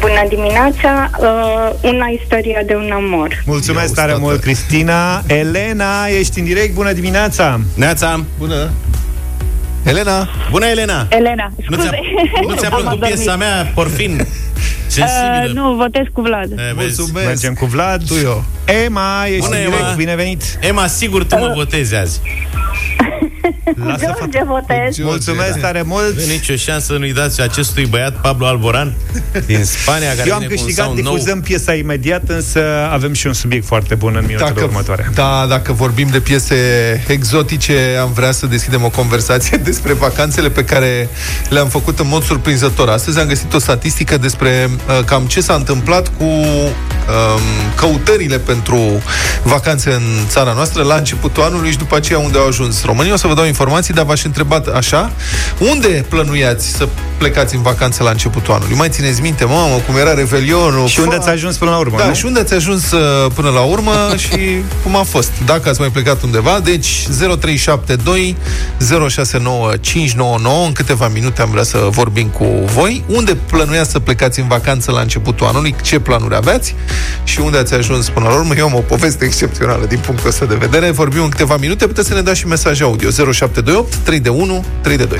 Bună 0.00 0.22
dimineața, 0.28 1.10
uh, 1.18 1.90
una 1.92 2.06
istoria 2.20 2.60
de 2.66 2.74
un 2.74 2.90
amor. 2.94 3.42
Mulțumesc 3.46 3.88
Ia 3.88 3.94
tare 3.94 4.12
uzi, 4.12 4.20
mult, 4.20 4.34
tată. 4.34 4.46
Cristina! 4.46 5.22
Elena, 5.26 6.06
ești 6.18 6.38
în 6.38 6.44
direct? 6.44 6.74
Bună 6.74 6.92
dimineața! 6.92 7.60
Neața! 7.74 8.24
Bună! 8.38 8.70
Elena! 9.82 10.28
Bună, 10.50 10.66
Elena! 10.66 11.06
Elena, 11.10 11.52
Nu 11.68 11.76
ți-a, 11.76 11.90
nu 12.48 12.54
ți-a 12.54 12.68
plăcut 12.68 12.98
piesa 13.00 13.36
mea, 13.36 13.70
Porfin? 13.74 14.26
Sensibilă. 14.92 15.44
Uh, 15.46 15.52
nu, 15.54 15.74
votez 15.74 16.04
cu 16.12 16.20
Vlad. 16.20 16.50
E, 16.50 16.54
vezi. 16.54 16.74
Mulțumesc! 16.74 17.26
Mergem 17.26 17.54
cu 17.54 17.64
Vlad. 17.64 18.06
Tu 18.06 18.14
eu. 18.14 18.44
Emma, 18.84 19.24
ești 19.26 19.38
Bună, 19.44 19.56
în 19.56 19.62
direct? 19.64 19.80
Emma. 19.82 19.94
Binevenit! 19.94 20.58
Emma, 20.60 20.86
sigur 20.86 21.24
tu 21.24 21.38
mă 21.38 21.52
votezi 21.54 21.94
azi. 21.94 22.20
Lasă 23.86 24.14
George 24.18 24.42
votez. 24.44 24.98
Mulțumesc 24.98 25.58
tare 25.60 25.82
mult! 25.82 26.14
Nu 26.16 26.22
e 26.22 26.32
nicio 26.32 26.54
șansă 26.54 26.86
să 26.92 26.98
nu-i 26.98 27.12
dați 27.12 27.40
acestui 27.40 27.86
băiat, 27.86 28.20
Pablo 28.20 28.46
Alboran, 28.46 28.94
din 29.46 29.64
Spania, 29.64 30.08
care 30.08 30.28
Eu 30.28 30.34
am 30.34 30.40
vine 30.40 30.54
cu 30.54 30.60
un 30.60 30.64
câștigat, 30.64 30.84
sound 30.86 31.00
nou. 31.00 31.12
difuzăm 31.12 31.40
piesa 31.40 31.74
imediat, 31.74 32.22
însă 32.26 32.60
avem 32.92 33.12
și 33.12 33.26
un 33.26 33.32
subiect 33.32 33.66
foarte 33.66 33.94
bun 33.94 34.14
în 34.16 34.24
minutele 34.26 34.50
Dacă, 34.50 34.64
următoare. 34.64 35.10
da, 35.14 35.46
dacă 35.48 35.72
vorbim 35.72 36.08
de 36.08 36.20
piese 36.20 36.54
exotice, 37.06 37.98
am 38.00 38.12
vrea 38.12 38.32
să 38.32 38.46
deschidem 38.46 38.84
o 38.84 38.90
conversație 38.90 39.56
despre 39.70 39.92
vacanțele 39.92 40.50
pe 40.50 40.64
care 40.64 41.08
le-am 41.48 41.68
făcut 41.68 41.98
în 41.98 42.08
mod 42.08 42.22
surprinzător. 42.24 42.88
Astăzi 42.88 43.18
am 43.18 43.26
găsit 43.26 43.52
o 43.52 43.58
statistică 43.58 44.16
despre 44.16 44.70
uh, 44.70 45.04
cam 45.04 45.26
ce 45.26 45.40
s-a 45.40 45.54
întâmplat 45.54 46.08
cu 46.18 46.24
um, 46.24 47.40
căutările 47.76 48.38
pentru 48.38 49.02
vacanțe 49.42 49.92
în 49.92 50.02
țara 50.28 50.52
noastră 50.52 50.82
la 50.82 50.94
începutul 50.94 51.42
anului 51.42 51.70
și 51.70 51.78
după 51.78 51.96
aceea 51.96 52.18
unde 52.18 52.38
au 52.38 52.46
ajuns 52.46 52.84
românii. 52.84 53.12
O 53.12 53.16
să 53.16 53.26
vă 53.32 53.38
dau 53.38 53.46
informații, 53.46 53.94
dar 53.94 54.04
v-aș 54.04 54.24
întreba 54.24 54.62
așa, 54.74 55.12
unde 55.58 56.04
plănuiați 56.08 56.66
să 56.68 56.88
plecați 57.18 57.54
în 57.54 57.62
vacanță 57.62 58.02
la 58.02 58.10
începutul 58.10 58.54
anului? 58.54 58.76
Mai 58.76 58.88
țineți 58.88 59.20
minte, 59.20 59.44
mamă, 59.44 59.80
cum 59.86 59.96
era 59.96 60.14
Revelionul? 60.14 60.86
Și 60.86 61.00
unde 61.00 61.16
Fa- 61.16 61.22
ți-a 61.22 61.32
ajuns 61.32 61.56
până 61.56 61.70
la 61.70 61.76
urmă, 61.76 61.96
Da, 61.98 62.06
nu? 62.06 62.14
și 62.14 62.24
unde 62.24 62.40
ați 62.40 62.54
ajuns 62.54 62.90
uh, 62.90 63.30
până 63.34 63.48
la 63.50 63.60
urmă 63.60 63.92
și 64.24 64.38
cum 64.82 64.96
a 64.96 65.02
fost? 65.02 65.30
Dacă 65.46 65.68
ați 65.68 65.80
mai 65.80 65.88
plecat 65.88 66.22
undeva, 66.22 66.60
deci 66.64 67.06
0372 67.18 68.36
069599 68.88 70.66
în 70.66 70.72
câteva 70.72 71.08
minute 71.08 71.42
am 71.42 71.50
vrea 71.50 71.62
să 71.62 71.78
vorbim 71.90 72.28
cu 72.28 72.44
voi. 72.64 73.04
Unde 73.06 73.34
plănuiați 73.34 73.90
să 73.90 73.98
plecați 73.98 74.40
în 74.40 74.48
vacanță 74.48 74.90
la 74.90 75.00
începutul 75.00 75.46
anului? 75.46 75.74
Ce 75.82 75.98
planuri 75.98 76.34
aveați? 76.34 76.74
Și 77.24 77.40
unde 77.40 77.58
ați 77.58 77.74
ajuns 77.74 78.08
până 78.08 78.28
la 78.28 78.34
urmă? 78.34 78.54
Eu 78.56 78.64
am 78.66 78.74
o 78.74 78.78
poveste 78.80 79.24
excepțională 79.24 79.84
din 79.86 79.98
punctul 79.98 80.28
ăsta 80.28 80.44
de 80.44 80.54
vedere. 80.54 80.90
Vorbim 80.90 81.22
în 81.22 81.28
câteva 81.28 81.56
minute, 81.56 81.86
puteți 81.86 82.08
să 82.08 82.14
ne 82.14 82.20
dați 82.20 82.38
și 82.38 82.46
mesaj 82.46 82.80
audio 82.80 83.10
0728 83.30 83.94
3 83.94 84.20
de 84.20 84.28
1 84.28 84.64
3 84.82 84.96
de 84.96 85.04
2. 85.04 85.18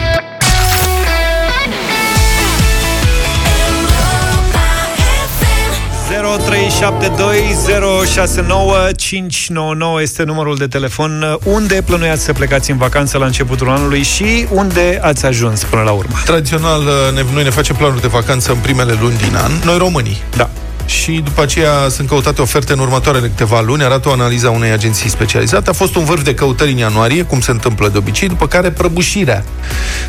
este 10.00 10.22
numărul 10.22 10.56
de 10.56 10.66
telefon. 10.66 11.38
Unde 11.44 11.82
plănuiați 11.84 12.22
să 12.22 12.32
plecați 12.32 12.70
în 12.70 12.76
vacanță 12.76 13.18
la 13.18 13.26
începutul 13.26 13.68
anului 13.68 14.02
și 14.02 14.46
unde 14.50 14.98
ați 15.02 15.26
ajuns 15.26 15.64
până 15.64 15.82
la 15.82 15.90
urmă? 15.90 16.16
Tradițional, 16.24 16.80
uh, 16.80 17.14
ne, 17.14 17.24
noi 17.32 17.42
ne 17.42 17.50
facem 17.50 17.76
planuri 17.76 18.00
de 18.00 18.06
vacanță 18.06 18.52
în 18.52 18.58
primele 18.58 18.96
luni 19.00 19.16
din 19.16 19.36
an, 19.36 19.52
noi 19.64 19.78
românii. 19.78 20.22
Da. 20.36 20.50
Și 20.92 21.20
după 21.24 21.42
aceea 21.42 21.88
sunt 21.88 22.08
căutate 22.08 22.42
oferte 22.42 22.72
în 22.72 22.78
următoarele 22.78 23.26
câteva 23.26 23.60
luni, 23.60 23.82
arată 23.82 24.08
o 24.08 24.12
analiză 24.12 24.46
a 24.46 24.50
unei 24.50 24.70
agenții 24.70 25.08
specializate. 25.08 25.70
A 25.70 25.72
fost 25.72 25.94
un 25.94 26.04
vârf 26.04 26.22
de 26.22 26.34
căutări 26.34 26.70
în 26.70 26.76
ianuarie, 26.76 27.22
cum 27.22 27.40
se 27.40 27.50
întâmplă 27.50 27.88
de 27.88 27.98
obicei, 27.98 28.28
după 28.28 28.46
care 28.46 28.70
prăbușirea. 28.70 29.44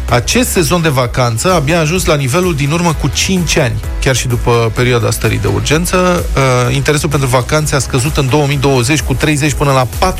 Acest 0.10 0.50
sezon 0.50 0.82
de 0.82 0.90
vacanță 0.90 1.54
abia 1.54 1.78
a 1.78 1.80
ajuns 1.80 2.06
la 2.06 2.16
nivelul 2.16 2.56
din 2.56 2.72
urmă 2.72 2.94
cu 2.94 3.08
5 3.14 3.58
ani, 3.58 3.76
chiar 4.02 4.16
și 4.16 4.28
după 4.28 4.72
perioada 4.76 5.12
stării 5.12 5.40
de 5.40 5.48
urgență. 5.48 6.26
Uh, 6.36 6.76
interesul 6.76 7.10
pentru 7.10 7.28
vacanțe 7.28 7.76
a 7.76 7.80
scăzut 7.80 8.18
în 8.18 8.30
2020 8.30 9.02
cu 9.02 9.14
30 9.14 9.54
până 9.54 9.72
la 9.72 10.12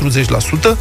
40%. 0.74 0.76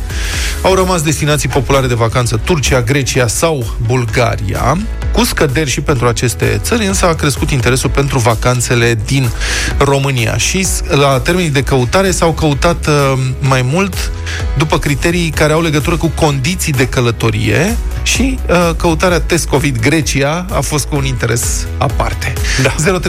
Au 0.62 0.74
rămas 0.74 1.02
destinații 1.02 1.50
populare 1.50 1.88
de 1.88 1.94
vacanță 1.94 2.42
Turcia, 2.44 2.82
Grecia 2.82 3.28
sau 3.28 3.76
Bulgaria. 3.86 4.78
Cu 5.12 5.24
scăderi 5.24 5.70
și 5.70 5.82
pentru 5.82 6.08
aceste 6.08 6.60
țări, 6.64 6.86
însă 6.86 7.06
a 7.06 7.14
crescut 7.14 7.50
interesul 7.52 7.90
pentru 7.90 8.20
vacanțele 8.20 8.98
din 9.06 9.30
România. 9.78 10.38
Și 10.38 10.68
la 10.90 11.20
termenii 11.20 11.50
de 11.50 11.64
căutare 11.64 12.12
s-au 12.12 12.32
căutat 12.32 12.88
uh, 12.88 13.14
mai 13.40 13.62
mult 13.62 14.12
după 14.58 14.80
criterii 14.80 15.30
care 15.30 15.54
au 15.54 15.62
legătură 15.62 15.98
cu 15.98 16.08
condiții 16.08 16.72
de 16.72 16.88
călătorie 16.88 17.78
și 18.04 18.40
uh, 18.50 18.70
căutarea 18.78 19.20
test 19.20 19.48
COVID 19.48 19.80
Grecia 19.80 20.46
a 20.52 20.60
fost 20.60 20.86
cu 20.86 20.96
un 20.96 21.06
interes 21.06 21.68
aparte. 21.78 22.34
Da. 22.62 22.76
0372069599 23.02 23.06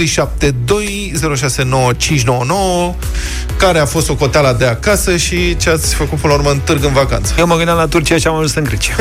care 3.57 3.79
a 3.79 3.85
fost 3.85 4.11
o 4.11 4.15
coteala 4.15 4.53
de 4.53 4.65
acasă 4.65 5.17
și 5.17 5.57
ce 5.57 5.71
ați 5.71 5.95
făcut 5.95 6.19
până 6.19 6.33
la 6.33 6.39
urmă 6.39 6.51
în 6.51 6.61
târg 6.65 6.85
în 6.85 6.93
vacanță. 6.93 7.35
Eu 7.39 7.47
mă 7.47 7.57
gândeam 7.57 7.77
la 7.77 7.87
Turcia 7.87 8.17
și 8.17 8.27
am 8.27 8.35
ajuns 8.35 8.55
în 8.55 8.65
Grecia. 8.65 8.95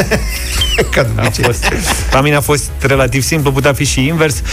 Ca 0.92 1.04
de 1.04 1.22
a 1.22 1.30
fost, 1.30 1.66
la 2.12 2.22
mine 2.22 2.36
a 2.36 2.42
fost 2.42 2.70
relativ 2.80 3.24
simplu, 3.24 3.52
putea 3.52 3.74
fi 3.74 3.86
și 3.86 4.06
invers. 4.06 4.42
0372069599 4.42 4.44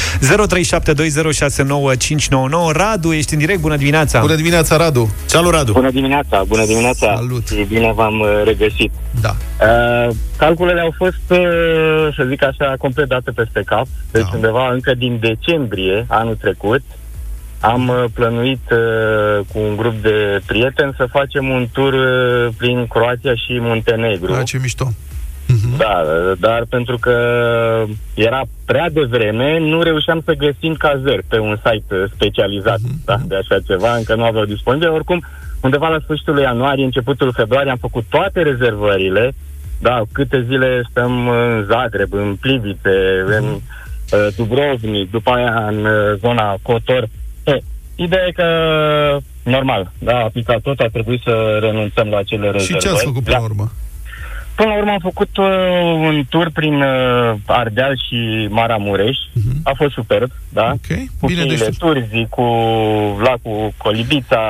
Radu, 2.91 3.13
ești 3.13 3.33
în 3.33 3.39
direct, 3.39 3.61
bună 3.61 3.77
dimineața! 3.77 4.21
Bună 4.21 4.35
dimineața, 4.35 4.77
Radu! 4.77 5.11
Salut, 5.27 5.53
Radu! 5.53 5.73
Bună 5.73 5.91
dimineața, 5.91 6.43
bună 6.47 6.65
dimineața! 6.65 7.15
Salut! 7.17 7.49
și 7.49 7.67
bine 7.69 7.93
v-am 7.93 8.21
uh, 8.21 8.43
regăsit. 8.45 8.93
Da. 9.21 9.37
Uh, 9.61 10.15
calculele 10.37 10.81
au 10.81 10.95
fost, 10.97 11.23
uh, 11.29 11.39
să 12.17 12.27
zic 12.29 12.45
așa, 12.45 12.75
complet 12.79 13.09
date 13.09 13.31
peste 13.31 13.63
cap. 13.67 13.87
Deci 14.11 14.23
Da. 14.23 14.31
undeva 14.35 14.73
încă 14.73 14.95
din 14.95 15.19
decembrie 15.21 16.05
anul 16.09 16.35
trecut 16.35 16.83
am 17.61 17.89
uh, 17.89 18.05
plănuit 18.15 18.71
uh, 18.71 19.45
cu 19.53 19.59
un 19.59 19.77
grup 19.77 20.03
de 20.03 20.41
prieteni 20.47 20.95
să 20.97 21.07
facem 21.11 21.49
un 21.49 21.67
tur 21.73 21.93
uh, 21.93 22.53
prin 22.57 22.87
Croația 22.87 23.35
și 23.35 23.59
Muntenegru. 23.61 24.33
Da, 24.33 24.43
ce 24.43 24.59
mișto. 24.63 24.89
Da, 25.79 26.03
dar 26.39 26.65
pentru 26.69 26.99
că 26.99 27.15
era 28.15 28.43
prea 28.65 28.91
devreme, 28.91 29.59
nu 29.59 29.83
reușeam 29.83 30.23
să 30.25 30.33
găsim 30.33 30.75
cazări 30.75 31.23
pe 31.29 31.39
un 31.39 31.57
site 31.65 31.95
uh, 31.95 32.05
specializat 32.15 32.79
da, 33.05 33.17
de 33.27 33.37
așa 33.37 33.59
ceva, 33.67 33.95
încă 33.95 34.15
nu 34.15 34.25
aveau 34.25 34.45
disponibile. 34.45 34.91
Oricum, 34.91 35.25
undeva 35.61 35.89
la 35.89 35.99
sfârșitul 36.03 36.35
lui 36.35 36.43
ianuarie, 36.43 36.85
începutul 36.85 37.33
februarie, 37.33 37.71
am 37.71 37.77
făcut 37.77 38.05
toate 38.09 38.43
rezervările. 38.43 39.33
Da, 39.81 40.03
câte 40.13 40.45
zile 40.49 40.83
stăm 40.91 41.29
în 41.29 41.65
Zagreb, 41.71 42.13
în 42.13 42.37
Plivice, 42.41 43.25
în 43.27 43.45
uh, 43.45 44.27
Dubrovnik, 44.37 45.11
după 45.11 45.31
aia 45.31 45.67
în 45.69 45.85
uh, 45.85 46.19
zona 46.19 46.57
Cotor. 46.63 47.09
E, 47.45 47.59
ideea 47.95 48.27
e 48.27 48.33
că, 48.33 48.47
normal, 49.43 49.93
da, 49.99 50.17
a 50.17 50.31
picat 50.33 50.61
tot, 50.61 50.81
a 50.81 50.89
trebuit 50.93 51.21
să 51.23 51.59
renunțăm 51.61 52.09
la 52.09 52.17
acele 52.17 52.47
Și 52.47 52.53
rezervări. 52.53 52.85
ce 52.85 52.89
ați 52.89 53.05
făcut 53.05 53.25
până 53.25 53.37
la 53.37 53.43
urmă? 53.45 53.71
Până 54.55 54.69
la 54.69 54.77
urmă 54.79 54.91
am 54.91 54.99
făcut 55.03 55.37
uh, 55.37 55.47
un 55.95 56.25
tur 56.29 56.51
prin 56.53 56.75
uh, 56.83 57.35
Ardeal 57.47 57.97
și 58.09 58.47
Maramureș. 58.51 59.17
Uh-huh. 59.17 59.57
A 59.63 59.73
fost 59.77 59.93
superb, 59.93 60.31
da? 60.49 60.63
Mhm. 60.67 60.73
Ok, 60.73 60.97
Cu 61.21 61.27
bine, 61.27 61.43
cheile 61.43 61.65
deci- 61.65 61.77
Turzi, 61.79 62.27
cu 62.31 62.43
lacul 63.23 63.73
Colibița, 63.77 64.41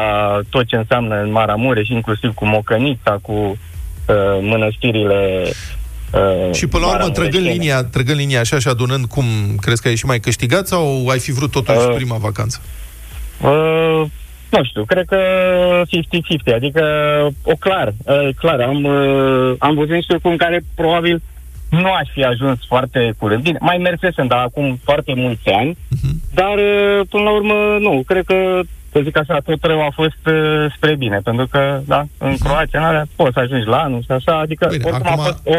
tot 0.51 0.66
ce 0.66 0.76
înseamnă 0.76 1.20
în 1.22 1.30
Maramureș, 1.30 1.88
inclusiv 1.88 2.34
cu 2.34 2.46
Mocănița, 2.46 3.18
cu 3.22 3.32
uh, 3.32 3.57
mănăstirile 4.40 5.42
uh, 6.12 6.55
Și 6.55 6.66
până 6.66 6.84
la 6.86 6.92
urmă, 6.92 7.03
trăgând 7.11 7.14
maramureșene. 7.32 7.53
linia, 7.53 7.84
trăgând 7.84 8.18
linia 8.18 8.40
așa 8.40 8.59
și 8.59 8.68
adunând, 8.68 9.05
cum 9.05 9.24
crezi 9.61 9.82
că 9.82 9.88
ai 9.88 9.96
și 9.96 10.07
mai 10.07 10.20
câștigat 10.20 10.66
sau 10.66 11.07
ai 11.09 11.18
fi 11.18 11.32
vrut 11.32 11.51
totuși 11.51 11.78
Uh. 11.78 11.94
prima 11.94 12.16
vacanță? 12.16 12.61
Uh, 13.40 14.03
nu 14.51 14.64
știu, 14.64 14.84
cred 14.84 15.07
că 15.07 15.18
50-50, 16.51 16.55
adică 16.55 16.82
o 17.42 17.55
clar, 17.59 17.92
uh, 18.05 18.28
clar, 18.36 18.61
am, 18.61 18.84
uh, 18.84 19.55
am 19.59 19.74
văzut 19.74 19.94
niște 19.94 20.12
lucruri 20.12 20.34
în 20.34 20.38
care 20.38 20.61
probabil 20.74 21.22
nu 21.70 21.92
aș 21.92 22.09
fi 22.12 22.24
ajuns 22.24 22.59
foarte 22.66 23.12
curând. 23.18 23.42
Bine, 23.42 23.59
mai 23.61 23.78
mersesem, 23.78 24.26
dar 24.26 24.38
acum 24.38 24.80
foarte 24.84 25.12
mulți 25.16 25.48
ani, 25.48 25.76
dar 26.34 26.55
uh, 26.57 27.01
până 27.11 27.22
la 27.22 27.30
urmă 27.30 27.76
nu, 27.80 28.03
cred 28.07 28.24
că 28.24 28.61
să 28.93 29.01
zic 29.05 29.16
așa, 29.18 29.38
tot 29.45 29.62
rău 29.62 29.80
a 29.80 29.91
fost 29.95 30.22
uh, 30.26 30.72
spre 30.76 30.95
bine, 30.97 31.20
pentru 31.24 31.47
că, 31.47 31.80
da, 31.86 32.05
în 32.18 32.36
Croația, 32.36 32.78
în 32.78 32.84
alea, 32.84 33.07
poți 33.16 33.32
să 33.32 33.38
ajungi 33.41 33.66
la 33.66 33.76
anul 33.76 34.01
și 34.01 34.11
așa, 34.11 34.38
adică 34.38 34.66
Bine, 34.70 34.82
oricum 34.86 35.07
acum- 35.09 35.20
a 35.20 35.24
fost 35.24 35.38
o... 35.45 35.55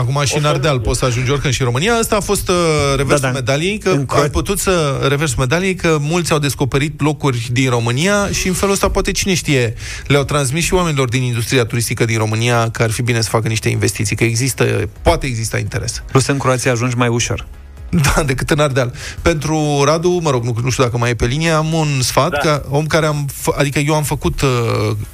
Acum 0.00 0.22
și 0.24 0.36
în 0.38 0.44
Ardeal 0.44 0.80
poți 0.80 0.98
să 0.98 1.04
ajungi 1.04 1.30
oricând 1.30 1.52
și 1.54 1.60
în 1.60 1.66
România. 1.66 1.92
Asta 1.94 2.16
a 2.16 2.20
fost 2.20 2.48
uh, 2.48 2.54
reversul 2.96 3.20
Da, 3.20 3.26
da. 3.26 3.32
medaliei, 3.32 3.78
că 3.78 3.90
În 3.90 4.04
Cro- 4.06 4.22
ai 4.22 4.28
putut 4.30 4.58
să 4.58 5.04
reversul 5.08 5.36
medaliei, 5.38 5.74
că 5.74 5.96
mulți 6.00 6.32
au 6.32 6.38
descoperit 6.38 7.00
locuri 7.00 7.48
din 7.52 7.70
România 7.70 8.28
și 8.32 8.48
în 8.48 8.54
felul 8.54 8.74
ăsta 8.74 8.88
poate 8.90 9.12
cine 9.12 9.34
știe, 9.34 9.74
le-au 10.06 10.24
transmis 10.24 10.64
și 10.64 10.74
oamenilor 10.74 11.08
din 11.08 11.22
industria 11.22 11.64
turistică 11.64 12.04
din 12.04 12.18
România 12.18 12.70
că 12.70 12.82
ar 12.82 12.90
fi 12.90 13.02
bine 13.02 13.20
să 13.20 13.28
facă 13.28 13.48
niște 13.48 13.68
investiții, 13.68 14.16
că 14.16 14.24
există, 14.24 14.64
poate 15.02 15.26
exista 15.26 15.58
interes. 15.58 16.02
Plus 16.10 16.26
în 16.26 16.38
Croația 16.38 16.72
ajungi 16.72 16.96
mai 16.96 17.08
ușor. 17.08 17.46
Da, 18.14 18.22
decât 18.22 18.50
în 18.50 18.58
Ardeal. 18.60 18.92
Pentru 19.22 19.82
Radu, 19.84 20.18
mă 20.22 20.30
rog, 20.30 20.44
nu, 20.44 20.56
nu 20.62 20.70
știu 20.70 20.84
dacă 20.84 20.98
mai 20.98 21.10
e 21.10 21.14
pe 21.14 21.26
linie, 21.26 21.50
am 21.50 21.72
un 21.72 22.00
sfat, 22.00 22.30
da. 22.30 22.38
ca 22.38 22.62
om 22.68 22.86
care 22.86 23.06
am, 23.06 23.28
fă, 23.32 23.54
adică 23.56 23.78
eu 23.78 23.94
am 23.94 24.02
făcut 24.02 24.40
uh, 24.40 24.50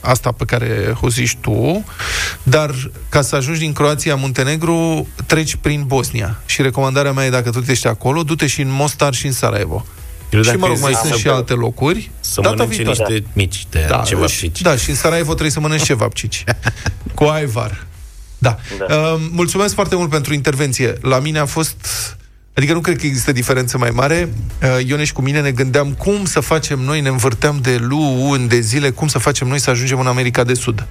asta 0.01 0.33
pe 0.33 0.45
care 0.45 0.97
o 1.01 1.09
zici 1.09 1.37
tu, 1.41 1.85
dar 2.43 2.75
ca 3.09 3.23
să 3.23 3.37
ajungi 3.37 3.61
din 3.61 3.73
Croația 3.73 4.15
Muntenegru, 4.15 5.09
treci 5.27 5.57
prin 5.57 5.85
Bosnia. 5.87 6.41
Și 6.47 6.63
recomandarea 6.63 7.13
mea 7.13 7.25
e, 7.25 7.31
dacă 7.31 7.51
tu 7.51 7.63
ești 7.67 7.87
acolo, 7.87 8.23
du-te 8.23 8.47
și 8.47 8.61
în 8.61 8.71
Mostar 8.71 9.15
și 9.15 9.27
în 9.27 9.33
Sarajevo. 9.33 9.85
Eu 10.31 10.41
și 10.43 10.47
dacă 10.47 10.59
mă 10.61 10.67
rog, 10.67 10.79
mai 10.81 10.93
zic 10.93 11.01
sunt 11.01 11.13
să- 11.13 11.19
și 11.19 11.29
alte 11.29 11.53
locuri. 11.53 12.11
Să 12.21 12.41
Data 12.41 12.55
mănânce 12.55 12.83
viitoare. 12.83 13.13
niște 13.13 13.29
mici 13.33 13.67
de 13.71 13.85
da, 13.89 14.03
ceva 14.07 14.27
și, 14.27 14.37
frici. 14.37 14.61
da, 14.63 14.77
și 14.77 14.91
în 14.91 14.97
Sarajevo 14.97 15.31
trebuie 15.31 15.51
să 15.51 15.61
mănănci 15.61 15.83
ceva 15.85 16.09
pcici. 16.09 16.45
Cu 17.15 17.25
aivar. 17.25 17.87
Da. 18.39 18.57
Da. 18.89 18.95
Uh, 18.95 19.21
mulțumesc 19.31 19.75
foarte 19.75 19.97
mult 19.97 20.11
pentru 20.11 20.35
intervenție. 20.35 20.95
La 21.03 21.19
mine 21.19 21.39
a 21.39 21.45
fost... 21.47 21.77
Adică 22.57 22.73
nu 22.73 22.81
cred 22.81 22.99
că 22.99 23.07
există 23.07 23.33
diferență 23.33 23.79
mai 23.79 23.91
mare. 23.91 24.29
Uh, 24.63 24.87
Ione 24.87 25.05
și 25.05 25.13
cu 25.13 25.23
mine 25.23 25.41
ne 25.41 25.51
gândeam 25.51 25.93
cum 25.93 26.25
să 26.25 26.41
facem 26.41 26.79
noi, 26.79 27.01
ne 27.01 27.09
învârteam 27.09 27.59
de 27.63 27.77
luni, 27.81 28.49
de 28.49 28.61
zile, 28.61 28.91
cum 28.91 29.09
să 29.09 29.19
facem 29.19 29.49
noi 29.49 29.61
să 29.61 29.71
ajungem 29.71 29.99
în 30.01 30.07
America 30.07 30.45
de 30.45 30.55
Sud. 30.55 30.87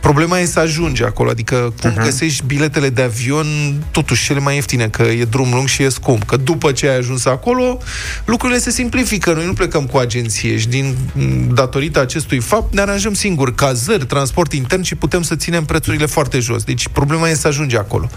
Problema 0.00 0.38
e 0.38 0.44
să 0.44 0.60
ajungi 0.60 1.04
acolo, 1.04 1.30
adică 1.30 1.74
cum 1.80 1.92
uh-huh. 1.92 2.02
găsești 2.02 2.44
biletele 2.46 2.88
de 2.88 3.02
avion, 3.02 3.46
totuși 3.90 4.24
cele 4.24 4.38
mai 4.38 4.54
ieftine, 4.54 4.88
că 4.88 5.02
e 5.02 5.24
drum 5.24 5.50
lung 5.52 5.68
și 5.68 5.82
e 5.82 5.88
scump. 5.88 6.24
Că 6.24 6.36
după 6.36 6.72
ce 6.72 6.88
ai 6.88 6.96
ajuns 6.96 7.24
acolo, 7.24 7.78
lucrurile 8.24 8.58
se 8.58 8.70
simplifică. 8.70 9.32
Noi 9.32 9.46
nu 9.46 9.52
plecăm 9.52 9.86
cu 9.86 9.96
agenție 9.96 10.58
și 10.58 10.68
din 10.68 10.96
m, 11.12 11.54
datorită 11.54 12.00
acestui 12.00 12.38
fapt 12.38 12.74
ne 12.74 12.80
aranjăm 12.80 13.14
singuri 13.14 13.54
cazări, 13.54 14.06
transport 14.06 14.52
intern 14.52 14.82
și 14.82 14.94
putem 14.94 15.22
să 15.22 15.36
ținem 15.36 15.64
prețurile 15.64 16.06
foarte 16.06 16.38
jos. 16.38 16.62
Deci 16.62 16.88
problema 16.88 17.28
e 17.28 17.34
să 17.34 17.46
ajungi 17.46 17.76
acolo. 17.76 18.08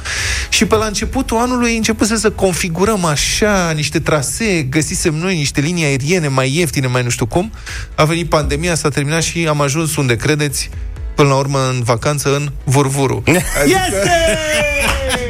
Și 0.50 0.66
pe 0.66 0.76
la 0.76 0.86
începutul 0.86 1.38
anului 1.38 1.76
începuse 1.76 2.16
să 2.16 2.30
configurăm 2.30 2.80
așa 2.90 3.72
niște 3.76 4.00
trasee, 4.00 4.62
găsisem 4.62 5.14
noi 5.14 5.36
niște 5.36 5.62
linii 5.62 5.84
aeriene 5.86 6.28
mai 6.28 6.56
ieftine, 6.56 6.88
mai 6.88 7.04
nu 7.04 7.10
știu 7.10 7.26
cum. 7.26 7.52
A 7.96 8.04
venit 8.06 8.30
pandemia, 8.30 8.76
s-a 8.76 8.90
terminat 8.90 9.22
și 9.24 9.46
am 9.50 9.62
ajuns 9.62 9.96
unde 9.96 10.16
credeți, 10.16 10.70
până 11.16 11.30
la 11.30 11.36
urmă 11.36 11.60
în 11.70 11.82
vacanță 11.84 12.36
în 12.36 12.52
Vurvuru. 12.64 13.24
Adică, 13.62 13.80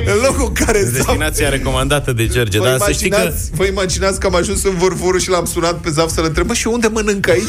în 0.06 0.22
locul 0.24 0.46
în 0.58 0.66
care 0.66 0.80
Zaf... 0.84 0.92
Destinația 0.94 1.50
recomandată 1.50 2.12
de 2.14 2.28
George, 2.28 2.58
Vă 2.60 2.66
dar 2.66 2.80
să 2.80 2.92
știi 2.92 3.10
că... 3.10 3.16
imaginați, 3.16 3.50
vă 3.54 3.66
imaginați 3.66 4.20
că 4.20 4.26
am 4.28 4.36
ajuns 4.36 4.64
în 4.64 4.76
Vurvuru 4.76 5.18
și 5.18 5.30
l-am 5.30 5.46
sunat 5.46 5.80
pe 5.80 5.90
Zaf 5.90 6.10
să-l 6.12 6.24
întreb, 6.26 6.46
"Bă, 6.46 6.54
și 6.54 6.68
unde 6.68 6.88
mănânc 6.88 7.30
aici? 7.30 7.44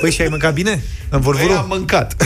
Păi 0.00 0.10
și 0.10 0.20
ai 0.20 0.28
mâncat 0.30 0.52
bine? 0.52 0.70
În 0.70 0.80
Păi 1.08 1.20
Vorvuru? 1.20 1.52
am 1.52 1.66
mâncat. 1.68 2.16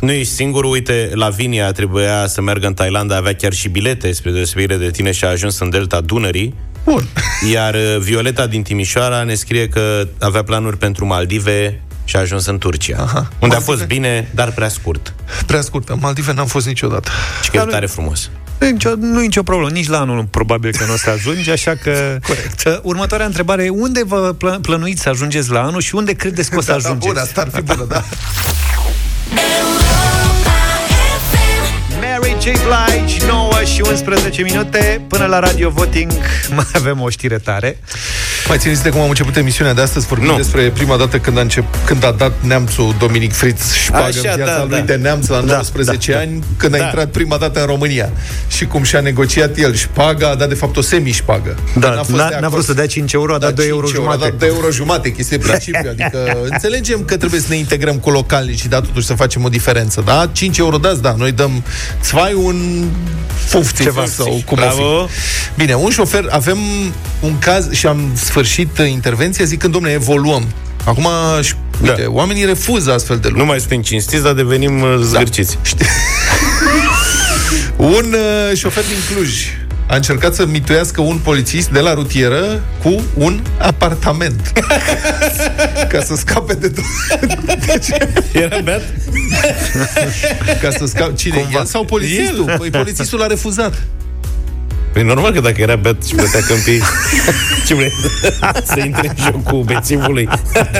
Nu 0.00 0.10
ești 0.12 0.32
singur, 0.32 0.64
uite, 0.64 1.10
Lavinia 1.14 1.72
trebuia 1.72 2.26
să 2.26 2.40
meargă 2.42 2.66
în 2.66 2.74
Thailanda, 2.74 3.16
avea 3.16 3.34
chiar 3.34 3.52
și 3.52 3.68
bilete, 3.68 4.12
spre 4.12 4.30
deosebire 4.30 4.76
de 4.76 4.90
tine, 4.90 5.12
și 5.12 5.24
a 5.24 5.28
ajuns 5.28 5.58
în 5.58 5.70
delta 5.70 6.00
Dunării. 6.00 6.54
Bun. 6.84 7.04
Iar 7.52 7.74
uh, 7.74 7.96
Violeta 7.98 8.46
din 8.46 8.62
Timișoara 8.62 9.22
ne 9.22 9.34
scrie 9.34 9.68
că 9.68 10.08
avea 10.20 10.42
planuri 10.42 10.76
pentru 10.76 11.06
Maldive 11.06 11.80
și 12.04 12.16
a 12.16 12.18
ajuns 12.18 12.46
în 12.46 12.58
Turcia. 12.58 12.96
Aha. 13.02 13.18
Unde 13.18 13.28
Maldive? 13.40 13.56
a 13.56 13.60
fost 13.60 13.86
bine, 13.86 14.28
dar 14.34 14.52
prea 14.52 14.68
scurt. 14.68 15.14
Prea 15.46 15.60
scurtă. 15.60 15.96
Maldive 16.00 16.32
n-am 16.32 16.46
fost 16.46 16.66
niciodată. 16.66 17.10
Și 17.42 17.50
că 17.50 17.56
e 17.66 17.70
tare 17.70 17.86
frumos. 17.86 18.30
Nu 18.58 18.66
e 18.66 18.70
nicio, 18.70 18.90
nu 18.96 19.20
e 19.20 19.24
nicio 19.24 19.42
problemă, 19.42 19.70
nici 19.70 19.88
la 19.88 19.98
anul 20.00 20.24
probabil 20.24 20.72
că 20.72 20.84
nu 20.86 20.92
o 20.92 20.96
să 20.96 21.10
ajungi, 21.10 21.50
așa 21.50 21.74
că... 21.82 22.18
Corect. 22.26 22.62
Uh, 22.66 22.78
Următoarea 22.82 23.26
întrebare 23.26 23.64
e 23.64 23.68
unde 23.68 24.04
vă 24.04 24.34
plă- 24.38 24.58
plănuiți 24.62 25.02
să 25.02 25.08
ajungeți 25.08 25.50
la 25.50 25.62
anul 25.62 25.80
și 25.80 25.94
unde 25.94 26.12
credeți 26.12 26.50
că 26.50 26.56
o 26.56 26.60
să 26.60 26.66
Da, 26.72 26.78
da, 26.78 26.78
ajungeți? 26.88 27.06
bun, 27.12 27.22
asta 27.22 27.40
ar 27.40 27.48
fi 27.54 27.60
bună, 27.62 27.84
da. 27.88 28.04
J. 32.40 32.42
Blige, 32.42 33.26
9 33.26 33.50
și 33.64 33.80
11 33.80 34.42
minute 34.42 35.04
Până 35.08 35.26
la 35.26 35.38
Radio 35.38 35.70
Voting 35.70 36.10
mai 36.56 36.64
avem 36.74 37.00
o 37.00 37.08
știre 37.08 37.38
tare 37.38 37.78
Mai 38.48 38.58
țineți 38.58 38.82
de 38.82 38.88
cum 38.88 39.00
am 39.00 39.08
început 39.08 39.36
emisiunea 39.36 39.74
de 39.74 39.80
astăzi 39.80 40.06
Vorbim 40.06 40.28
Nu. 40.28 40.36
despre 40.36 40.70
prima 40.70 40.96
dată 40.96 41.18
când 41.18 41.38
a, 41.38 41.40
încep, 41.40 41.64
când 41.84 42.04
a 42.04 42.10
dat 42.10 42.32
neamțul 42.40 42.94
Dominic 42.98 43.32
Fritz 43.32 43.72
șpagă 43.72 44.04
Așa, 44.04 44.30
în 44.30 44.34
viața 44.36 44.56
da, 44.58 44.64
lui 44.68 44.78
da. 44.78 44.84
de 44.84 44.94
neamț 44.94 45.26
la 45.26 45.40
Da, 45.40 45.52
19 45.52 46.12
da, 46.12 46.18
ani 46.18 46.42
Când 46.56 46.74
a 46.74 46.78
Da. 46.78 46.84
intrat 46.84 47.08
prima 47.10 47.36
dată 47.36 47.60
în 47.60 47.66
România 47.66 48.10
Și 48.48 48.64
cum 48.66 48.82
și-a 48.82 49.00
negociat 49.00 49.56
el 49.58 49.74
șpaga 49.74 50.28
A 50.28 50.34
dat 50.34 50.48
de 50.48 50.54
fapt 50.54 50.76
o 50.76 50.80
semi-șpagă 50.80 51.56
Da, 51.78 51.88
N-a 51.88 51.96
fost 51.96 52.10
n-a, 52.10 52.16
de 52.16 52.22
n-a 52.32 52.36
acord. 52.36 52.52
vrut 52.52 52.64
să 52.64 52.72
dea 52.74 52.86
5 52.86 53.12
euro, 53.12 53.34
a 53.34 53.38
dat 53.38 53.54
2 53.54 53.68
euro 53.68 53.86
5 53.86 53.98
A 53.98 54.00
jumate 54.00 54.20
dat 54.28 54.34
2 54.38 54.48
euro 54.48 54.70
jumate, 54.70 55.12
chestie 55.12 55.36
de 55.36 55.46
principiu 55.46 55.90
Adică 55.90 56.36
înțelegem 56.52 57.04
că 57.04 57.16
trebuie 57.16 57.40
să 57.40 57.46
ne 57.48 57.56
integrăm 57.56 57.96
cu 57.98 58.10
localnici 58.10 58.58
Și 58.60 58.68
da, 58.68 58.80
totuși 58.80 59.06
să 59.06 59.14
facem 59.14 59.44
o 59.44 59.48
diferență 59.48 60.02
Da, 60.04 60.30
5 60.32 60.58
euro 60.58 60.76
dați, 60.76 61.02
da, 61.02 61.14
noi 61.18 61.32
dăm 61.32 61.62
Țvai 62.02 62.32
un 62.34 62.84
fufti 63.46 63.82
Ceva. 63.82 64.04
sau 64.06 64.42
cum 64.46 64.58
o 64.58 64.60
Bravo. 64.60 65.06
fi. 65.06 65.12
Bine, 65.56 65.74
un 65.74 65.90
șofer, 65.90 66.26
avem 66.30 66.58
un 67.20 67.38
caz 67.38 67.70
și 67.70 67.86
am 67.86 68.10
sfârșit 68.30 68.78
uh, 68.78 68.90
intervenția 68.90 69.44
zicând, 69.44 69.72
domnule, 69.72 69.94
evoluăm. 69.94 70.44
Acum, 70.84 71.06
și- 71.42 71.54
uite, 71.82 72.02
Da. 72.02 72.10
oamenii 72.10 72.44
refuză 72.44 72.92
astfel 72.92 73.16
de 73.16 73.22
Nu 73.22 73.28
lucruri. 73.28 73.48
mai 73.50 73.58
suntem 73.60 73.82
cinstiți, 73.82 74.22
dar 74.22 74.32
devenim 74.32 74.80
uh, 74.82 74.96
zgârciți. 75.02 75.58
Un 77.76 78.14
uh, 78.14 78.56
șofer 78.56 78.82
din 78.84 79.14
Cluj 79.16 79.44
a 79.86 79.94
încercat 79.94 80.34
să 80.34 80.46
mituiască 80.46 81.00
un 81.00 81.18
polițist 81.22 81.68
de 81.68 81.80
la 81.80 81.94
rutieră 81.94 82.62
cu 82.82 83.02
un 83.14 83.40
apartament. 83.58 84.52
Ca 85.92 86.00
să 86.02 86.14
scape 86.16 86.54
de 86.54 86.68
tot. 86.68 86.84
Era 88.42 88.58
beat? 88.60 88.82
Ca 90.62 90.70
să 90.70 90.84
scape... 90.86 91.12
Cine? 91.14 91.48
El 91.54 91.64
sau 91.64 91.84
polițistul? 91.84 92.54
Păi 92.58 92.70
polițistul 92.70 93.22
a 93.22 93.26
refuzat. 93.26 93.82
Păi 94.92 95.02
normal 95.02 95.32
că 95.32 95.40
dacă 95.40 95.60
era 95.60 95.76
beat 95.76 96.04
și 96.04 96.14
plătea 96.14 96.40
câmpii 96.40 96.82
Ce 97.66 97.74
vrei? 97.74 97.92
Să 98.72 98.80
intre 98.84 99.08
în 99.08 99.24
jocul 99.24 99.62
bețivului 99.62 100.28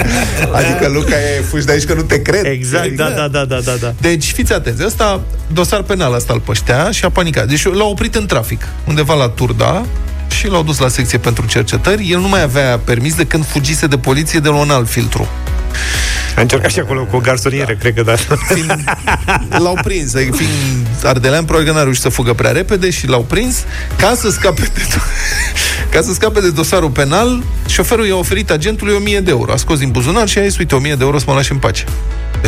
Adică, 0.59 0.89
Luca, 0.93 1.15
e 1.15 1.41
fugi 1.49 1.65
de 1.65 1.73
aici 1.73 1.85
că 1.85 1.95
nu 1.95 2.03
te 2.03 2.23
cred. 2.23 2.45
Exact, 2.45 2.91
da, 2.91 3.09
da, 3.09 3.29
da, 3.29 3.45
da, 3.45 3.61
da, 3.61 3.73
da. 3.81 3.95
Deci, 4.01 4.25
fiți 4.25 4.53
atenți, 4.53 4.85
ăsta, 4.85 5.21
dosar 5.53 5.83
penal 5.83 6.15
asta 6.15 6.33
îl 6.33 6.41
păștea 6.41 6.91
și 6.91 7.05
a 7.05 7.11
panicat. 7.11 7.49
Deci 7.49 7.65
l-au 7.65 7.91
oprit 7.91 8.15
în 8.15 8.27
trafic, 8.27 8.69
undeva 8.85 9.15
la 9.15 9.29
Turda, 9.29 9.87
și 10.31 10.49
l-au 10.49 10.63
dus 10.63 10.79
la 10.79 10.89
secție 10.89 11.19
pentru 11.19 11.47
cercetări. 11.47 12.11
El 12.11 12.19
nu 12.19 12.29
mai 12.29 12.43
avea 12.43 12.79
permis 12.85 13.15
de 13.15 13.25
când 13.25 13.47
fugise 13.47 13.87
de 13.87 13.99
poliție 13.99 14.39
de 14.39 14.49
la 14.49 14.55
un 14.55 14.71
alt 14.71 14.89
filtru. 14.89 15.29
A 16.41 16.43
încercat 16.43 16.71
și 16.71 16.79
acolo 16.79 17.05
cu 17.05 17.17
o 17.17 17.19
garsonieră, 17.19 17.73
da. 17.73 17.79
cred 17.79 17.95
că 17.95 18.03
da. 18.03 18.15
Fiind, 18.55 18.85
l-au 19.49 19.79
prins, 19.83 20.15
adică 20.15 20.37
fiind 20.37 20.87
ardelean, 21.05 21.45
probabil 21.45 21.69
că 21.69 21.75
n-a 21.75 21.83
reușit 21.83 22.03
să 22.03 22.09
fugă 22.09 22.33
prea 22.33 22.51
repede 22.51 22.91
și 22.91 23.07
l-au 23.07 23.23
prins 23.23 23.65
ca 23.97 24.15
să 24.17 24.31
scape 24.31 24.63
de, 24.75 24.81
ca 25.93 26.01
să 26.01 26.13
scape 26.13 26.41
de 26.41 26.51
dosarul 26.51 26.91
penal. 26.91 27.43
Șoferul 27.67 28.07
i-a 28.07 28.17
oferit 28.17 28.51
agentului 28.51 28.95
1000 28.95 29.21
de 29.21 29.31
euro. 29.31 29.53
A 29.53 29.57
scos 29.57 29.79
din 29.79 29.91
buzunar 29.91 30.29
și 30.29 30.39
a 30.39 30.43
zis, 30.43 30.59
uite, 30.59 30.75
1000 30.75 30.95
de 30.95 31.05
euro 31.05 31.19
să 31.19 31.25
mă 31.27 31.35
lași 31.35 31.53
în 31.53 31.59
pace. 31.59 31.85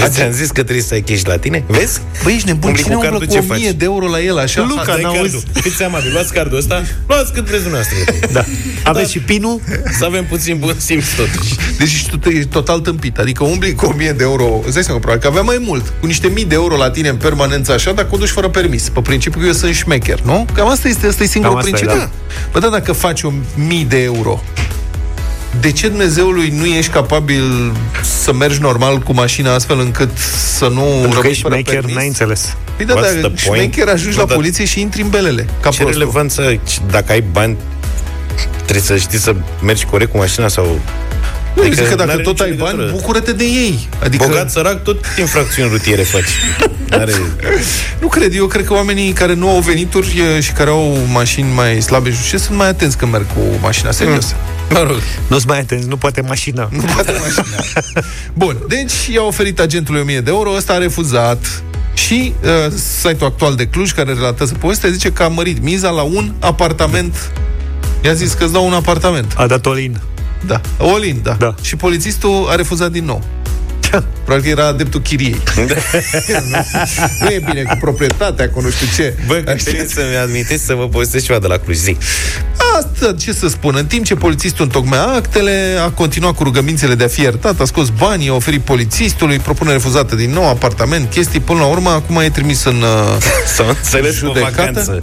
Ați 0.03 0.23
am 0.23 0.31
zis 0.31 0.47
că 0.51 0.63
trebuie 0.63 0.85
să 0.85 0.95
ai 0.95 1.01
cash 1.01 1.23
la 1.25 1.37
tine? 1.37 1.65
Vezi? 1.67 2.01
Băi, 2.23 2.35
ești 2.35 2.47
nebun, 2.47 2.69
Umbli 2.69 2.83
cine 2.83 2.95
cu 2.95 3.01
umblă 3.01 3.19
cardul, 3.19 3.29
cu 3.29 3.33
ce 3.47 3.53
1000 3.53 3.67
faci? 3.67 3.77
de 3.77 3.85
euro 3.85 4.07
la 4.09 4.21
el 4.21 4.39
așa? 4.39 4.65
Luca, 4.69 4.81
Asta 4.81 4.99
e 4.99 5.03
n-auzi? 5.03 5.21
cardul. 5.21 5.43
Fiți 5.63 5.83
amabil, 5.83 6.13
luați 6.13 6.33
cardul 6.33 6.59
ăsta, 6.59 6.83
luați 7.07 7.33
cât 7.33 7.45
vreți 7.45 7.63
dumneavoastră. 7.63 7.99
Da. 8.33 8.45
Aveți 8.85 9.11
și 9.11 9.19
pinul? 9.19 9.61
Să 9.99 10.05
avem 10.05 10.25
puțin 10.25 10.57
bun 10.59 10.75
simț 10.79 11.05
totuși. 11.17 11.55
Deci 11.79 11.93
ești 11.93 12.09
tot- 12.11 12.27
ești 12.27 12.45
total 12.49 12.81
tâmpit. 12.81 13.19
Adică 13.19 13.45
umbli 13.45 13.75
cu 13.75 13.87
1000 13.87 14.13
de 14.13 14.23
euro, 14.23 14.61
îți 14.65 14.75
dai 14.75 14.83
seama, 14.85 14.99
probabil 15.01 15.23
că 15.23 15.29
avea 15.29 15.43
mai 15.43 15.57
mult. 15.67 15.93
Cu 16.01 16.07
niște 16.07 16.29
mii 16.29 16.45
de 16.45 16.55
euro 16.55 16.77
la 16.77 16.91
tine 16.91 17.09
în 17.09 17.17
permanență 17.17 17.73
așa, 17.73 17.93
dacă 17.93 18.09
o 18.11 18.17
duci 18.17 18.29
fără 18.29 18.49
permis. 18.49 18.89
Pe 18.89 19.01
principiu 19.01 19.41
că 19.41 19.47
eu 19.47 19.53
sunt 19.53 19.75
șmecher, 19.75 20.21
nu? 20.21 20.47
Cam 20.55 20.69
asta 20.69 20.89
este, 20.89 21.07
asta 21.07 21.23
e 21.23 21.27
singurul 21.27 21.57
Cam 21.57 21.65
asta 21.65 21.77
e, 21.77 21.81
principiu. 21.81 22.07
da. 22.07 22.49
Bă, 22.53 22.59
da, 22.59 22.69
dacă 22.69 22.93
faci 22.93 23.23
o 23.23 23.33
mii 23.55 23.85
de 23.85 24.03
euro, 24.03 24.43
de 25.61 25.71
ce 25.73 25.89
Dumnezeului 25.89 26.49
nu 26.49 26.65
ești 26.67 26.91
capabil 26.91 27.73
să 28.23 28.33
mergi 28.33 28.61
normal 28.61 28.99
cu 28.99 29.13
mașina 29.15 29.55
astfel 29.55 29.79
încât 29.81 30.11
să 30.59 30.69
nu 30.69 30.81
Pentru 30.83 31.09
că 31.09 31.15
rămâi 31.15 31.31
ești 31.31 31.43
fără 31.43 31.55
maker, 31.55 31.75
permis? 31.75 31.95
n-ai 31.95 32.07
înțeles. 32.07 32.57
Păi 32.77 32.85
da, 32.87 32.95
What's 32.95 33.01
dar 33.01 33.11
the 33.11 33.21
point? 33.21 33.73
șmecher 33.73 33.89
ajungi 33.89 34.17
Bă, 34.17 34.23
la 34.23 34.29
da. 34.29 34.35
poliție 34.35 34.65
și 34.65 34.81
intri 34.81 35.03
în 35.03 35.09
belele. 35.09 35.43
Ca 35.61 35.71
Ce 35.71 35.77
prostul. 35.83 35.89
relevanță, 35.91 36.61
dacă 36.91 37.13
ai 37.13 37.21
bani, 37.33 37.57
trebuie 38.63 38.85
să 38.85 38.97
știi 38.97 39.19
să 39.19 39.35
mergi 39.63 39.85
corect 39.85 40.11
cu 40.11 40.17
mașina 40.17 40.49
sau... 40.49 40.81
Nu, 41.55 41.63
Adică 41.63 41.77
zic 41.77 41.89
că 41.89 41.95
dacă 41.95 42.11
n-are 42.11 42.23
tot 42.23 42.33
nicio 42.33 42.45
ai 42.45 42.53
bani, 42.53 42.77
legătură. 42.79 42.97
bucură-te 43.01 43.33
de 43.33 43.45
ei. 43.45 43.89
Adică... 44.05 44.25
Bogat, 44.27 44.51
sărac, 44.51 44.83
tot 44.83 45.05
infracțiuni 45.19 45.71
rutiere 45.71 46.03
faci. 46.03 46.31
N-are... 46.89 47.13
Nu 48.01 48.07
cred, 48.09 48.35
eu 48.35 48.47
cred 48.47 48.65
că 48.65 48.73
oamenii 48.73 49.13
care 49.13 49.35
nu 49.35 49.49
au 49.51 49.59
venituri 49.61 50.23
e, 50.37 50.41
și 50.41 50.53
care 50.53 50.71
au 50.71 50.99
mașini 51.13 51.49
mai 51.55 51.81
slabe 51.83 52.13
și 52.13 52.29
ce 52.29 52.37
sunt 52.37 52.57
mai 52.57 52.69
atenți 52.69 52.97
când 52.97 53.13
merg 53.13 53.27
cu 53.35 53.41
mașina, 53.61 53.91
serios. 53.91 54.35
Mă 54.73 54.85
rog, 54.89 54.99
Nu-ți 55.29 55.47
mai 55.47 55.59
atenți, 55.59 55.89
nu 55.89 55.97
poate 55.97 56.21
mașina. 56.21 56.69
Nu 56.71 56.81
poate 56.95 57.13
mașina. 57.21 57.65
Bun, 58.35 58.57
deci 58.69 59.07
i-a 59.13 59.23
oferit 59.23 59.61
agentului 59.61 60.01
1000 60.01 60.21
de 60.21 60.31
euro, 60.31 60.51
ăsta 60.57 60.73
a 60.73 60.79
refuzat 60.79 61.63
și 61.95 62.35
uh, 62.43 62.73
site-ul 62.99 63.31
actual 63.31 63.55
de 63.55 63.67
Cluj, 63.67 63.91
care 63.91 64.13
relatează 64.13 64.55
povestea, 64.55 64.91
zice 64.91 65.13
că 65.13 65.23
a 65.23 65.29
mărit 65.29 65.63
miza 65.63 65.91
la 65.91 66.03
un 66.03 66.33
apartament. 66.39 67.31
I-a 68.05 68.13
zis 68.13 68.33
că 68.33 68.45
îți 68.45 68.53
dau 68.53 68.67
un 68.67 68.73
apartament. 68.73 69.33
A 69.37 69.47
dat 69.47 69.67
Olin. 69.67 70.01
Da, 70.47 70.61
Olin, 70.79 71.21
da. 71.23 71.33
Da. 71.33 71.55
Și 71.63 71.77
polițistul 71.77 72.47
a 72.51 72.55
refuzat 72.55 72.91
din 72.91 73.05
nou. 73.05 73.23
Probabil 74.25 74.43
că 74.43 74.49
era 74.61 74.67
adeptul 74.67 75.01
chiriei. 75.01 75.41
nu 77.21 77.31
e 77.31 77.43
bine 77.45 77.63
cu 77.63 77.77
proprietatea, 77.81 78.51
cu 78.51 78.61
nu 78.61 78.71
știu 78.71 78.87
ce. 78.97 79.15
Bă, 79.27 79.35
că 79.35 79.55
trebuie 79.55 79.87
să-mi 79.87 80.17
admiteți 80.17 80.65
să 80.65 80.75
vă 80.75 80.89
povestesc 80.89 81.25
ceva 81.25 81.39
de 81.39 81.47
la 81.47 81.59
Cluj. 81.59 81.77
Zic. 81.77 81.97
Asta, 82.77 83.15
ce 83.19 83.33
să 83.33 83.49
spun, 83.49 83.75
în 83.77 83.87
timp 83.87 84.05
ce 84.05 84.15
polițistul 84.15 84.65
întocmea 84.65 85.03
actele, 85.03 85.79
a 85.85 85.91
continuat 85.91 86.35
cu 86.35 86.43
rugămințele 86.43 86.95
de 86.95 87.05
a 87.05 87.09
fi 87.09 87.21
iertat, 87.21 87.61
a 87.61 87.65
scos 87.65 87.89
banii, 87.89 88.29
a 88.29 88.33
oferit 88.35 88.61
polițistului, 88.61 89.39
propunere 89.39 89.77
refuzată 89.77 90.15
din 90.15 90.31
nou, 90.31 90.49
apartament, 90.49 91.11
chestii, 91.11 91.41
până 91.41 91.59
la 91.59 91.67
urmă, 91.67 91.91
acum 91.91 92.17
e 92.17 92.31
trimis 92.31 92.65
în 92.65 92.77
uh, 92.83 93.17
S-au 93.55 93.69
înțeles 93.69 94.11
pe 94.11 94.17
judecată. 94.27 94.53
vacanță. 94.57 94.99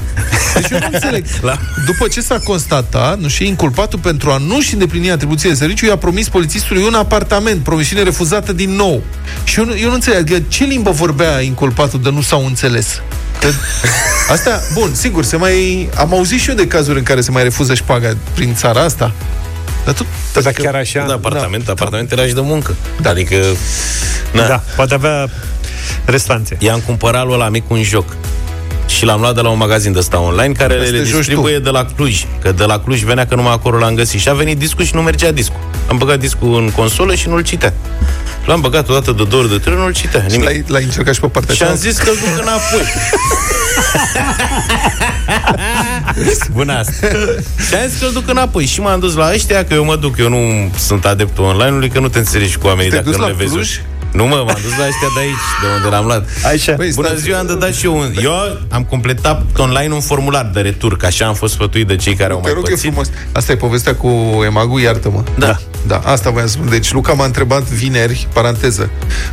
Deci 0.54 0.70
eu 0.72 0.80
nu 0.80 0.88
înțeleg. 0.92 1.26
La- 1.42 1.60
După 1.86 2.08
ce 2.08 2.22
s-a 2.22 2.40
constatat, 2.44 3.20
nu 3.20 3.28
și 3.28 3.48
inculpatul 3.48 4.00
pentru 4.00 4.30
a 4.32 4.38
nu-și 4.38 4.74
îndeplini 4.74 5.12
atribuțiile 5.12 5.54
de 5.54 5.60
serviciu, 5.60 5.86
i-a 5.86 5.98
promis 5.98 6.30
polițistului 6.30 6.84
un 6.84 6.94
apartament, 6.94 7.64
promisiune 7.64 8.04
refuzată 8.04 8.54
din 8.54 8.70
nou. 8.76 9.02
Și 9.44 9.60
eu 9.60 9.66
nu, 9.66 9.78
eu 9.78 9.88
nu 9.88 9.94
înțeleg, 9.94 10.20
adică 10.20 10.42
ce 10.48 10.64
limbă 10.64 10.90
vorbea 10.92 11.40
inculpatul 11.42 12.02
de 12.02 12.10
nu 12.10 12.22
s-au 12.22 12.46
înțeles? 12.46 13.02
Că 13.40 13.48
Asta, 14.32 14.62
bun, 14.74 14.94
sigur, 14.94 15.24
se 15.24 15.38
mai... 15.38 15.90
Am 15.96 16.14
auzit 16.14 16.40
și 16.40 16.50
eu 16.50 16.56
de 16.56 16.68
cazuri 16.68 16.98
în 16.98 17.04
care 17.04 17.22
se 17.22 17.32
mai 17.32 17.44
refuză 17.44 17.74
șpaga 17.74 18.18
prin 18.34 18.56
țara 18.56 18.82
asta. 18.82 19.12
Dar 19.86 19.94
tu... 19.94 20.06
Dar 20.42 20.54
chiar 20.54 20.76
așa... 20.76 21.06
Da, 21.08 21.14
apartament, 21.14 21.66
da. 21.66 21.72
apartamentele 21.72 22.28
și 22.28 22.34
de 22.34 22.42
muncă. 22.42 22.76
Da. 23.02 23.10
Adică, 23.10 23.36
na, 24.32 24.48
Da, 24.48 24.64
poate 24.76 24.94
avea 24.94 25.28
restanțe. 26.06 26.56
i-am 26.60 26.80
cumpărat 26.80 27.26
lui 27.26 27.34
ăla 27.34 27.50
mic 27.50 27.70
un 27.70 27.84
joc. 27.84 28.16
Și 28.98 29.06
l-am 29.06 29.20
luat 29.20 29.36
de 29.36 29.42
la 29.42 29.50
un 29.50 29.58
magazin 29.58 29.92
de 29.92 29.98
ăsta 30.00 30.20
online 30.20 30.54
care 30.54 30.74
Asta 30.74 30.90
le 30.92 30.98
joci 30.98 31.16
distribuie 31.16 31.56
tu. 31.56 31.62
de 31.62 31.70
la 31.70 31.86
Cluj. 31.96 32.26
Că 32.42 32.52
de 32.52 32.64
la 32.64 32.80
Cluj 32.80 33.02
venea 33.04 33.26
că 33.26 33.36
numai 33.36 33.52
acolo 33.54 33.78
l-am 33.78 33.94
găsit. 33.96 34.20
Și 34.20 34.30
a 34.30 34.34
venit 34.34 34.58
discul 34.58 34.86
și 34.86 34.96
nu 34.96 35.02
mergea 35.02 35.32
discul. 35.32 35.60
Am 35.90 35.98
băgat 35.98 36.20
discul 36.20 36.56
în 36.58 36.72
consolă 36.76 37.16
și 37.16 37.28
nu-l 37.28 37.42
citea. 37.44 37.74
L-am 38.46 38.62
băgat 38.62 38.90
odată 38.90 39.12
de 39.12 39.24
două 39.24 39.42
ori 39.42 39.52
de 39.52 39.58
trei, 39.58 39.74
ori, 39.74 39.82
nu-l 39.84 39.94
citea. 39.94 40.20
Și 40.22 40.32
Nimic. 40.32 40.46
l-ai, 40.46 40.64
l-ai 40.68 40.84
încercat 40.84 41.14
și 41.14 41.20
pe 41.20 41.28
partea 41.28 41.56
Și 41.56 41.62
am 41.64 41.68
cealaltă? 41.68 41.90
zis 41.90 42.00
că 42.00 42.10
îl 42.10 42.16
duc 42.16 42.42
înapoi. 42.42 42.82
Bună 46.54 46.74
asta. 46.74 47.08
Și 47.68 47.74
am 47.76 47.88
zis 47.90 48.00
că 48.00 48.06
îl 48.06 48.12
duc 48.14 48.30
înapoi. 48.30 48.66
Și 48.66 48.80
m-am 48.82 49.00
dus 49.00 49.16
la 49.16 49.32
ăștia, 49.34 49.64
că 49.66 49.74
eu 49.74 49.84
mă 49.86 49.96
duc, 49.96 50.18
eu 50.18 50.30
nu 50.30 50.72
sunt 50.78 51.06
adeptul 51.06 51.44
online-ului, 51.44 51.90
că 51.90 52.00
nu 52.00 52.08
te 52.10 52.18
înțelegi 52.18 52.58
cu 52.58 52.68
oamenii 52.68 52.90
Te-ai 52.90 53.04
dacă 53.04 53.12
dus 53.16 53.20
nu 53.22 53.26
la 53.28 53.38
le 53.38 53.44
vezi. 53.44 53.52
Cluj? 53.54 53.80
Nu 54.12 54.26
mă, 54.26 54.36
m-am 54.36 54.58
dus 54.62 54.78
la 54.78 54.86
ăștia 54.88 55.08
de 55.16 55.20
aici, 55.20 55.48
de 55.62 55.68
unde 55.76 55.88
l-am 55.96 56.06
luat. 56.06 56.28
Așa. 56.54 56.72
Păi, 56.74 56.92
Bună 56.96 57.08
stați- 57.08 57.22
ziua, 57.22 57.38
am 57.40 57.46
de 57.46 57.56
dat 57.56 57.74
și 57.74 57.86
eu 57.86 57.98
un... 57.98 58.12
Eu 58.24 58.32
am 58.70 58.84
completat 58.84 59.42
online 59.58 59.94
un 59.94 60.00
formular 60.02 60.50
de 60.54 60.60
retur, 60.60 60.98
că 60.98 61.06
așa 61.06 61.26
am 61.26 61.34
fost 61.34 61.54
sfătuit 61.54 61.88
de 61.88 61.96
cei 61.96 62.16
care 62.16 62.32
au 62.34 62.38
Te 62.40 62.44
mai 62.44 62.54
rog, 62.54 62.64
e 62.68 62.70
pățit. 62.70 62.86
frumos. 62.90 63.10
Asta 63.32 63.52
e 63.52 63.56
povestea 63.56 63.96
cu 63.96 64.08
Emagu, 64.46 64.80
iartă-mă. 64.80 65.24
Da. 65.38 65.58
Da, 65.88 65.98
asta 66.06 66.30
voiam 66.30 66.48
să 66.48 66.54
spun. 66.54 66.70
Deci 66.70 66.92
Luca 66.92 67.14
m-a 67.14 67.26
întrebat 67.26 67.62
vineri, 67.64 68.28
paranteză, 68.34 68.90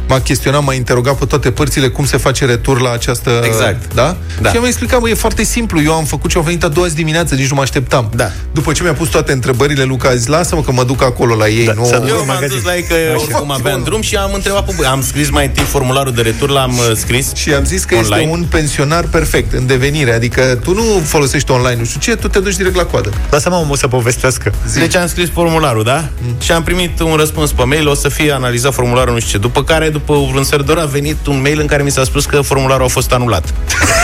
m-a 0.08 0.20
chestionat, 0.20 0.64
m-a 0.64 0.72
interogat 0.74 1.14
pe 1.18 1.24
toate 1.24 1.50
părțile 1.50 1.88
cum 1.88 2.06
se 2.06 2.16
face 2.16 2.44
retur 2.44 2.80
la 2.80 2.90
această... 2.92 3.40
Exact. 3.44 3.94
Da? 3.94 4.16
Da. 4.40 4.50
Și 4.50 4.56
am 4.56 4.64
explicat, 4.64 5.00
mă, 5.00 5.08
e 5.08 5.14
foarte 5.14 5.42
simplu. 5.44 5.82
Eu 5.82 5.92
am 5.92 6.04
făcut 6.04 6.30
și 6.30 6.36
au 6.36 6.42
venit 6.42 6.64
a 6.64 6.68
doua 6.68 6.86
zi 6.86 6.94
dimineață, 6.94 7.34
nici 7.34 7.48
nu 7.48 7.54
mă 7.54 7.60
așteptam. 7.62 8.10
Da. 8.14 8.30
După 8.52 8.72
ce 8.72 8.82
mi-a 8.82 8.92
pus 8.92 9.08
toate 9.08 9.32
întrebările, 9.32 9.82
Luca 9.84 10.08
a 10.08 10.14
zis, 10.14 10.26
lasă-mă 10.26 10.62
că 10.62 10.72
mă 10.72 10.84
duc 10.84 11.02
acolo 11.02 11.34
la 11.34 11.48
ei. 11.48 11.64
Da, 11.66 11.72
nu... 11.72 11.84
să 11.84 11.96
nu- 11.96 12.06
Eu 12.08 12.12
în 12.18 12.18
m-am 12.26 12.34
magazin. 12.34 12.56
dus 12.56 12.64
la 12.64 12.76
ei 12.76 12.82
că 12.82 12.94
oricum 13.16 13.50
aveam 13.50 13.66
Acolo. 13.74 13.84
drum 13.84 14.00
și 14.00 14.16
am 14.16 14.30
întrebat 14.34 14.64
pe 14.66 14.72
băi. 14.76 14.86
Am 14.86 15.02
scris 15.02 15.30
mai 15.30 15.44
întâi 15.46 15.64
formularul 15.64 16.12
de 16.12 16.22
retur, 16.22 16.48
l-am 16.48 16.72
uh, 16.72 16.96
scris 16.96 17.34
Și 17.34 17.52
am 17.52 17.64
zis 17.64 17.84
că 17.84 17.94
online. 17.94 18.16
este 18.16 18.28
un 18.30 18.44
pensionar 18.50 19.04
perfect, 19.04 19.52
în 19.52 19.66
devenire. 19.66 20.12
Adică 20.12 20.58
tu 20.62 20.74
nu 20.74 20.82
folosești 21.04 21.50
online, 21.50 21.78
nu 21.78 21.84
știu 21.84 22.00
ce, 22.00 22.16
tu 22.16 22.28
te 22.28 22.38
duci 22.38 22.56
direct 22.56 22.76
la 22.76 22.84
coadă. 22.84 23.10
Lasă-mă 23.30 23.56
omul 23.56 23.76
să 23.76 23.88
povestească. 23.88 24.52
Zi. 24.68 24.78
Deci 24.78 24.96
am 24.96 25.06
scris 25.06 25.28
formularul, 25.30 25.82
da? 25.82 26.08
Mm. 26.22 26.34
Și 26.40 26.52
am 26.52 26.62
primit 26.62 27.00
un 27.00 27.14
răspuns 27.14 27.52
pe 27.52 27.64
mail, 27.64 27.88
o 27.88 27.94
să 27.94 28.08
fie 28.08 28.32
analizat 28.32 28.72
formularul, 28.74 29.12
nu 29.12 29.18
știu 29.20 29.30
ce. 29.32 29.38
După 29.38 29.64
care, 29.64 29.88
după 29.88 30.12
un 30.14 30.44
sfert 30.44 30.66
de 30.66 30.72
oră, 30.72 30.80
a 30.80 30.84
venit 30.84 31.26
un 31.26 31.40
mail 31.40 31.60
în 31.60 31.66
care 31.66 31.82
mi 31.82 31.90
s-a 31.90 32.04
spus 32.04 32.24
că 32.24 32.40
formularul 32.40 32.84
a 32.84 32.88
fost 32.88 33.12
anulat. 33.12 33.54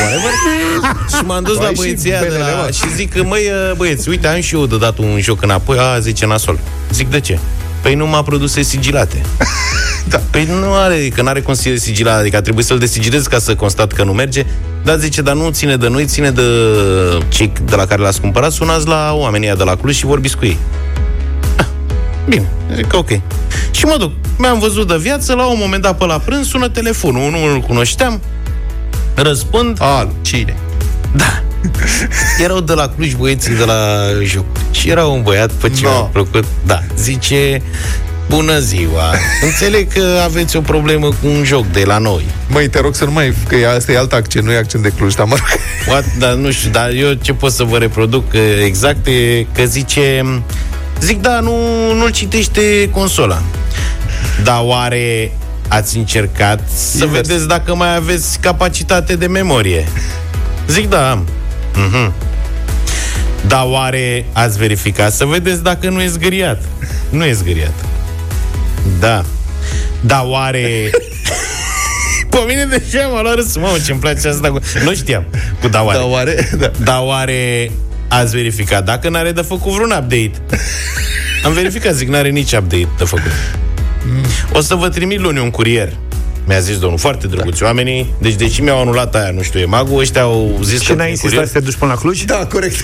Whatever. 0.00 0.30
și 1.18 1.24
m-am 1.24 1.42
dus 1.42 1.54
Tu 1.54 1.60
la 1.60 1.66
ai 1.66 1.74
și 1.74 1.80
băieții 1.80 2.10
ăia 2.10 2.20
de 2.20 2.26
belele, 2.26 2.50
la... 2.50 2.62
mă. 2.62 2.70
Și 2.72 2.94
zic 2.94 3.12
că, 3.12 3.22
măi, 3.22 3.50
uh, 3.70 3.76
băieți, 3.76 4.08
uite, 4.08 4.26
am 4.26 4.40
și 4.40 4.54
eu 4.54 4.66
de 4.66 4.78
dat 4.78 4.98
un 4.98 5.18
joc 5.20 5.42
înapoi. 5.42 5.78
A, 5.78 5.98
zice 5.98 6.26
nasol. 6.26 6.58
Zic, 6.92 7.10
de 7.10 7.20
ce? 7.20 7.38
Păi 7.82 7.94
nu 7.94 8.06
m-a 8.06 8.22
produse 8.22 8.62
sigilate. 8.62 9.22
Da. 10.09 10.20
Păi 10.30 10.44
nu 10.61 10.72
are, 10.74 11.09
că 11.14 11.22
nu 11.22 11.28
are 11.28 11.40
cum 11.40 11.55
să 11.55 11.62
fie 11.62 11.78
sigilat, 11.78 12.18
adică 12.20 12.36
a 12.36 12.40
trebuit 12.40 12.66
să-l 12.66 12.78
desigilez 12.78 13.26
ca 13.26 13.38
să 13.38 13.55
constat 13.55 13.92
că 13.92 14.05
nu 14.05 14.12
merge. 14.12 14.46
Dar 14.84 14.98
zice, 14.98 15.22
dar 15.22 15.34
nu 15.34 15.50
ține 15.50 15.76
de 15.76 15.88
noi, 15.88 16.05
ține 16.07 16.30
de 16.30 16.42
cei 17.28 17.53
de 17.64 17.76
la 17.76 17.86
care 17.86 18.03
l-ați 18.03 18.20
cumpărat, 18.20 18.53
sunați 18.53 18.86
la 18.86 19.12
oamenii 19.14 19.46
ăia 19.46 19.57
de 19.57 19.62
la 19.62 19.76
Cluj 19.76 19.96
și 19.96 20.07
vorbiți 20.07 20.36
cu 20.36 20.44
ei. 20.44 20.57
Ah, 21.57 21.64
Bine, 22.28 22.48
zic 22.74 22.94
ok. 22.94 23.09
Și 23.70 23.84
mă 23.84 23.96
duc. 23.98 24.12
Mi-am 24.38 24.59
văzut 24.59 24.88
de 24.88 24.96
viață, 24.98 25.34
la 25.34 25.46
un 25.46 25.59
moment 25.61 25.82
dat 25.82 25.98
pe 25.98 26.05
la 26.05 26.18
prânz, 26.18 26.46
sună 26.46 26.68
telefonul, 26.68 27.30
nu 27.30 27.44
îl 27.53 27.61
cunoșteam, 27.61 28.20
răspund, 29.14 29.76
A, 29.82 30.09
cine? 30.22 30.57
da. 31.16 31.42
Erau 32.44 32.61
de 32.61 32.72
la 32.72 32.88
Cluj 32.88 33.12
băieții 33.14 33.55
de 33.55 33.64
la 33.64 34.07
joc. 34.22 34.44
Și 34.70 34.88
era 34.90 35.07
un 35.07 35.22
băiat, 35.22 35.50
pe 35.53 35.68
ce 35.70 35.82
No. 35.84 35.90
mi-a 35.90 36.00
plăcut, 36.00 36.44
da, 36.66 36.80
zice, 36.96 37.62
Bună 38.35 38.59
ziua! 38.59 39.14
Înțeleg 39.43 39.93
că 39.93 40.20
aveți 40.24 40.57
o 40.57 40.61
problemă 40.61 41.07
cu 41.07 41.26
un 41.26 41.45
joc 41.45 41.66
de 41.66 41.83
la 41.85 41.99
noi. 41.99 42.24
Măi, 42.49 42.68
te 42.68 42.80
rog 42.80 42.95
să 42.95 43.05
nu 43.05 43.11
mai... 43.12 43.35
Că 43.49 43.55
e- 43.57 43.66
asta 43.68 43.93
e 43.93 43.99
alt 43.99 44.12
accent, 44.12 44.45
nu 44.45 44.53
e 44.53 44.57
accent 44.57 44.83
de 44.83 44.93
Cluj, 44.97 45.14
dar 45.14 45.26
mă 45.26 45.35
rog. 45.39 45.47
What? 45.89 46.05
Dar 46.18 46.33
nu 46.33 46.51
știu, 46.51 46.70
dar 46.70 46.91
eu 46.91 47.12
ce 47.12 47.33
pot 47.33 47.53
să 47.53 47.62
vă 47.64 47.78
reproduc 47.78 48.33
eh, 48.33 48.41
exact 48.64 49.07
e 49.07 49.47
că 49.55 49.64
zice... 49.64 50.24
Zic, 51.01 51.20
da, 51.20 51.41
nu, 51.41 51.53
nu-l 51.95 52.11
citește 52.11 52.89
consola. 52.91 53.43
Dar 54.45 54.61
oare 54.62 55.33
ați 55.68 55.97
încercat 55.97 56.61
să 56.74 57.05
Invers. 57.05 57.26
vedeți 57.28 57.49
dacă 57.49 57.74
mai 57.74 57.97
aveți 57.97 58.39
capacitate 58.41 59.16
de 59.16 59.26
memorie? 59.26 59.89
Zic, 60.66 60.89
da, 60.89 61.11
am. 61.11 61.26
Mhm. 61.74 62.12
Dar 63.47 63.64
oare 63.64 64.24
ați 64.33 64.59
verificat 64.59 65.12
să 65.12 65.24
vedeți 65.24 65.62
dacă 65.62 65.89
nu 65.89 66.03
e 66.03 66.07
zgâriat? 66.09 66.62
Nu 67.11 67.24
e 67.24 67.33
zgâriat. 67.33 67.74
Da. 69.01 69.24
Dar 70.01 70.22
oare... 70.24 70.91
Pe 72.30 72.39
mine 72.47 72.64
de 72.64 72.83
ce 72.91 73.09
m-a 73.12 73.22
luat 73.22 73.35
râsul? 73.35 73.61
Mamă, 73.61 73.76
ce-mi 73.87 74.01
place 74.01 74.28
asta 74.28 74.51
cu... 74.51 74.59
Nu 74.85 74.95
știam 74.95 75.24
cu 75.61 75.68
da 75.68 75.83
oare. 75.83 75.99
Da, 75.99 76.05
oare? 76.05 76.49
Da. 76.59 76.70
Da 76.85 77.01
oare 77.01 77.70
ați 78.09 78.35
verificat 78.35 78.85
dacă 78.85 79.09
n-are 79.09 79.33
de 79.33 79.41
făcut 79.41 79.72
vreun 79.72 79.91
update? 79.91 80.33
Am 81.45 81.53
verificat, 81.53 81.95
zic, 81.95 82.09
n-are 82.09 82.28
nici 82.28 82.53
update 82.53 82.89
de 82.99 83.05
făcut. 83.05 83.33
O 84.53 84.61
să 84.61 84.74
vă 84.74 84.89
trimit 84.89 85.20
luni 85.20 85.39
un 85.39 85.51
curier. 85.51 85.93
Mi-a 86.47 86.59
zis 86.61 86.78
domnul, 86.78 86.99
foarte 86.99 87.26
drăguți 87.26 87.61
da. 87.61 87.66
oamenii. 87.66 88.12
Deci, 88.20 88.34
deși 88.34 88.61
mi-au 88.62 88.80
anulat 88.80 89.14
aia, 89.14 89.30
nu 89.30 89.43
știu, 89.43 89.61
e 89.61 89.64
magul, 89.64 89.99
ăștia 90.01 90.22
au 90.22 90.59
zis 90.62 90.80
Și 90.80 90.86
că... 90.88 90.95
n-ai 90.95 91.11
insistat 91.11 91.47
să 91.47 91.53
te 91.53 91.61
duci 91.61 91.74
până 91.74 91.93
la 91.93 91.99
Cluj? 91.99 92.22
Da, 92.24 92.47
corect. 92.47 92.76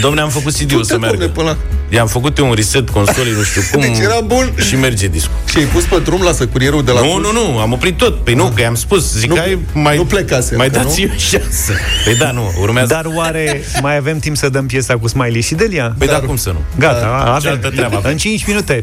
Domne, 0.00 0.20
am 0.20 0.28
făcut 0.28 0.52
CD-ul 0.52 0.84
să 0.84 0.92
domne, 0.92 1.06
meargă. 1.06 1.28
până 1.28 1.46
la- 1.48 1.56
I-am 1.90 2.06
făcut 2.06 2.38
eu 2.38 2.48
un 2.48 2.54
reset 2.54 2.88
consolei, 2.88 3.32
nu 3.32 3.42
știu 3.42 3.62
cum. 3.72 3.80
Deci 3.80 3.98
era 3.98 4.20
bun. 4.20 4.52
Și 4.68 4.76
merge 4.76 5.06
discul. 5.06 5.34
Și 5.50 5.58
ai 5.58 5.64
pus 5.64 5.84
pe 5.84 5.98
drum, 6.04 6.22
lasă 6.22 6.46
curierul 6.46 6.84
de 6.84 6.92
la 6.92 7.00
Nu, 7.00 7.10
Cluj? 7.10 7.24
nu, 7.24 7.32
nu, 7.32 7.58
am 7.58 7.72
oprit 7.72 7.96
tot. 7.96 8.24
Păi 8.24 8.34
nu, 8.34 8.52
că 8.54 8.60
i-am 8.60 8.74
spus. 8.74 9.14
Zic, 9.16 9.28
Nu- 9.30 9.36
hai, 9.36 9.58
mai, 9.72 9.96
nu 9.96 10.04
plecase 10.04 10.56
mai 10.56 10.66
încă, 10.66 10.78
dați 10.78 11.02
nu? 11.04 11.10
eu 11.10 11.18
șansă. 11.18 11.72
Păi 12.04 12.14
da, 12.16 12.30
nu, 12.30 12.52
urmează. 12.60 12.92
Dar 12.92 13.04
oare 13.14 13.62
mai 13.82 13.96
avem 13.96 14.18
timp 14.18 14.36
să 14.36 14.48
dăm 14.48 14.66
piesa 14.66 14.94
cu 14.98 15.08
Smiley 15.08 15.40
și 15.40 15.54
Delia? 15.54 15.94
Păi 15.98 16.06
da, 16.06 16.18
cum 16.20 16.36
să 16.36 16.48
nu? 16.50 16.60
Gata, 16.78 17.00
Da, 17.00 17.24
avem. 17.34 17.40
cealaltă 17.40 17.68
treabă. 17.70 18.00
În 18.04 18.16
5 18.16 18.46
minute. 18.46 18.80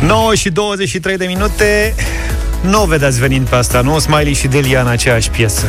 9 0.00 0.34
și 0.34 0.50
23 0.50 1.16
de 1.16 1.24
minute 1.26 1.94
Nu 2.60 2.82
o 2.82 2.86
vedeți 2.86 3.20
venind 3.20 3.46
pe 3.48 3.56
asta, 3.56 3.80
nu? 3.80 3.98
Smiley 3.98 4.32
și 4.34 4.46
Delia 4.46 4.80
în 4.80 4.86
aceeași 4.86 5.30
piesă 5.30 5.64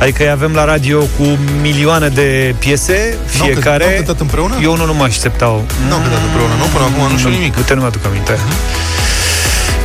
Adică 0.00 0.22
îi 0.22 0.30
avem 0.30 0.52
la 0.54 0.64
radio 0.64 0.98
cu 1.00 1.38
milioane 1.60 2.08
de 2.08 2.54
piese 2.58 3.16
N-au 3.38 3.46
cânt- 3.46 3.52
Fiecare 3.52 3.84
n-au 3.86 3.94
cântat 3.96 4.20
împreună? 4.20 4.54
Eu 4.62 4.76
nu, 4.76 4.84
nu 4.86 4.94
mă 4.94 5.02
așteptau 5.04 5.64
Nu 5.88 5.94
au 5.94 6.00
cântat 6.00 6.22
împreună, 6.28 6.52
nu? 6.58 6.64
Până 6.72 6.84
acum 6.84 7.12
nu 7.12 7.18
știu 7.18 7.30
nimic. 7.30 7.56
Uite, 7.56 7.74
nu 7.74 7.80
mi-aduc 7.80 8.04
aminte 8.06 8.38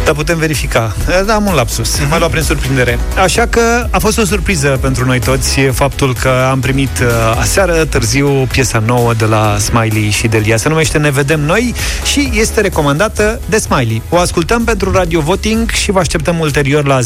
dar 0.10 0.18
putem 0.18 0.38
verifica. 0.38 0.96
Da, 1.26 1.34
am 1.34 1.46
un 1.46 1.54
lapsus. 1.54 2.00
Mhm. 2.00 2.10
M-a 2.10 2.18
luat 2.18 2.32
prin 2.32 2.44
surprindere. 2.44 3.00
Așa 3.24 3.46
că 3.46 3.88
a 3.92 4.00
fost 4.00 4.18
o 4.18 4.24
surpriză 4.24 4.78
pentru 4.82 5.06
noi 5.06 5.20
toți 5.20 5.60
faptul 5.60 6.14
că 6.22 6.30
am 6.50 6.60
primit 6.60 7.00
uh, 7.00 7.08
aseară 7.40 7.86
târziu 7.86 8.28
piesa 8.52 8.84
nouă 8.86 9.14
de 9.14 9.26
la 9.26 9.58
Smiley 9.58 10.10
și 10.10 10.28
Delia. 10.28 10.58
Se 10.58 10.70
numește 10.70 10.98
Ne 10.98 11.12
vedem 11.12 11.40
noi 11.40 11.74
și 12.06 12.30
este 12.34 12.62
recomandată 12.62 13.40
de 13.50 13.58
Smiley. 13.58 14.02
O 14.10 14.18
ascultăm 14.18 14.64
pentru 14.64 14.92
Radio 14.92 15.20
Voting 15.20 15.70
și 15.70 15.92
vă 15.92 16.00
așteptăm 16.00 16.40
ulterior 16.40 16.86
la 16.86 17.00
0372069599. 17.00 17.06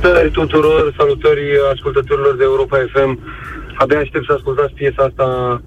Salutări 0.00 0.30
tuturor, 0.30 0.94
salutări 0.96 1.44
ascultătorilor 1.72 2.36
de 2.36 2.44
Europa 2.44 2.76
FM. 2.92 3.20
Abia 3.78 3.98
aștept 3.98 4.24
să 4.24 4.32
ascultați 4.36 4.72
piesa 4.72 5.02
asta 5.02 5.60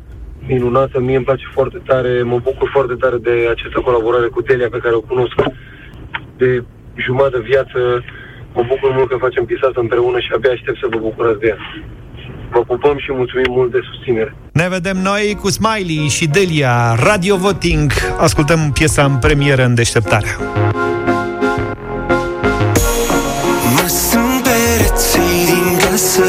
minunată, 0.51 0.99
mie 0.99 1.15
îmi 1.15 1.29
place 1.29 1.47
foarte 1.57 1.79
tare, 1.89 2.11
mă 2.31 2.37
bucur 2.47 2.67
foarte 2.75 2.95
tare 3.03 3.17
de 3.27 3.33
această 3.53 3.79
colaborare 3.87 4.27
cu 4.27 4.41
Delia 4.41 4.69
pe 4.75 4.83
care 4.83 4.95
o 4.95 5.07
cunosc 5.11 5.35
de 6.41 6.49
jumătate 7.05 7.37
de 7.37 7.47
viață. 7.51 7.79
Mă 8.55 8.63
bucur 8.71 8.89
mult 8.97 9.09
că 9.09 9.17
facem 9.25 9.45
piesa 9.45 9.67
asta 9.67 9.81
împreună 9.83 10.19
și 10.19 10.31
abia 10.35 10.51
aștept 10.51 10.77
să 10.79 10.87
vă 10.91 10.97
bucurați 11.07 11.39
de 11.39 11.47
ea. 11.47 11.57
Vă 12.51 12.61
pupăm 12.71 12.97
și 12.97 13.09
mulțumim 13.19 13.51
mult 13.57 13.71
de 13.71 13.79
susținere. 13.89 14.31
Ne 14.51 14.67
vedem 14.69 14.97
noi 15.09 15.37
cu 15.41 15.49
Smiley 15.49 16.07
și 16.17 16.25
Delia, 16.27 16.95
Radio 17.09 17.35
Voting. 17.35 17.91
Ascultăm 18.17 18.59
piesa 18.73 19.03
în 19.03 19.17
premieră 19.25 19.63
în 19.63 19.75
deșteptarea. 19.75 20.35
Mă 23.75 23.85
sunt 23.87 24.43
pereții 24.47 25.45
din 25.51 25.77
casă 25.83 26.23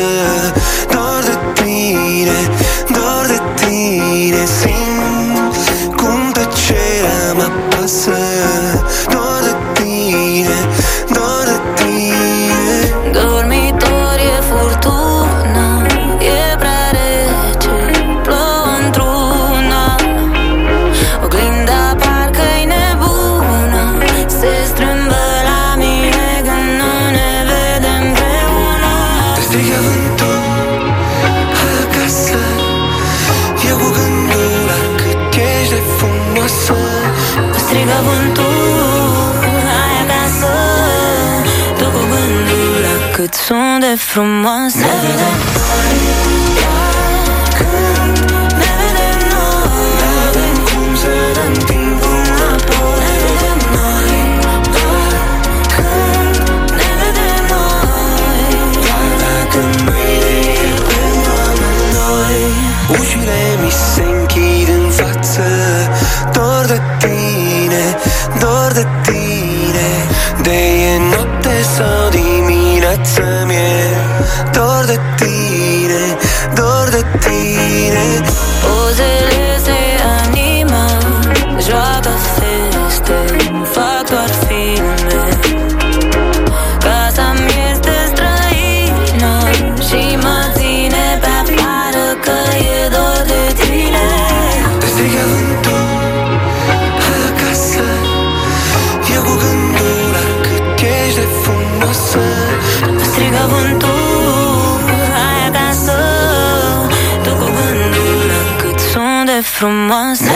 tine 4.31 4.47
Simt 4.47 4.90
mâine 59.87 60.35
e 60.67 60.75
pentru 60.89 61.33
amândoi 61.49 62.45
Ușile 63.01 63.43
mi 63.63 63.71
se 63.71 64.03
închid 64.03 64.69
în 64.69 64.91
față. 64.91 65.43
Dor 66.33 66.65
de 66.67 66.81
tine, 66.99 67.97
dor 68.41 68.71
de 68.73 68.87
tine. 69.03 69.89
De 70.43 70.59
e 70.93 70.99
noapte 70.99 71.63
sau 71.77 72.09
dimineață 72.09 72.30
sunt 109.61 109.89
de 109.89 110.30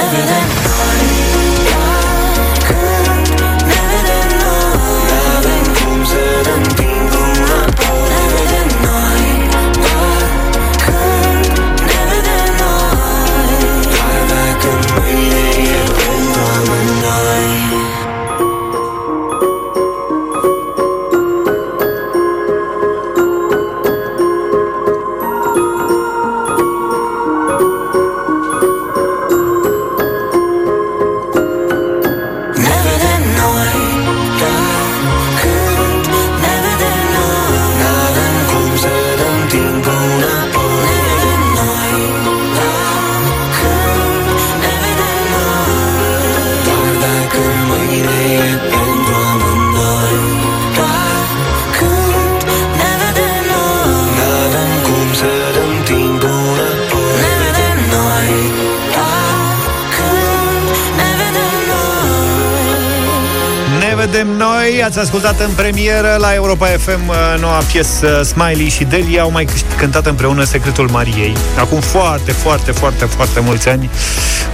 vedem 64.17 64.37
noi. 64.37 64.83
Ați 64.85 64.99
ascultat 64.99 65.41
în 65.41 65.51
premieră 65.57 66.17
la 66.19 66.35
Europa 66.35 66.67
FM 66.67 67.09
uh, 67.09 67.15
noua 67.41 67.63
piesă 67.73 68.23
Smiley 68.23 68.69
și 68.69 68.85
Delia 68.85 69.23
au 69.23 69.31
mai 69.31 69.45
câș- 69.45 69.77
cântat 69.77 70.07
împreună 70.07 70.45
Secretul 70.45 70.89
Mariei. 70.91 71.37
Acum 71.59 71.81
foarte, 71.81 72.33
foarte, 72.33 72.71
foarte, 72.73 73.05
foarte 73.05 73.41
mulți 73.41 73.69
ani. 73.69 73.91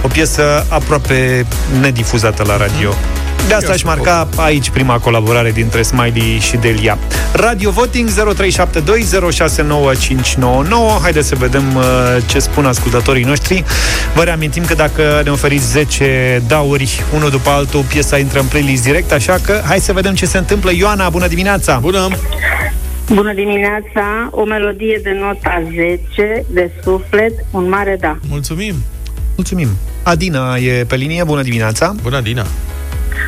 O 0.01 0.07
piesă 0.07 0.65
aproape 0.69 1.45
nedifuzată 1.81 2.43
la 2.47 2.57
radio. 2.57 2.93
De 3.47 3.53
asta 3.53 3.71
aș 3.71 3.83
marca 3.83 4.29
aici 4.35 4.69
prima 4.69 4.99
colaborare 4.99 5.51
dintre 5.51 5.81
Smiley 5.81 6.39
și 6.39 6.57
Delia. 6.57 6.97
Radio 7.33 7.71
Voting 7.71 8.09
0372069599. 8.09 8.13
Haideți 11.01 11.27
să 11.27 11.35
vedem 11.35 11.75
uh, 11.75 11.83
ce 12.25 12.39
spun 12.39 12.65
ascultătorii 12.65 13.23
noștri. 13.23 13.63
Vă 14.15 14.23
reamintim 14.23 14.65
că 14.65 14.73
dacă 14.73 15.21
ne 15.23 15.29
oferiți 15.31 15.71
10 15.71 16.41
dauri, 16.47 17.03
unul 17.15 17.29
după 17.29 17.49
altul, 17.49 17.83
piesa 17.83 18.17
intră 18.17 18.39
în 18.39 18.45
playlist 18.45 18.83
direct, 18.83 19.11
așa 19.11 19.37
că 19.45 19.61
hai 19.65 19.79
să 19.79 19.93
vedem 19.93 20.13
ce 20.13 20.25
se 20.25 20.37
întâmplă. 20.37 20.71
Ioana, 20.71 21.09
bună 21.09 21.27
dimineața! 21.27 21.77
Bună! 21.81 22.07
Bună 23.13 23.33
dimineața, 23.33 24.29
o 24.31 24.43
melodie 24.43 24.99
de 25.03 25.17
nota 25.21 25.63
10, 25.69 26.45
de 26.49 26.71
suflet, 26.83 27.33
un 27.51 27.69
mare 27.69 27.97
da. 27.99 28.17
Mulțumim! 28.29 28.75
Mulțumim! 29.35 29.67
Adina 30.03 30.55
e 30.55 30.83
pe 30.87 30.95
linie, 30.95 31.23
bună 31.23 31.41
dimineața! 31.41 31.95
Bună, 32.01 32.17
Adina! 32.17 32.45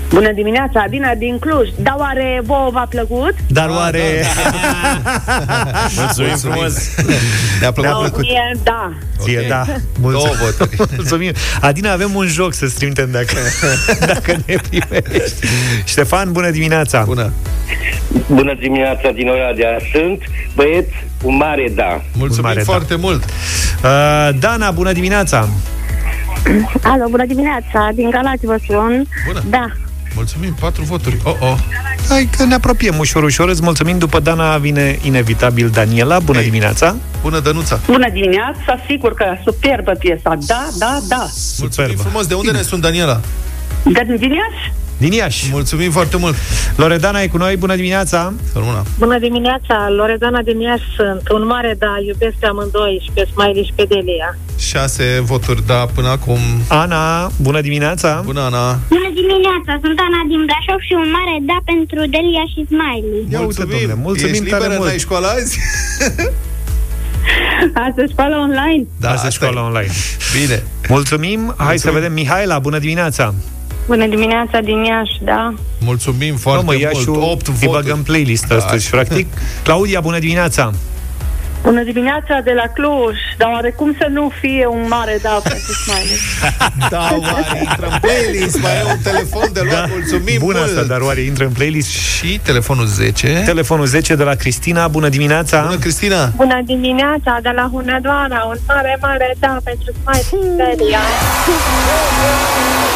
Bună 0.09 0.31
dimineața, 0.31 0.81
Adina 0.81 1.13
din 1.15 1.39
Cluj. 1.39 1.69
Dar 1.81 1.95
oare 1.97 2.41
vouă 2.43 2.69
v-a 2.71 2.85
plăcut? 2.89 3.33
Dar 3.47 3.69
oare... 3.69 4.01
Mulțumim 5.97 6.35
frumos! 6.35 6.95
Ne-a 7.59 7.71
plăcut. 7.71 7.83
Ne-a 7.83 7.93
plăcut. 7.93 8.21
Mie, 8.21 8.57
da. 8.63 8.93
Ție, 9.19 9.45
da. 9.47 9.65
Două 10.01 10.29
voturi. 10.41 10.75
Mulțumim. 10.95 11.31
Adina, 11.61 11.91
avem 11.91 12.15
un 12.15 12.27
joc 12.27 12.53
să 12.53 12.69
trimitem 12.75 13.11
dacă, 13.11 13.35
dacă 14.13 14.35
ne 14.45 14.55
primești. 14.69 15.45
Ștefan, 15.85 16.31
bună 16.31 16.49
dimineața! 16.49 17.03
Bună! 17.03 17.31
Bună 18.27 18.55
dimineața 18.59 19.11
din 19.11 19.27
Oradea. 19.27 19.77
Sunt 19.93 20.21
băieți, 20.55 20.93
un 21.23 21.35
mare 21.35 21.71
da. 21.75 22.01
Mulțumim 22.13 22.43
mare 22.43 22.63
da. 22.63 22.71
foarte 22.71 22.95
mult! 22.95 23.23
Uh, 23.23 24.29
Dana, 24.39 24.71
bună 24.71 24.91
dimineața! 24.91 25.49
Alo, 26.81 27.07
bună 27.09 27.25
dimineața, 27.25 27.89
din 27.93 28.09
Galați 28.09 28.45
vă 28.45 28.57
sun. 28.67 29.05
Bună. 29.27 29.43
Da. 29.49 29.71
Mulțumim, 30.16 30.53
patru 30.59 30.84
voturi. 30.84 31.18
Oh, 31.24 31.36
oh. 31.39 31.55
Hai 32.09 32.30
că 32.38 32.45
ne 32.45 32.53
apropiem 32.53 32.97
ușor, 32.97 33.24
ușor. 33.24 33.49
Îți 33.49 33.61
mulțumim. 33.64 33.97
După 33.97 34.20
Dana 34.20 34.57
vine 34.57 34.99
inevitabil 35.01 35.70
Daniela. 35.70 36.20
Bună 36.20 36.38
Ei. 36.38 36.43
dimineața! 36.43 36.95
Bună, 37.22 37.39
Dănuța! 37.39 37.80
Bună 37.86 38.09
dimineața, 38.09 38.80
sigur 38.88 39.14
că 39.14 39.26
superbă 39.43 39.91
piesa. 39.91 40.36
Da, 40.47 40.68
da, 40.78 40.99
da. 41.07 41.18
Mulțumim 41.18 41.70
Superbă. 41.72 42.01
frumos! 42.01 42.26
De 42.26 42.34
unde 42.34 42.51
ne 42.51 42.61
sunt, 42.61 42.82
Daniela? 42.82 43.22
De 43.84 44.16
din 44.18 44.30
Iași? 44.32 44.74
Din 44.97 45.11
Iași. 45.11 45.47
Mulțumim 45.51 45.91
foarte 45.91 46.17
mult! 46.17 46.35
Loredana 46.75 47.21
e 47.21 47.27
cu 47.27 47.37
noi. 47.37 47.55
Bună 47.57 47.75
dimineața! 47.75 48.33
Să 48.51 48.57
rămână! 48.57 48.83
Bună 48.97 49.19
dimineața, 49.19 49.89
Loredana 49.89 50.41
din 50.41 50.59
Iași 50.59 50.83
sunt. 50.95 51.29
Un 51.29 51.45
mare 51.45 51.75
da, 51.79 51.93
iubesc 52.07 52.35
pe 52.39 52.45
amândoi 52.45 53.01
și 53.03 53.09
pe 53.13 53.27
Smiley 53.33 53.63
și 53.65 53.73
pe 53.75 53.85
Delia. 53.91 54.37
Șase 54.69 55.05
voturi 55.31 55.65
da 55.65 55.85
până 55.95 56.09
acum. 56.09 56.39
Ana, 56.67 57.31
bună 57.41 57.61
dimineața! 57.61 58.21
Bună, 58.25 58.39
Ana! 58.41 58.67
Bună 58.95 59.09
dimineața, 59.21 59.71
sunt 59.83 59.97
Ana 60.07 60.21
din 60.31 60.41
Brașov 60.49 60.79
și 60.87 60.93
un 61.03 61.09
mare 61.17 61.35
da 61.51 61.57
pentru 61.71 61.99
Delia 62.15 62.45
și 62.53 62.59
Smiley. 62.71 63.21
Ia 63.33 63.39
uite, 63.47 63.63
domnule, 63.71 63.95
mulțumim 64.07 64.33
Ești 64.33 64.45
tare 64.49 64.61
liberă, 64.61 64.77
mult. 64.79 64.89
n-ai 64.89 64.99
școală 65.07 65.27
azi? 65.37 65.53
Asta 67.87 68.01
e 68.01 68.05
școală 68.11 68.35
online. 68.35 68.85
Da, 68.99 69.09
Asta 69.11 69.27
e 69.27 69.29
școala 69.29 69.63
online. 69.63 69.91
Bine. 70.41 70.63
Mulțumim. 70.87 71.53
Hai 71.57 71.77
să 71.79 71.91
vedem. 71.91 72.13
Mihaela, 72.13 72.59
bună 72.59 72.79
dimineața! 72.79 73.33
Bună 73.88 74.05
dimineața 74.07 74.59
din 74.59 74.84
Iași, 74.84 75.17
da. 75.23 75.53
Mulțumim 75.79 76.34
Bă, 76.34 76.39
foarte 76.39 76.65
mă, 76.65 76.75
ia 76.77 76.89
mult. 76.93 77.03
și 77.03 77.09
8 77.09 77.47
îi 77.47 77.53
voturi. 77.53 77.71
băgăm 77.84 78.03
playlist 78.03 78.51
astăzi, 78.51 78.89
Da. 78.91 78.97
practic. 78.97 79.27
Claudia, 79.63 79.99
bună 79.99 80.19
dimineața! 80.19 80.71
Bună 81.63 81.84
dimineața 81.84 82.39
de 82.43 82.51
la 82.55 82.63
Cluj. 82.73 83.15
Dar 83.38 83.49
oare 83.53 83.71
cum 83.71 83.95
să 83.99 84.07
nu 84.09 84.31
fie 84.41 84.65
un 84.71 84.86
mare 84.89 85.19
da 85.21 85.29
pentru 85.49 85.71
Smiley? 85.73 86.17
Da, 86.89 87.07
oare 87.21 87.59
intră 87.59 87.88
în 87.91 87.97
playlist, 88.01 88.61
mai 88.61 88.71
e 88.71 88.84
un 88.91 88.97
telefon 89.03 89.49
de 89.53 89.61
luat, 89.69 89.89
mulțumim 89.89 90.38
Bună 90.39 90.57
mult. 90.57 90.69
asta, 90.69 90.84
dar 90.84 90.99
oare 91.01 91.21
intră 91.21 91.45
în 91.45 91.51
playlist? 91.51 91.89
Și 91.89 92.39
telefonul 92.43 92.86
10. 92.86 93.41
Telefonul 93.45 93.86
10 93.86 94.15
de 94.15 94.23
la 94.23 94.34
Cristina, 94.36 94.88
bună 94.88 95.09
dimineața! 95.09 95.61
Bună, 95.61 95.77
Cristina! 95.77 96.31
Bună 96.36 96.61
dimineața, 96.65 97.39
de 97.41 97.51
la 97.55 97.69
Hunedoara, 97.71 98.43
un 98.47 98.57
mare, 98.67 98.97
mare 99.01 99.36
da 99.39 99.57
pentru 99.63 99.91
Smiley 100.03 100.23
și 100.23 100.36
Delia. 100.57 100.99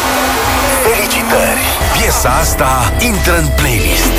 Felicitări! 1.28 1.60
Piesa 2.02 2.30
asta 2.30 2.94
intră 3.00 3.38
în 3.38 3.48
playlist. 3.56 4.16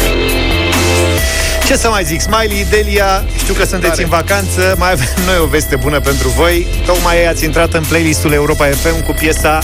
Ce 1.67 1.77
să 1.77 1.89
mai 1.89 2.05
zic, 2.05 2.21
Smiley, 2.21 2.67
Delia, 2.71 3.25
știu 3.39 3.55
că 3.55 3.65
sunteți 3.65 3.91
Tare. 3.91 4.03
în 4.03 4.09
vacanță, 4.09 4.75
mai 4.79 4.91
avem 4.93 5.07
noi 5.29 5.39
o 5.43 5.47
veste 5.47 5.77
bună 5.77 6.01
pentru 6.01 6.29
voi. 6.29 6.67
Tocmai 6.87 7.27
ați 7.27 7.45
intrat 7.45 7.73
în 7.75 7.85
playlistul 7.89 8.33
Europa 8.33 8.65
FM 8.67 9.05
cu 9.05 9.13
piesa 9.13 9.59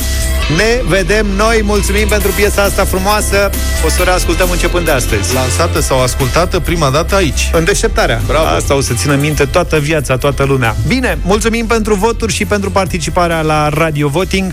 Ne 0.56 0.80
vedem 0.88 1.26
noi. 1.26 1.60
Mulțumim 1.64 2.08
pentru 2.08 2.30
piesa 2.30 2.62
asta 2.62 2.84
frumoasă. 2.84 3.50
O 3.84 3.88
să 3.88 3.96
o 4.00 4.04
reascultăm 4.04 4.50
începând 4.50 4.84
de 4.84 4.90
astăzi. 4.90 5.34
Lansată 5.34 5.80
sau 5.80 6.02
ascultată 6.02 6.60
prima 6.60 6.90
dată 6.90 7.14
aici. 7.14 7.50
În 7.52 7.64
deșteptarea. 7.64 8.20
Bravo. 8.26 8.46
Asta 8.46 8.74
o 8.74 8.80
să 8.80 8.92
țină 8.94 9.14
minte 9.14 9.44
toată 9.44 9.78
viața, 9.78 10.16
toată 10.16 10.44
lumea. 10.44 10.76
Bine, 10.86 11.18
mulțumim 11.22 11.66
pentru 11.66 11.94
voturi 11.94 12.32
și 12.32 12.44
pentru 12.44 12.70
participarea 12.70 13.40
la 13.40 13.68
Radio 13.68 14.08
Voting. 14.08 14.52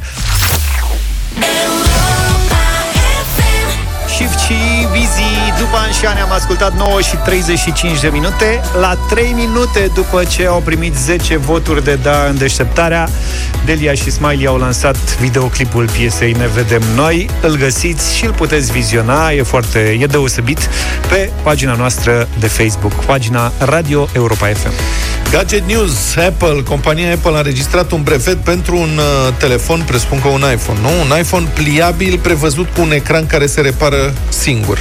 Vizi 5.72 5.80
după 5.80 5.86
ani 5.89 5.99
și 5.99 6.05
ani 6.05 6.19
am 6.19 6.32
ascultat 6.32 6.78
9 6.78 7.01
și 7.01 7.15
35 7.15 7.99
de 7.99 8.07
minute 8.07 8.61
La 8.80 8.97
3 9.09 9.32
minute 9.36 9.91
după 9.93 10.24
ce 10.24 10.45
au 10.45 10.61
primit 10.65 10.95
10 10.95 11.38
voturi 11.38 11.84
de 11.84 11.99
da 12.01 12.26
în 12.30 12.38
deșteptarea 12.38 13.09
Delia 13.65 13.93
și 13.93 14.11
Smiley 14.11 14.47
au 14.47 14.57
lansat 14.57 15.17
videoclipul 15.19 15.89
piesei 15.97 16.32
Ne 16.32 16.47
Vedem 16.47 16.82
Noi 16.95 17.30
Îl 17.41 17.57
găsiți 17.57 18.15
și 18.15 18.26
îl 18.26 18.32
puteți 18.32 18.72
viziona 18.72 19.32
E 19.32 19.43
foarte, 19.43 19.97
e 19.99 20.05
deosebit 20.05 20.69
Pe 21.09 21.30
pagina 21.43 21.74
noastră 21.74 22.28
de 22.39 22.47
Facebook 22.47 22.93
Pagina 22.93 23.51
Radio 23.57 24.07
Europa 24.13 24.47
FM 24.47 24.72
Gadget 25.32 25.67
News, 25.67 26.15
Apple, 26.15 26.63
compania 26.67 27.13
Apple 27.13 27.32
a 27.34 27.38
înregistrat 27.38 27.91
un 27.91 28.03
brevet 28.03 28.38
pentru 28.38 28.78
un 28.78 28.97
uh, 28.97 29.34
telefon, 29.38 29.84
presupun 29.86 30.22
că 30.22 30.28
un 30.28 30.43
iPhone, 30.53 30.80
nu? 30.82 30.89
Un 30.89 31.19
iPhone 31.19 31.47
pliabil 31.53 32.19
prevăzut 32.19 32.67
cu 32.76 32.82
un 32.82 32.91
ecran 32.91 33.26
care 33.26 33.45
se 33.45 33.61
repară 33.61 34.13
singur. 34.30 34.80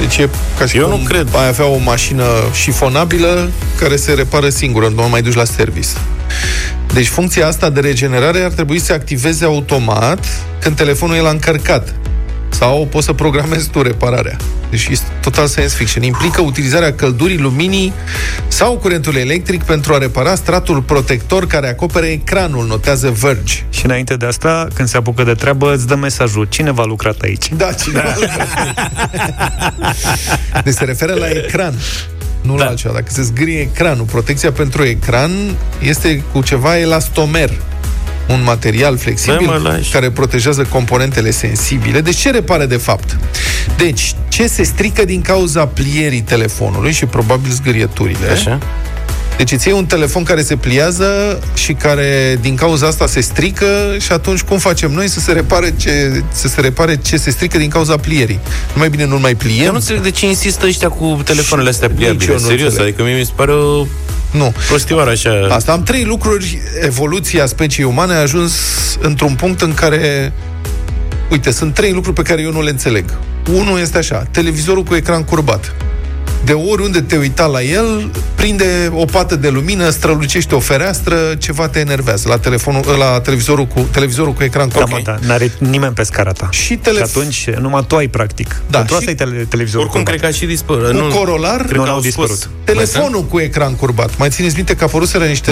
Deci 0.00 0.16
e 0.16 0.28
ca 0.58 0.66
și 0.66 0.76
Eu 0.76 0.88
cum 0.88 1.00
nu 1.00 1.04
cred. 1.04 1.28
ai 1.34 1.46
avea 1.46 1.66
o 1.66 1.76
mașină 1.76 2.24
șifonabilă 2.52 3.50
care 3.78 3.96
se 3.96 4.12
repară 4.12 4.48
singură, 4.48 4.88
nu 4.88 5.04
o 5.04 5.08
mai 5.08 5.22
duci 5.22 5.34
la 5.34 5.44
service. 5.44 5.88
Deci 6.94 7.06
funcția 7.06 7.46
asta 7.46 7.70
de 7.70 7.80
regenerare 7.80 8.40
ar 8.40 8.50
trebui 8.50 8.78
să 8.78 8.84
se 8.84 8.92
activeze 8.92 9.44
automat 9.44 10.26
când 10.60 10.76
telefonul 10.76 11.16
e 11.16 11.20
la 11.20 11.30
încărcat. 11.30 11.94
Sau 12.58 12.86
poți 12.90 13.06
să 13.06 13.12
programezi 13.12 13.70
tu 13.70 13.82
repararea. 13.82 14.36
Deci 14.70 14.86
este 14.90 15.06
total 15.20 15.46
science 15.46 15.74
fiction. 15.74 16.02
Implică 16.02 16.40
utilizarea 16.40 16.94
căldurii, 16.94 17.38
luminii 17.38 17.92
sau 18.48 18.78
curentului 18.78 19.20
electric 19.20 19.62
pentru 19.62 19.94
a 19.94 19.98
repara 19.98 20.34
stratul 20.34 20.82
protector 20.82 21.46
care 21.46 21.68
acopere 21.68 22.06
ecranul, 22.06 22.66
notează 22.66 23.10
Verge. 23.10 23.62
Și 23.70 23.84
înainte 23.84 24.14
de 24.16 24.26
asta, 24.26 24.68
când 24.74 24.88
se 24.88 24.96
apucă 24.96 25.22
de 25.22 25.34
treabă, 25.34 25.74
îți 25.74 25.86
dă 25.86 25.94
mesajul 25.94 26.46
Cineva 26.48 26.82
a 26.82 26.86
lucrat 26.86 27.20
aici? 27.20 27.48
Da, 27.56 27.72
cineva 27.72 28.14
Deci 30.64 30.74
se 30.74 30.84
referă 30.84 31.14
la 31.14 31.28
ecran 31.28 31.74
nu 32.40 32.56
da. 32.56 32.62
la 32.62 32.68
altceva. 32.70 32.94
Dacă 32.94 33.06
se 33.08 33.22
zgârie 33.22 33.60
ecranul, 33.60 34.04
protecția 34.04 34.52
pentru 34.52 34.84
ecran 34.84 35.30
este 35.80 36.22
cu 36.32 36.42
ceva 36.42 36.78
elastomer 36.78 37.50
un 38.28 38.42
material 38.44 38.96
flexibil 38.98 39.46
Da, 39.46 39.52
mă, 39.56 39.68
lași. 39.68 39.90
care 39.92 40.10
protejează 40.10 40.62
componentele 40.62 41.30
sensibile. 41.30 42.00
Deci 42.00 42.16
ce 42.16 42.30
repare 42.30 42.66
de 42.66 42.76
fapt? 42.76 43.16
Deci, 43.76 44.14
ce 44.28 44.46
se 44.46 44.62
strică 44.62 45.04
din 45.04 45.20
cauza 45.20 45.66
plierii 45.66 46.20
telefonului 46.22 46.92
și 46.92 47.06
probabil 47.06 47.50
zgârieturile. 47.50 48.28
Așa. 48.30 48.58
Deci 49.36 49.52
îți 49.52 49.68
iei 49.68 49.76
un 49.76 49.86
telefon 49.86 50.22
care 50.22 50.42
se 50.42 50.56
pliază 50.56 51.38
și 51.54 51.72
care 51.72 52.38
din 52.40 52.54
cauza 52.54 52.86
asta 52.86 53.06
se 53.06 53.20
strică 53.20 53.66
și 54.00 54.12
atunci 54.12 54.40
cum 54.42 54.58
facem 54.58 54.90
noi 54.90 55.08
să 55.08 55.20
se 55.20 55.32
repare 55.32 55.74
ce, 55.76 56.22
să 56.32 56.48
se, 56.48 56.60
repare 56.60 56.96
ce 56.96 57.16
se 57.16 57.30
strică 57.30 57.58
din 57.58 57.68
cauza 57.68 57.96
plierii? 57.96 58.38
Nu 58.72 58.78
mai 58.78 58.88
bine 58.88 59.04
nu 59.06 59.18
mai 59.18 59.34
pliem? 59.34 59.64
Eu 59.64 59.70
nu 59.70 59.74
înțeleg 59.76 60.02
de 60.02 60.10
ce 60.10 60.26
insistă 60.26 60.66
ăștia 60.66 60.88
cu 60.88 61.20
telefoanele 61.24 61.68
astea 61.68 61.88
Nici 61.88 61.96
pliabile. 61.96 62.32
eu 62.32 62.38
nu 62.38 62.46
Serios, 62.46 62.68
înțeleg. 62.68 62.88
adică 62.88 63.02
mie 63.02 63.18
mi 63.18 63.24
se 63.24 63.32
pare 63.34 63.52
o 63.52 63.86
Nu. 64.30 64.52
prostioară 64.68 65.10
așa. 65.10 65.46
Asta 65.50 65.72
am 65.72 65.82
trei 65.82 66.04
lucruri. 66.04 66.58
Evoluția 66.84 67.46
speciei 67.46 67.86
umane 67.86 68.12
a 68.14 68.20
ajuns 68.20 68.52
într-un 69.00 69.34
punct 69.34 69.60
în 69.60 69.74
care 69.74 70.32
Uite, 71.30 71.50
sunt 71.50 71.74
trei 71.74 71.92
lucruri 71.92 72.14
pe 72.14 72.22
care 72.22 72.42
eu 72.42 72.52
nu 72.52 72.62
le 72.62 72.70
înțeleg. 72.70 73.04
Unul 73.52 73.78
este 73.80 73.98
așa, 73.98 74.26
televizorul 74.30 74.82
cu 74.82 74.94
ecran 74.94 75.22
curbat. 75.24 75.74
De 76.44 76.52
oriunde 76.52 77.00
te 77.00 77.16
uita 77.16 77.46
la 77.46 77.62
el, 77.62 78.10
prinde 78.34 78.90
o 78.92 79.04
pată 79.04 79.36
de 79.36 79.48
lumină, 79.48 79.88
strălucește 79.90 80.54
o 80.54 80.58
fereastră, 80.60 81.16
ceva 81.38 81.68
te 81.68 81.78
enervează 81.78 82.28
la, 82.28 82.38
telefonul, 82.38 82.84
la 82.98 83.20
televizorul, 83.20 83.66
cu, 83.66 83.80
televizorul 83.90 84.32
cu 84.32 84.42
ecran 84.42 84.68
Da, 84.68 84.74
curbat. 84.78 84.90
mă, 84.98 85.02
da, 85.04 85.26
n-are 85.26 85.52
nimeni 85.58 85.92
pe 85.92 86.02
scara 86.02 86.32
ta. 86.32 86.48
Și, 86.50 86.74
telef- 86.76 86.96
și 86.96 87.02
atunci 87.18 87.50
numai 87.60 87.84
tu 87.88 87.96
ai 87.96 88.08
practic. 88.08 88.48
Da, 88.70 88.78
Pentru 88.78 88.94
și- 88.94 88.98
asta 89.00 89.10
e 89.10 89.14
tele- 89.14 89.46
televizorul 89.48 89.86
Oricum, 89.86 90.02
curbat. 90.02 90.20
cred 90.20 90.30
că 90.30 90.36
a 90.36 90.38
și 90.40 90.46
dispărut. 90.46 90.86
Cu 90.90 90.96
Nu, 90.96 91.14
corolar, 91.14 91.56
cred 91.62 91.70
Nu, 91.76 91.80
că 91.82 91.86
n-au 91.86 91.94
au 91.94 92.00
dispărut. 92.00 92.36
scos. 92.36 92.48
Telefonul 92.64 93.24
cu 93.24 93.38
ecran 93.40 93.74
curbat. 93.74 94.16
Mai 94.18 94.28
țineți 94.30 94.54
minte 94.56 94.74
că 94.76 94.84
apăruseră 94.84 95.24
niște 95.24 95.50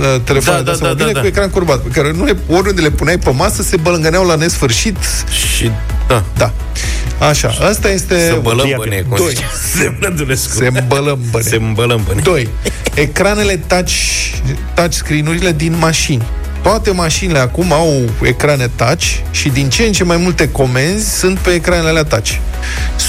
da. 0.00 0.18
telefoane 0.24 0.58
Da, 0.62 0.64
de 0.64 0.64
da, 0.64 0.72
astea 0.72 0.86
da, 0.86 0.88
mobile 0.88 1.12
da, 1.12 1.18
cu 1.18 1.24
da. 1.24 1.26
ecran 1.26 1.50
curbat, 1.50 1.78
pe 1.80 1.88
care 1.88 2.12
nu 2.16 2.24
le, 2.24 2.36
oriunde 2.48 2.80
le 2.80 2.90
puneai 2.90 3.18
pe 3.18 3.30
masă, 3.30 3.62
se 3.62 3.76
bălângăneau 3.76 4.26
la 4.26 4.34
nesfârșit. 4.34 4.96
Și, 5.56 5.70
da. 6.08 6.24
Da. 6.36 6.52
Așa, 7.20 7.48
asta 7.60 7.90
este... 7.90 8.26
Să 8.28 8.38
bălăm 8.42 8.66
Diabil. 8.66 8.88
băne, 8.88 9.00
cum 9.08 9.16
Doi. 9.24 9.28
zice 9.28 9.44
Semnădulescu. 9.76 10.52
Se 10.56 10.66
îmbălămbăne. 10.80 11.44
Se 11.44 11.56
îmbălămbăne. 11.56 12.20
2. 12.22 12.48
Ecranele 12.94 13.56
touch, 13.56 13.92
touch 14.74 14.92
screen-urile 14.94 15.52
din 15.52 15.76
mașini. 15.78 16.22
Toate 16.62 16.90
mașinile 16.90 17.38
acum 17.38 17.72
au 17.72 18.02
ecrane 18.22 18.70
touch 18.76 19.04
și 19.30 19.48
din 19.48 19.68
ce 19.68 19.82
în 19.82 19.92
ce 19.92 20.04
mai 20.04 20.16
multe 20.16 20.50
comenzi 20.50 21.18
sunt 21.18 21.38
pe 21.38 21.50
ecranele 21.50 21.88
alea 21.88 22.04
touch. 22.04 22.30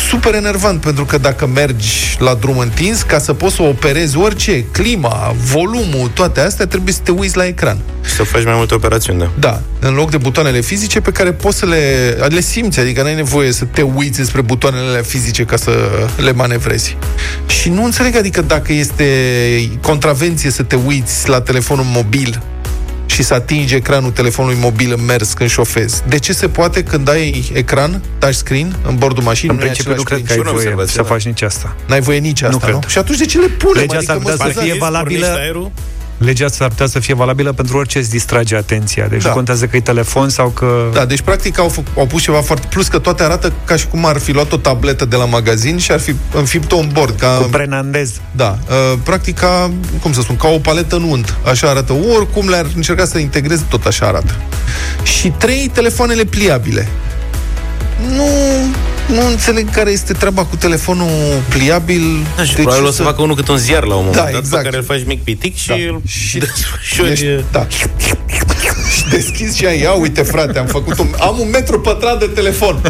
Super 0.09 0.33
enervant, 0.33 0.81
pentru 0.81 1.05
că 1.05 1.17
dacă 1.17 1.47
mergi 1.47 2.15
la 2.19 2.33
drum 2.33 2.57
întins, 2.57 3.01
ca 3.01 3.19
să 3.19 3.33
poți 3.33 3.55
să 3.55 3.61
operezi 3.61 4.17
orice, 4.17 4.63
clima, 4.71 5.35
volumul, 5.43 6.11
toate 6.13 6.39
astea, 6.39 6.67
trebuie 6.67 6.93
să 6.93 6.99
te 7.03 7.11
uiți 7.11 7.37
la 7.37 7.45
ecran. 7.45 7.77
Și 8.05 8.11
să 8.11 8.23
faci 8.23 8.43
mai 8.43 8.53
multe 8.55 8.73
operațiuni, 8.73 9.19
da. 9.19 9.31
Da, 9.39 9.61
în 9.79 9.93
loc 9.93 10.09
de 10.09 10.17
butoanele 10.17 10.61
fizice 10.61 11.01
pe 11.01 11.11
care 11.11 11.31
poți 11.31 11.57
să 11.57 11.65
le, 11.65 12.09
le 12.27 12.41
simți, 12.41 12.79
adică 12.79 13.01
n-ai 13.01 13.15
nevoie 13.15 13.51
să 13.51 13.65
te 13.65 13.81
uiți 13.81 14.23
spre 14.23 14.41
butoanele 14.41 14.87
alea 14.87 15.01
fizice 15.01 15.43
ca 15.43 15.55
să 15.55 15.71
le 16.17 16.31
manevrezi. 16.31 16.97
Și 17.45 17.69
nu 17.69 17.83
înțeleg, 17.83 18.15
adică 18.15 18.41
dacă 18.41 18.73
este 18.73 19.05
contravenție 19.81 20.49
să 20.49 20.63
te 20.63 20.75
uiți 20.75 21.29
la 21.29 21.41
telefonul 21.41 21.85
mobil 21.87 22.41
și 23.19 23.25
să 23.25 23.33
atingi 23.33 23.75
ecranul 23.75 24.11
telefonului 24.11 24.57
mobil 24.61 24.93
în 24.97 25.05
mers 25.05 25.33
când 25.33 25.49
șofezi. 25.49 26.03
De 26.07 26.19
ce 26.19 26.33
se 26.33 26.47
poate 26.47 26.83
când 26.83 27.09
ai 27.09 27.51
ecran, 27.53 28.03
touchscreen, 28.19 28.75
în 28.87 28.95
bordul 28.95 29.23
mașinii? 29.23 29.51
În 29.51 29.55
nu 29.55 29.61
e 29.61 29.65
principiu 29.65 29.95
nu 29.95 30.01
același 30.01 30.23
cred 30.23 30.25
că 30.25 30.31
ai 30.31 30.37
principiu? 30.37 30.51
voie 30.51 30.65
observație, 30.65 30.93
să 30.95 31.01
da. 31.01 31.07
faci 31.07 31.25
nici 31.25 31.41
asta. 31.41 31.75
N-ai 31.87 32.01
voie 32.01 32.17
nici 32.17 32.41
asta, 32.41 32.67
nu? 32.67 32.77
cred. 32.79 32.89
Și 32.89 32.97
atunci 32.97 33.17
de 33.17 33.25
ce 33.25 33.39
le 33.39 33.47
punem? 33.47 33.81
Legea 33.81 34.01
s-ar 34.01 34.15
adică, 34.15 34.29
putea 34.29 34.45
mă 34.45 34.51
să 34.51 34.59
fie 34.59 34.69
scuzați, 34.69 34.79
valabilă 34.79 35.19
Pornești 35.19 35.45
aerul? 35.45 35.71
Legea 36.19 36.47
s-ar 36.47 36.67
putea 36.67 36.87
să 36.87 36.99
fie 36.99 37.13
valabilă 37.13 37.51
pentru 37.51 37.77
orice 37.77 37.97
îți 37.97 38.09
distrage 38.09 38.55
atenția. 38.55 39.07
Deci 39.07 39.21
Da. 39.21 39.29
nu 39.29 39.35
contează 39.35 39.65
că 39.65 39.75
e 39.75 39.81
telefon 39.81 40.29
sau 40.29 40.49
că... 40.49 40.89
Da, 40.93 41.05
deci 41.05 41.21
practic 41.21 41.59
au, 41.59 41.71
fă- 41.79 41.93
au 41.97 42.05
pus 42.05 42.21
ceva 42.21 42.41
foarte... 42.41 42.67
Plus 42.69 42.87
că 42.87 42.99
toate 42.99 43.23
arată 43.23 43.53
ca 43.65 43.75
și 43.75 43.87
cum 43.87 44.05
ar 44.05 44.17
fi 44.17 44.31
luat 44.31 44.51
o 44.51 44.57
tabletă 44.57 45.05
de 45.05 45.15
la 45.15 45.25
magazin 45.25 45.77
și 45.77 45.91
ar 45.91 45.99
fi 45.99 46.13
înfipt-o 46.33 46.77
în 46.77 46.89
bord. 46.93 47.19
Ca, 47.19 47.27
Cu 47.41 47.47
brenandez. 47.47 48.11
da, 48.31 48.57
uh, 48.69 48.97
practic 49.03 49.37
ca, 49.39 49.71
cum 50.01 50.13
să 50.13 50.21
spun, 50.21 50.35
ca 50.35 50.47
o 50.47 50.57
paletă 50.57 50.95
în 50.95 51.03
unt. 51.03 51.37
Așa 51.45 51.69
arată. 51.69 51.93
Oricum 52.15 52.49
le-ar 52.49 52.65
încerca 52.75 53.05
să 53.05 53.17
integreze, 53.17 53.63
tot 53.69 53.85
așa 53.85 54.05
arată. 54.05 54.35
Și 55.03 55.29
trei, 55.37 55.69
telefoanele 55.73 56.23
pliabile. 56.23 56.87
Nu, 58.15 58.27
nu 59.09 59.27
înțeleg 59.27 59.69
care 59.69 59.91
este 59.91 60.13
treaba 60.13 60.45
cu 60.45 60.55
telefonul 60.55 61.41
pliabil. 61.49 62.25
Da, 62.35 62.43
și 62.43 62.55
De 62.55 62.61
probabil 62.61 62.83
ce 62.83 62.89
o 62.89 62.91
să 62.91 63.03
facă 63.03 63.21
unul 63.21 63.35
cât 63.35 63.47
un 63.47 63.57
ziar 63.57 63.83
la 63.83 63.95
un 63.95 64.05
moment 64.05 64.15
Da, 64.15 64.29
dat, 64.31 64.39
exact. 64.39 64.63
pe 64.63 64.69
care 64.69 64.77
îl 64.77 64.83
faci 64.83 65.03
mic 65.05 65.23
pitic 65.23 65.55
și 65.57 65.67
Da. 65.67 65.73
îl 65.73 66.01
Și- 66.07 66.37
desfășori. 66.37 67.11
Ești, 67.11 67.25
da. 67.51 67.67
și 67.69 69.03
deschizi 69.09 69.57
și 69.57 69.65
ai, 69.65 69.79
ia 69.81 69.91
uite 69.91 70.21
frate, 70.21 70.59
am 70.59 70.65
făcut 70.65 70.99
un, 70.99 71.07
am 71.19 71.39
un 71.39 71.49
metru 71.49 71.79
pătrat 71.79 72.19
de 72.19 72.25
telefon. 72.25 72.81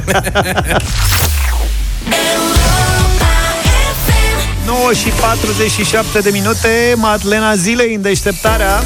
9 4.65 4.89
și 4.93 5.07
47 5.21 6.19
de 6.19 6.29
minute, 6.33 6.93
Madlena 6.95 7.55
Zilei 7.55 7.93
în 7.95 8.01
deșteptarea. 8.01 8.83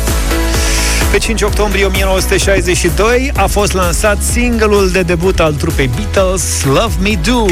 Pe 1.14 1.20
5 1.20 1.42
octombrie 1.42 1.86
1962 1.86 3.32
a 3.36 3.48
fost 3.48 3.74
lansat 3.74 4.24
singurul 4.24 4.90
de 4.90 5.02
debut 5.02 5.40
al 5.40 5.54
trupei 5.54 5.90
Beatles, 5.96 6.64
Love 6.64 6.94
Me 7.02 7.20
Do. 7.24 7.46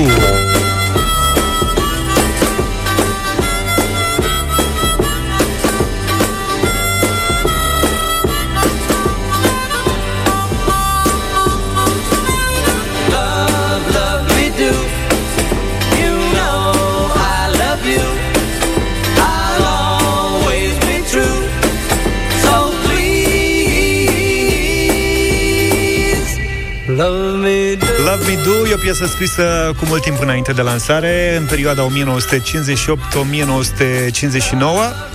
Piesă 28.98 29.14
scrisă 29.14 29.74
cu 29.78 29.86
mult 29.86 30.02
timp 30.02 30.22
înainte 30.22 30.52
de 30.52 30.62
lansare, 30.62 31.36
în 31.38 31.46
perioada 31.46 31.88
1958-1959, 31.88 31.92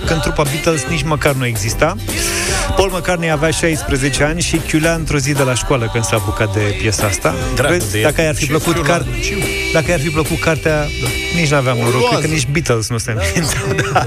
când 0.05 0.21
trupa 0.21 0.43
Beatles 0.43 0.83
nici 0.89 1.03
măcar 1.03 1.33
nu 1.33 1.45
exista. 1.45 1.95
Paul 2.75 2.89
McCartney 2.89 3.31
avea 3.31 3.49
16 3.49 4.23
ani 4.23 4.41
și 4.41 4.57
chiulea 4.57 4.93
într-o 4.93 5.17
zi 5.17 5.33
de 5.33 5.43
la 5.43 5.53
școală 5.53 5.89
când 5.91 6.03
s-a 6.03 6.15
apucat 6.15 6.53
de 6.53 6.59
piesa 6.59 7.05
asta. 7.05 7.35
Dracu 7.55 7.73
Vezi, 7.73 7.91
de 7.91 7.97
el. 7.97 8.03
dacă 8.03 8.21
i-ar 8.21 8.35
fi 8.35 8.43
Ce 8.43 8.49
plăcut 8.49 8.73
fiul 8.73 8.85
car... 8.85 8.99
ăla? 8.99 9.09
dacă 9.73 9.85
i-ar 9.89 9.99
fi 9.99 10.09
plăcut 10.09 10.39
cartea, 10.39 10.87
nici 11.35 11.49
n-aveam 11.49 11.77
noroc, 11.77 12.09
cred 12.09 12.21
că 12.21 12.27
nici 12.27 12.47
Beatles 12.51 12.89
nu 12.89 12.97
se 12.97 13.11
înființau. 13.11 13.65
Da. 13.93 14.05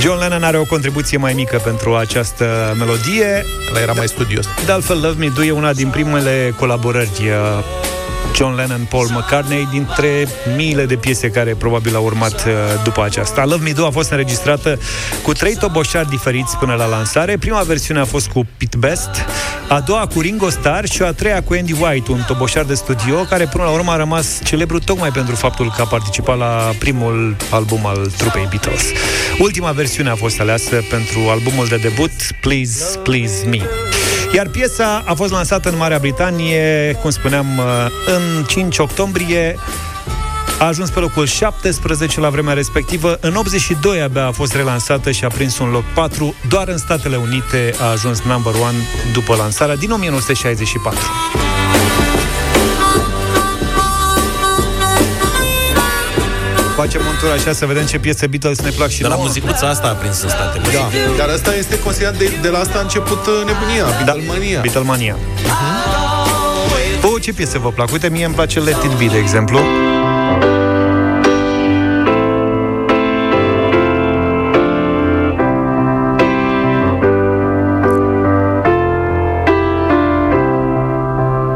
John 0.00 0.18
Lennon 0.18 0.42
are 0.42 0.56
o 0.58 0.64
contribuție 0.64 1.18
mai 1.18 1.32
mică 1.32 1.60
pentru 1.64 1.94
această 1.94 2.74
melodie. 2.78 3.44
Ăla 3.70 3.80
era 3.80 3.92
mai 3.92 4.08
studios. 4.08 4.46
De 4.64 4.72
altfel, 4.72 5.00
Love 5.00 5.14
Me 5.18 5.28
Do 5.34 5.44
e 5.44 5.50
una 5.50 5.72
din 5.72 5.88
primele 5.88 6.54
colaborări 6.58 7.20
uh, 7.20 7.91
John 8.34 8.54
Lennon, 8.54 8.86
Paul 8.88 9.08
McCartney, 9.10 9.68
dintre 9.70 10.28
miile 10.56 10.86
de 10.86 10.94
piese 10.94 11.28
care 11.28 11.54
probabil 11.54 11.96
au 11.96 12.04
urmat 12.04 12.44
uh, 12.46 12.52
după 12.84 13.04
aceasta. 13.04 13.44
Love 13.44 13.64
Me 13.64 13.70
Do 13.70 13.86
a 13.86 13.90
fost 13.90 14.10
înregistrată 14.10 14.78
cu 15.22 15.32
trei 15.32 15.56
toboșari 15.56 16.08
diferiți 16.08 16.56
până 16.56 16.74
la 16.74 16.86
lansare. 16.86 17.36
Prima 17.36 17.60
versiune 17.60 18.00
a 18.00 18.04
fost 18.04 18.28
cu 18.28 18.46
Pete 18.56 18.76
Best, 18.76 19.10
a 19.68 19.80
doua 19.80 20.06
cu 20.14 20.20
Ringo 20.20 20.50
Starr 20.50 20.84
și 20.84 21.02
a 21.02 21.12
treia 21.12 21.42
cu 21.42 21.54
Andy 21.58 21.72
White, 21.72 22.12
un 22.12 22.20
toboșar 22.26 22.64
de 22.64 22.74
studio 22.74 23.16
care 23.16 23.46
până 23.46 23.64
la 23.64 23.70
urmă 23.70 23.90
a 23.90 23.96
rămas 23.96 24.40
celebru 24.44 24.78
tocmai 24.78 25.10
pentru 25.10 25.34
faptul 25.34 25.72
că 25.76 25.82
a 25.82 25.86
participat 25.86 26.38
la 26.38 26.70
primul 26.78 27.36
album 27.50 27.86
al 27.86 28.10
trupei 28.16 28.46
Beatles. 28.50 28.84
Ultima 29.38 29.70
versiune 29.70 30.10
a 30.10 30.14
fost 30.14 30.40
aleasă 30.40 30.82
pentru 30.90 31.20
albumul 31.30 31.66
de 31.66 31.76
debut 31.76 32.10
Please, 32.40 32.98
Please 33.02 33.46
Me. 33.48 33.91
Iar 34.34 34.48
piesa 34.48 35.02
a 35.06 35.14
fost 35.14 35.32
lansată 35.32 35.68
în 35.68 35.76
Marea 35.76 35.98
Britanie, 35.98 36.98
cum 37.00 37.10
spuneam, 37.10 37.46
în 38.06 38.44
5 38.44 38.78
octombrie, 38.78 39.58
a 40.58 40.66
ajuns 40.66 40.90
pe 40.90 41.00
locul 41.00 41.26
17 41.26 42.20
la 42.20 42.28
vremea 42.28 42.54
respectivă. 42.54 43.18
În 43.20 43.34
82 43.34 44.02
abia 44.02 44.26
a 44.26 44.30
fost 44.30 44.54
relansată 44.54 45.10
și 45.10 45.24
a 45.24 45.28
prins 45.28 45.58
un 45.58 45.70
loc 45.70 45.84
4. 45.94 46.34
Doar 46.48 46.68
în 46.68 46.78
Statele 46.78 47.16
Unite 47.16 47.74
a 47.80 47.84
ajuns 47.84 48.20
number 48.20 48.52
1 48.54 48.62
după 49.12 49.36
lansarea 49.36 49.76
din 49.76 49.90
1964. 49.90 51.00
Facem 56.76 57.00
un 57.00 57.16
tur 57.20 57.30
așa 57.30 57.52
să 57.52 57.66
vedem 57.66 57.84
ce 57.86 57.98
piese 57.98 58.26
Beatles 58.26 58.58
ne 58.60 58.70
plac 58.70 58.88
și 58.88 59.00
Dar 59.00 59.10
la 59.10 59.14
nouă. 59.16 59.26
muzicuța 59.26 59.68
asta 59.68 59.86
a 59.86 59.92
prins 59.92 60.22
în 60.22 60.28
Statele 60.28 60.64
Unite. 60.66 60.98
Da, 61.16 61.24
dar 61.24 61.28
asta 61.34 61.54
este 61.54 61.78
considerat 61.78 62.16
de, 62.16 62.38
de 62.42 62.48
la 62.48 62.58
asta 62.58 62.78
a 62.78 62.80
început 62.80 63.26
uh, 63.26 63.32
nebunia, 63.46 63.84
Beatlemania. 64.04 64.60
Beatlemania. 64.60 65.16
Vouă 67.00 67.18
ce 67.18 67.32
piese 67.32 67.58
vă 67.58 67.68
plac? 67.70 67.92
Uite, 67.92 68.08
mie 68.08 68.24
îmi 68.24 68.34
place 68.34 68.58
Let 68.60 68.82
It 68.82 68.90
Be, 68.98 69.04
de 69.12 69.18
exemplu. 69.18 69.58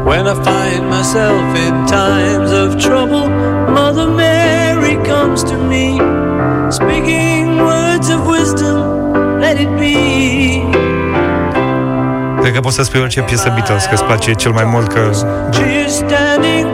When 0.09 0.25
I 0.25 0.35
find 0.49 0.89
myself 0.89 1.45
in 1.65 1.73
times 1.85 2.51
of 2.51 2.81
trouble, 2.81 3.27
Mother 3.77 4.07
Mary 4.07 4.26
comes 5.27 5.43
to 5.43 5.57
me, 5.57 5.85
speaking 6.71 7.57
words 7.57 8.09
of 8.09 8.25
wisdom, 8.25 8.79
let 9.43 9.59
it 9.59 9.71
be. 9.79 9.95
Cred 12.41 12.53
că 12.53 12.59
poți 12.59 12.75
să 12.75 12.83
spui 12.83 12.99
orice 12.99 13.21
piesă 13.21 13.51
Beatles, 13.53 13.83
că 13.83 13.93
îți 13.93 14.03
place 14.03 14.33
cel 14.33 14.51
mai 14.51 14.63
mult 14.63 14.87
că... 14.93 15.09
She 15.51 15.83
is 15.85 15.93
standing 15.93 16.67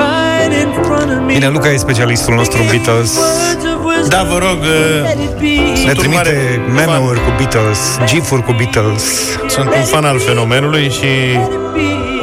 right 0.00 0.52
in 0.62 0.82
front 0.82 1.10
of 1.10 1.26
me. 1.26 1.32
Bine, 1.32 1.48
Luca 1.48 1.68
e 1.68 1.76
specialistul 1.76 2.34
nostru 2.34 2.62
în 2.62 2.66
Beatles. 2.68 3.16
Words 3.16 3.64
of 3.74 3.84
wisdom, 3.84 4.08
Da, 4.08 4.22
vă 4.22 4.38
rog, 4.38 4.58
uh, 4.60 5.02
let 5.02 5.18
it 5.28 5.34
be. 5.38 5.82
Ne 5.84 5.88
un 5.88 5.94
trimite 5.94 6.16
mare 6.16 6.62
meme-uri 6.74 7.20
cu 7.20 7.30
Beatles, 7.36 7.98
gif-uri 8.04 8.42
cu 8.42 8.52
Beatles. 8.52 9.02
sunt 9.48 9.74
un 9.74 9.82
fan 9.82 10.04
al 10.04 10.18
fenomenului 10.18 10.90
și 10.90 11.08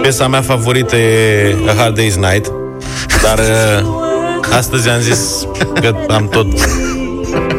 piesa 0.01 0.27
mea 0.27 0.41
favorită 0.41 0.95
e 0.95 1.55
A 1.67 1.73
Hard 1.81 1.99
Day's 1.99 2.15
Night. 2.15 2.51
Dar 3.21 3.37
uh, 3.37 3.96
astăzi 4.55 4.89
am 4.89 4.99
zis 4.99 5.47
că 5.81 5.95
am 6.09 6.27
tot 6.27 6.47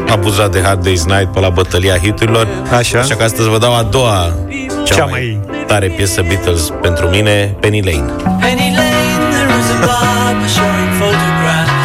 abuzat 0.09 0.51
de 0.51 0.61
Hard 0.61 0.87
Day's 0.87 1.03
Night 1.05 1.31
pe 1.33 1.39
la 1.39 1.49
bătălia 1.49 1.97
hiturilor. 1.97 2.47
Așa. 2.77 2.99
Așa 2.99 3.15
că 3.15 3.23
astăzi 3.23 3.49
vă 3.49 3.57
dau 3.57 3.75
a 3.75 3.83
doua 3.83 4.35
cea, 4.83 4.95
Cea 4.95 5.05
mai, 5.05 5.39
tare 5.67 5.87
piesă 5.87 6.21
Beatles 6.27 6.71
pentru 6.81 7.07
mine, 7.07 7.55
Penny 7.59 7.81
Lane. 7.81 8.11
Penny 8.39 8.69
Lane, 8.79 9.21
there 9.33 9.51
is 9.59 9.69
a 9.75 9.77
barber 9.85 10.49
showing 10.57 10.91
photographs 11.01 11.77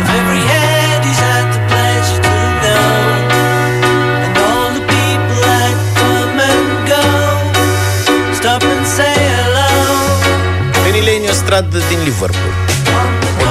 of 0.00 0.06
every 0.18 0.42
head 0.52 0.98
he's 1.08 1.20
had 1.28 1.46
the 1.54 1.62
pleasure 1.70 2.20
to 2.26 2.34
know, 2.62 2.94
and 4.24 4.34
all 4.46 4.70
the 4.78 4.84
people 4.94 5.38
that 5.48 5.74
come 6.00 6.38
and 6.52 6.68
go. 6.92 7.04
Stop 8.40 8.62
and 8.72 8.86
say 8.96 9.14
hello. 9.36 9.70
Penny 10.84 11.00
Lane 11.08 11.24
e 11.26 11.30
o 11.30 11.32
stradă 11.32 11.78
din 11.88 11.98
Liverpool. 12.04 12.31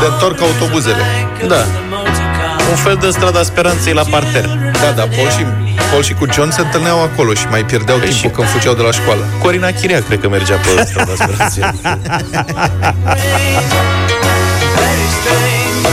Unde 0.03 0.13
întorc 0.13 0.41
autobuzele. 0.41 1.03
Da. 1.47 1.65
Un 2.69 2.75
fel 2.75 2.97
de 3.01 3.09
strada 3.09 3.43
speranței 3.43 3.93
la 3.93 4.01
parter. 4.09 4.45
Da, 4.83 4.91
da, 4.95 5.01
Paul 5.15 5.29
și, 5.29 5.45
Paul 5.91 6.03
și 6.03 6.13
cu 6.13 6.25
John 6.33 6.49
se 6.51 6.61
întâlneau 6.61 7.01
acolo 7.03 7.33
și 7.33 7.45
mai 7.49 7.63
pierdeau 7.65 7.97
Păi 7.97 8.07
timpul 8.07 8.29
și- 8.29 8.35
când 8.35 8.47
fugeau 8.47 8.73
de 8.73 8.81
la 8.81 8.91
școală. 8.91 9.25
Corina 9.41 9.67
Chirea 9.71 10.01
cred 10.07 10.19
că 10.19 10.29
mergea 10.29 10.55
pe 10.55 10.85
strada 10.85 11.11
speranței. 11.15 11.63
Very 14.77 15.07
strange. 15.17 15.89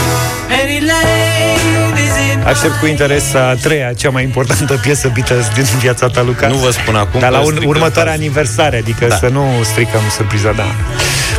Penny 0.47 0.79
Lane 0.89 2.01
is 2.05 2.33
in 2.33 2.43
Aștept 2.47 2.79
cu 2.79 2.85
interes 2.85 3.33
a 3.33 3.53
treia, 3.61 3.93
cea 3.93 4.09
mai 4.09 4.23
importantă 4.23 4.73
piesă 4.81 5.11
Beatles 5.13 5.47
din 5.53 5.65
viața 5.79 6.07
ta, 6.07 6.21
Luca. 6.21 6.47
Nu 6.47 6.55
vă 6.55 6.69
spun 6.71 6.95
acum 6.95 7.19
Dar 7.19 7.31
la 7.31 7.37
că 7.37 7.43
un, 7.43 7.49
stricăm 7.51 7.69
următoarea 7.69 8.11
fals. 8.11 8.23
aniversare, 8.23 8.77
adică 8.77 9.05
Da. 9.07 9.15
să 9.15 9.27
nu 9.31 9.43
stricăm 9.63 10.01
surpriza, 10.15 10.51
da. 10.51 10.65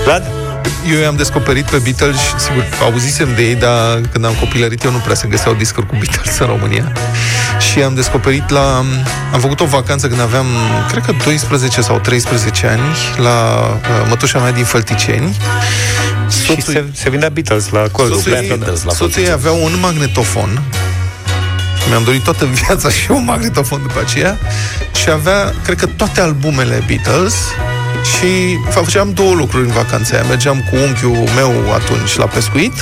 Vlad? 0.04 0.22
Eu 0.88 0.98
i-am 0.98 1.16
descoperit 1.16 1.70
pe 1.70 1.78
Beatles 1.78 2.16
și, 2.16 2.32
sigur, 2.38 2.66
auzisem 2.82 3.28
de 3.34 3.42
ei, 3.42 3.54
dar 3.54 4.00
când 4.12 4.24
am 4.24 4.34
copilărit 4.34 4.84
eu 4.84 4.90
nu 4.90 4.98
prea 4.98 5.14
se 5.14 5.26
găseau 5.28 5.54
discuri 5.54 5.86
cu 5.86 5.96
Beatles 6.00 6.38
în 6.38 6.46
România. 6.46 6.92
Și 7.70 7.82
am 7.82 7.94
descoperit 7.94 8.50
la... 8.50 8.84
Am 9.32 9.40
făcut 9.40 9.60
o 9.60 9.64
vacanță 9.64 10.08
când 10.08 10.20
aveam, 10.20 10.46
cred 10.90 11.04
că 11.04 11.12
12 11.24 11.80
sau 11.80 11.98
13 11.98 12.66
ani, 12.66 12.80
la 13.16 13.68
uh, 13.74 14.06
mătușa 14.08 14.38
mea 14.38 14.52
din 14.52 14.64
Fălticeni. 14.64 15.36
Și 16.44 16.60
se, 16.60 16.84
se 16.92 17.10
vindea 17.10 17.28
Beatles 17.28 17.68
la 17.68 17.82
colț. 17.92 18.12
Soțul 18.12 18.32
ei, 18.32 18.46
Beatles 18.46 18.82
la 18.82 18.92
soțul 18.92 19.22
ei 19.22 19.30
avea 19.30 19.52
un 19.52 19.72
magnetofon 19.80 20.62
mi-am 21.88 22.04
dorit 22.04 22.22
toată 22.22 22.44
viața 22.44 22.90
și 22.98 23.10
un 23.10 23.24
magnetofon 23.24 23.82
după 23.82 24.00
aceea 24.00 24.38
și 24.94 25.10
avea, 25.10 25.54
cred 25.64 25.78
că, 25.78 25.86
toate 25.86 26.20
albumele 26.20 26.84
Beatles 26.86 27.34
și 28.04 28.58
făceam 28.70 29.12
două 29.12 29.34
lucruri 29.34 29.64
în 29.64 29.72
vacanța 29.72 30.14
aia. 30.16 30.24
Mergeam 30.28 30.64
cu 30.70 30.76
unchiul 30.76 31.28
meu 31.34 31.72
atunci 31.74 32.16
la 32.16 32.24
pescuit 32.26 32.72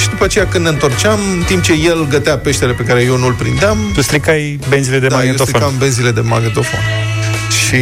și 0.00 0.08
după 0.08 0.24
aceea 0.24 0.46
când 0.46 0.64
ne 0.64 0.70
întorceam, 0.70 1.18
în 1.36 1.42
timp 1.46 1.62
ce 1.62 1.72
el 1.72 2.06
gătea 2.08 2.38
peștele 2.38 2.72
pe 2.72 2.82
care 2.82 3.02
eu 3.02 3.16
nu-l 3.16 3.32
prindeam, 3.32 3.78
Tu 3.94 4.02
stricai 4.02 4.58
benzile 4.68 4.98
de 4.98 5.06
da, 5.06 5.14
eu 5.14 5.18
magnetofon. 5.20 5.46
stricam 5.54 5.74
benzile 5.78 6.10
de 6.10 6.20
magnetofon. 6.20 6.80
Și 7.50 7.76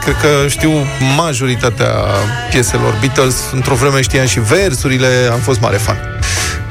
cred 0.00 0.16
că 0.20 0.48
știu 0.48 0.70
majoritatea 1.16 1.90
pieselor 2.50 2.94
Beatles. 3.00 3.36
Într-o 3.52 3.74
vreme 3.74 4.00
știam 4.00 4.26
și 4.26 4.40
versurile, 4.40 5.28
am 5.32 5.38
fost 5.38 5.60
mare 5.60 5.76
fan. 5.76 5.96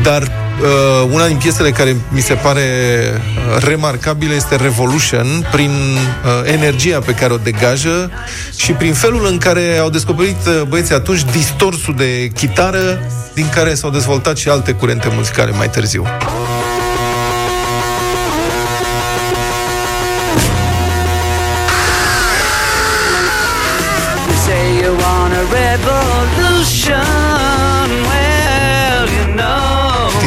Dar 0.01 0.31
uh, 0.61 1.09
una 1.11 1.27
din 1.27 1.37
piesele 1.37 1.71
care 1.71 1.95
mi 2.09 2.21
se 2.21 2.33
pare 2.33 2.61
uh, 2.61 3.63
remarcabilă 3.63 4.33
este 4.33 4.55
Revolution, 4.55 5.47
prin 5.51 5.71
uh, 5.71 6.51
energia 6.51 6.99
pe 6.99 7.11
care 7.11 7.33
o 7.33 7.37
degajă 7.37 8.11
și 8.55 8.71
prin 8.71 8.93
felul 8.93 9.25
în 9.25 9.37
care 9.37 9.77
au 9.77 9.89
descoperit 9.89 10.45
uh, 10.47 10.61
băieții 10.67 10.95
atunci 10.95 11.23
distorsul 11.31 11.95
de 11.95 12.27
chitară 12.27 12.99
din 13.33 13.49
care 13.49 13.73
s-au 13.73 13.89
dezvoltat 13.89 14.37
și 14.37 14.49
alte 14.49 14.71
curente 14.71 15.07
muzicale 15.11 15.51
mai 15.51 15.69
târziu. 15.69 16.05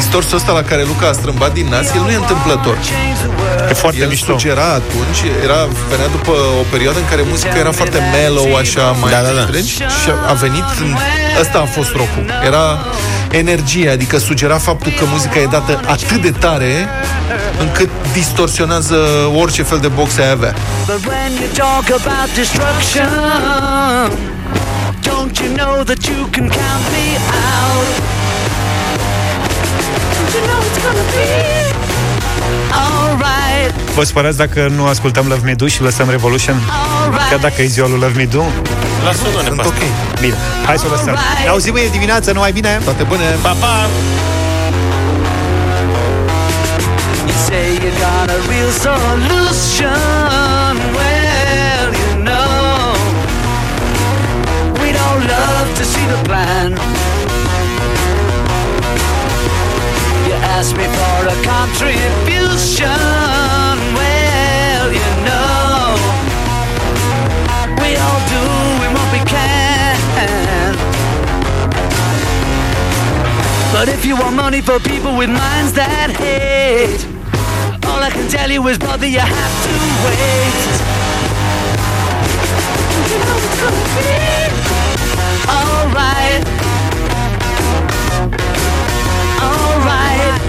Distorsul 0.09 0.37
ăsta 0.37 0.51
la 0.51 0.63
care 0.63 0.83
Luca 0.83 1.07
a 1.07 1.11
strâmbat 1.11 1.53
din 1.53 1.67
nas, 1.67 1.93
el 1.95 2.01
nu 2.01 2.09
e 2.11 2.15
întâmplător. 2.15 2.77
E 3.69 3.73
foarte 3.73 3.99
El 3.99 4.07
mișto. 4.07 4.31
sugera 4.31 4.67
atunci, 4.81 5.21
era, 5.43 5.67
venea 5.89 6.07
după 6.07 6.31
o 6.31 6.63
perioadă 6.71 6.99
în 6.99 7.05
care 7.09 7.21
muzica 7.29 7.57
era 7.57 7.71
foarte 7.71 7.99
mellow, 8.15 8.55
așa, 8.55 8.81
mai 9.01 9.11
Da, 9.11 9.21
da, 9.21 9.31
da. 9.31 9.41
întregi, 9.41 9.71
și 9.71 10.09
a 10.27 10.33
venit, 10.33 10.63
în, 10.81 10.95
ăsta 11.39 11.57
a 11.59 11.65
fost 11.65 11.91
rocul. 11.91 12.23
Era 12.45 12.79
energie, 13.31 13.89
adică 13.89 14.17
sugera 14.17 14.57
faptul 14.57 14.91
că 14.91 15.03
muzica 15.13 15.39
e 15.39 15.45
dată 15.45 15.79
atât 15.85 16.21
de 16.21 16.31
tare 16.31 16.89
încât 17.59 17.89
distorsionează 18.13 18.95
orice 19.35 19.63
fel 19.63 19.79
de 19.79 19.87
box 19.87 20.17
ai 20.17 20.29
avea. 20.29 20.53
But 20.85 21.05
when 21.05 21.31
you 21.41 21.49
talk 21.53 21.85
about 22.01 22.27
destruction, 22.35 23.09
don't 25.09 25.35
you 25.43 25.49
know 25.55 25.83
that 25.83 26.01
you 26.05 26.27
can 26.31 26.47
count 26.47 26.85
me 26.95 27.05
out? 27.63 28.18
Don't 30.29 30.41
you 30.41 30.47
know 30.47 30.61
it's 30.69 30.79
gonna 30.85 31.05
be 31.15 31.27
alright? 32.83 33.73
Vă 33.95 34.03
spărați 34.03 34.37
dacă 34.37 34.71
nu 34.75 34.85
ascultăm 34.85 35.27
Love 35.27 35.41
Me 35.45 35.53
Do 35.53 35.67
și 35.67 35.81
lăsăm 35.81 36.09
Revolution? 36.09 36.61
Chiar 37.29 37.39
dacă 37.39 37.61
e 37.61 37.65
ziua 37.65 37.87
lui 37.87 37.99
Love 37.99 38.13
Me 38.17 38.25
Do? 38.25 38.43
Lasă-o, 39.03 39.41
Sunt 39.47 39.59
ok. 39.65 39.73
Bine, 40.21 40.33
hai 40.65 40.77
să 40.77 40.83
o 40.87 40.89
lăsăm. 40.95 41.17
Ne 41.43 41.49
auzim 41.49 41.73
mâine 41.73 41.87
dimineață, 41.91 42.31
numai 42.31 42.51
bine! 42.51 42.79
Toate 42.83 43.03
bune! 43.03 43.23
Pa, 43.41 43.55
pa! 43.59 43.87
You 47.27 47.35
say 47.47 47.67
you 47.83 47.91
got 48.05 48.29
a 48.29 48.39
real 48.51 48.71
solution. 48.87 50.73
Well, 50.97 51.87
you 52.01 52.11
know, 52.27 52.93
we 54.81 54.87
don't 54.99 55.23
love 55.35 55.67
to 55.79 55.83
see 55.83 56.05
the 56.13 56.19
plan. 56.27 56.71
Ask 60.59 60.75
me 60.75 60.83
for 60.83 61.23
a 61.23 61.37
contribution. 61.47 62.89
Well, 63.95 64.91
you 64.91 65.09
know, 65.23 65.95
we 67.79 67.95
all 67.95 68.19
do 68.27 68.43
what 68.91 69.07
we 69.13 69.19
can. 69.23 69.95
But 73.71 73.87
if 73.87 74.03
you 74.03 74.17
want 74.17 74.35
money 74.35 74.59
for 74.59 74.79
people 74.81 75.15
with 75.15 75.29
minds 75.29 75.71
that 75.79 76.11
hate, 76.19 77.07
all 77.87 78.03
I 78.03 78.09
can 78.09 78.27
tell 78.29 78.51
you 78.51 78.67
is, 78.67 78.77
brother, 78.77 79.07
you 79.07 79.19
have 79.19 79.63
to 79.63 79.71
wait. 80.03 80.59
You 83.07 83.17
know 83.23 83.37
it's 83.47 83.55
gonna 83.63 83.85
be. 83.95 84.11
Alright. 85.55 86.43
Alright. 89.41 90.48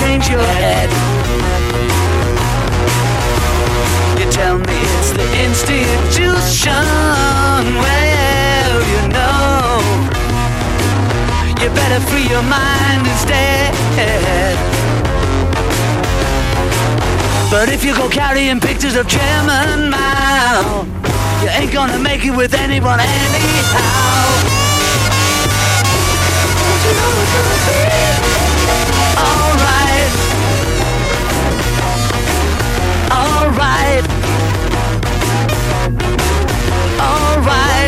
Change 0.00 0.28
your 0.28 0.46
head. 0.62 0.88
You 4.18 4.26
tell 4.32 4.56
me 4.58 4.76
it's 4.96 5.10
the 5.12 5.26
institution. 5.46 6.84
Well, 7.84 8.76
you 8.92 9.02
know, 9.16 9.80
you 11.60 11.68
better 11.80 12.00
free 12.08 12.26
your 12.34 12.42
mind 12.42 13.06
instead. 13.12 13.74
But 17.50 17.68
if 17.68 17.84
you 17.84 17.94
go 17.94 18.08
carrying 18.08 18.60
pictures 18.60 18.96
of 18.96 19.08
Chairman 19.08 19.90
Mao, 19.90 20.86
you 21.42 21.48
ain't 21.48 21.72
gonna 21.72 21.98
make 21.98 22.24
it 22.24 22.34
with 22.34 22.54
anyone 22.54 23.00
anyhow. 23.00 24.30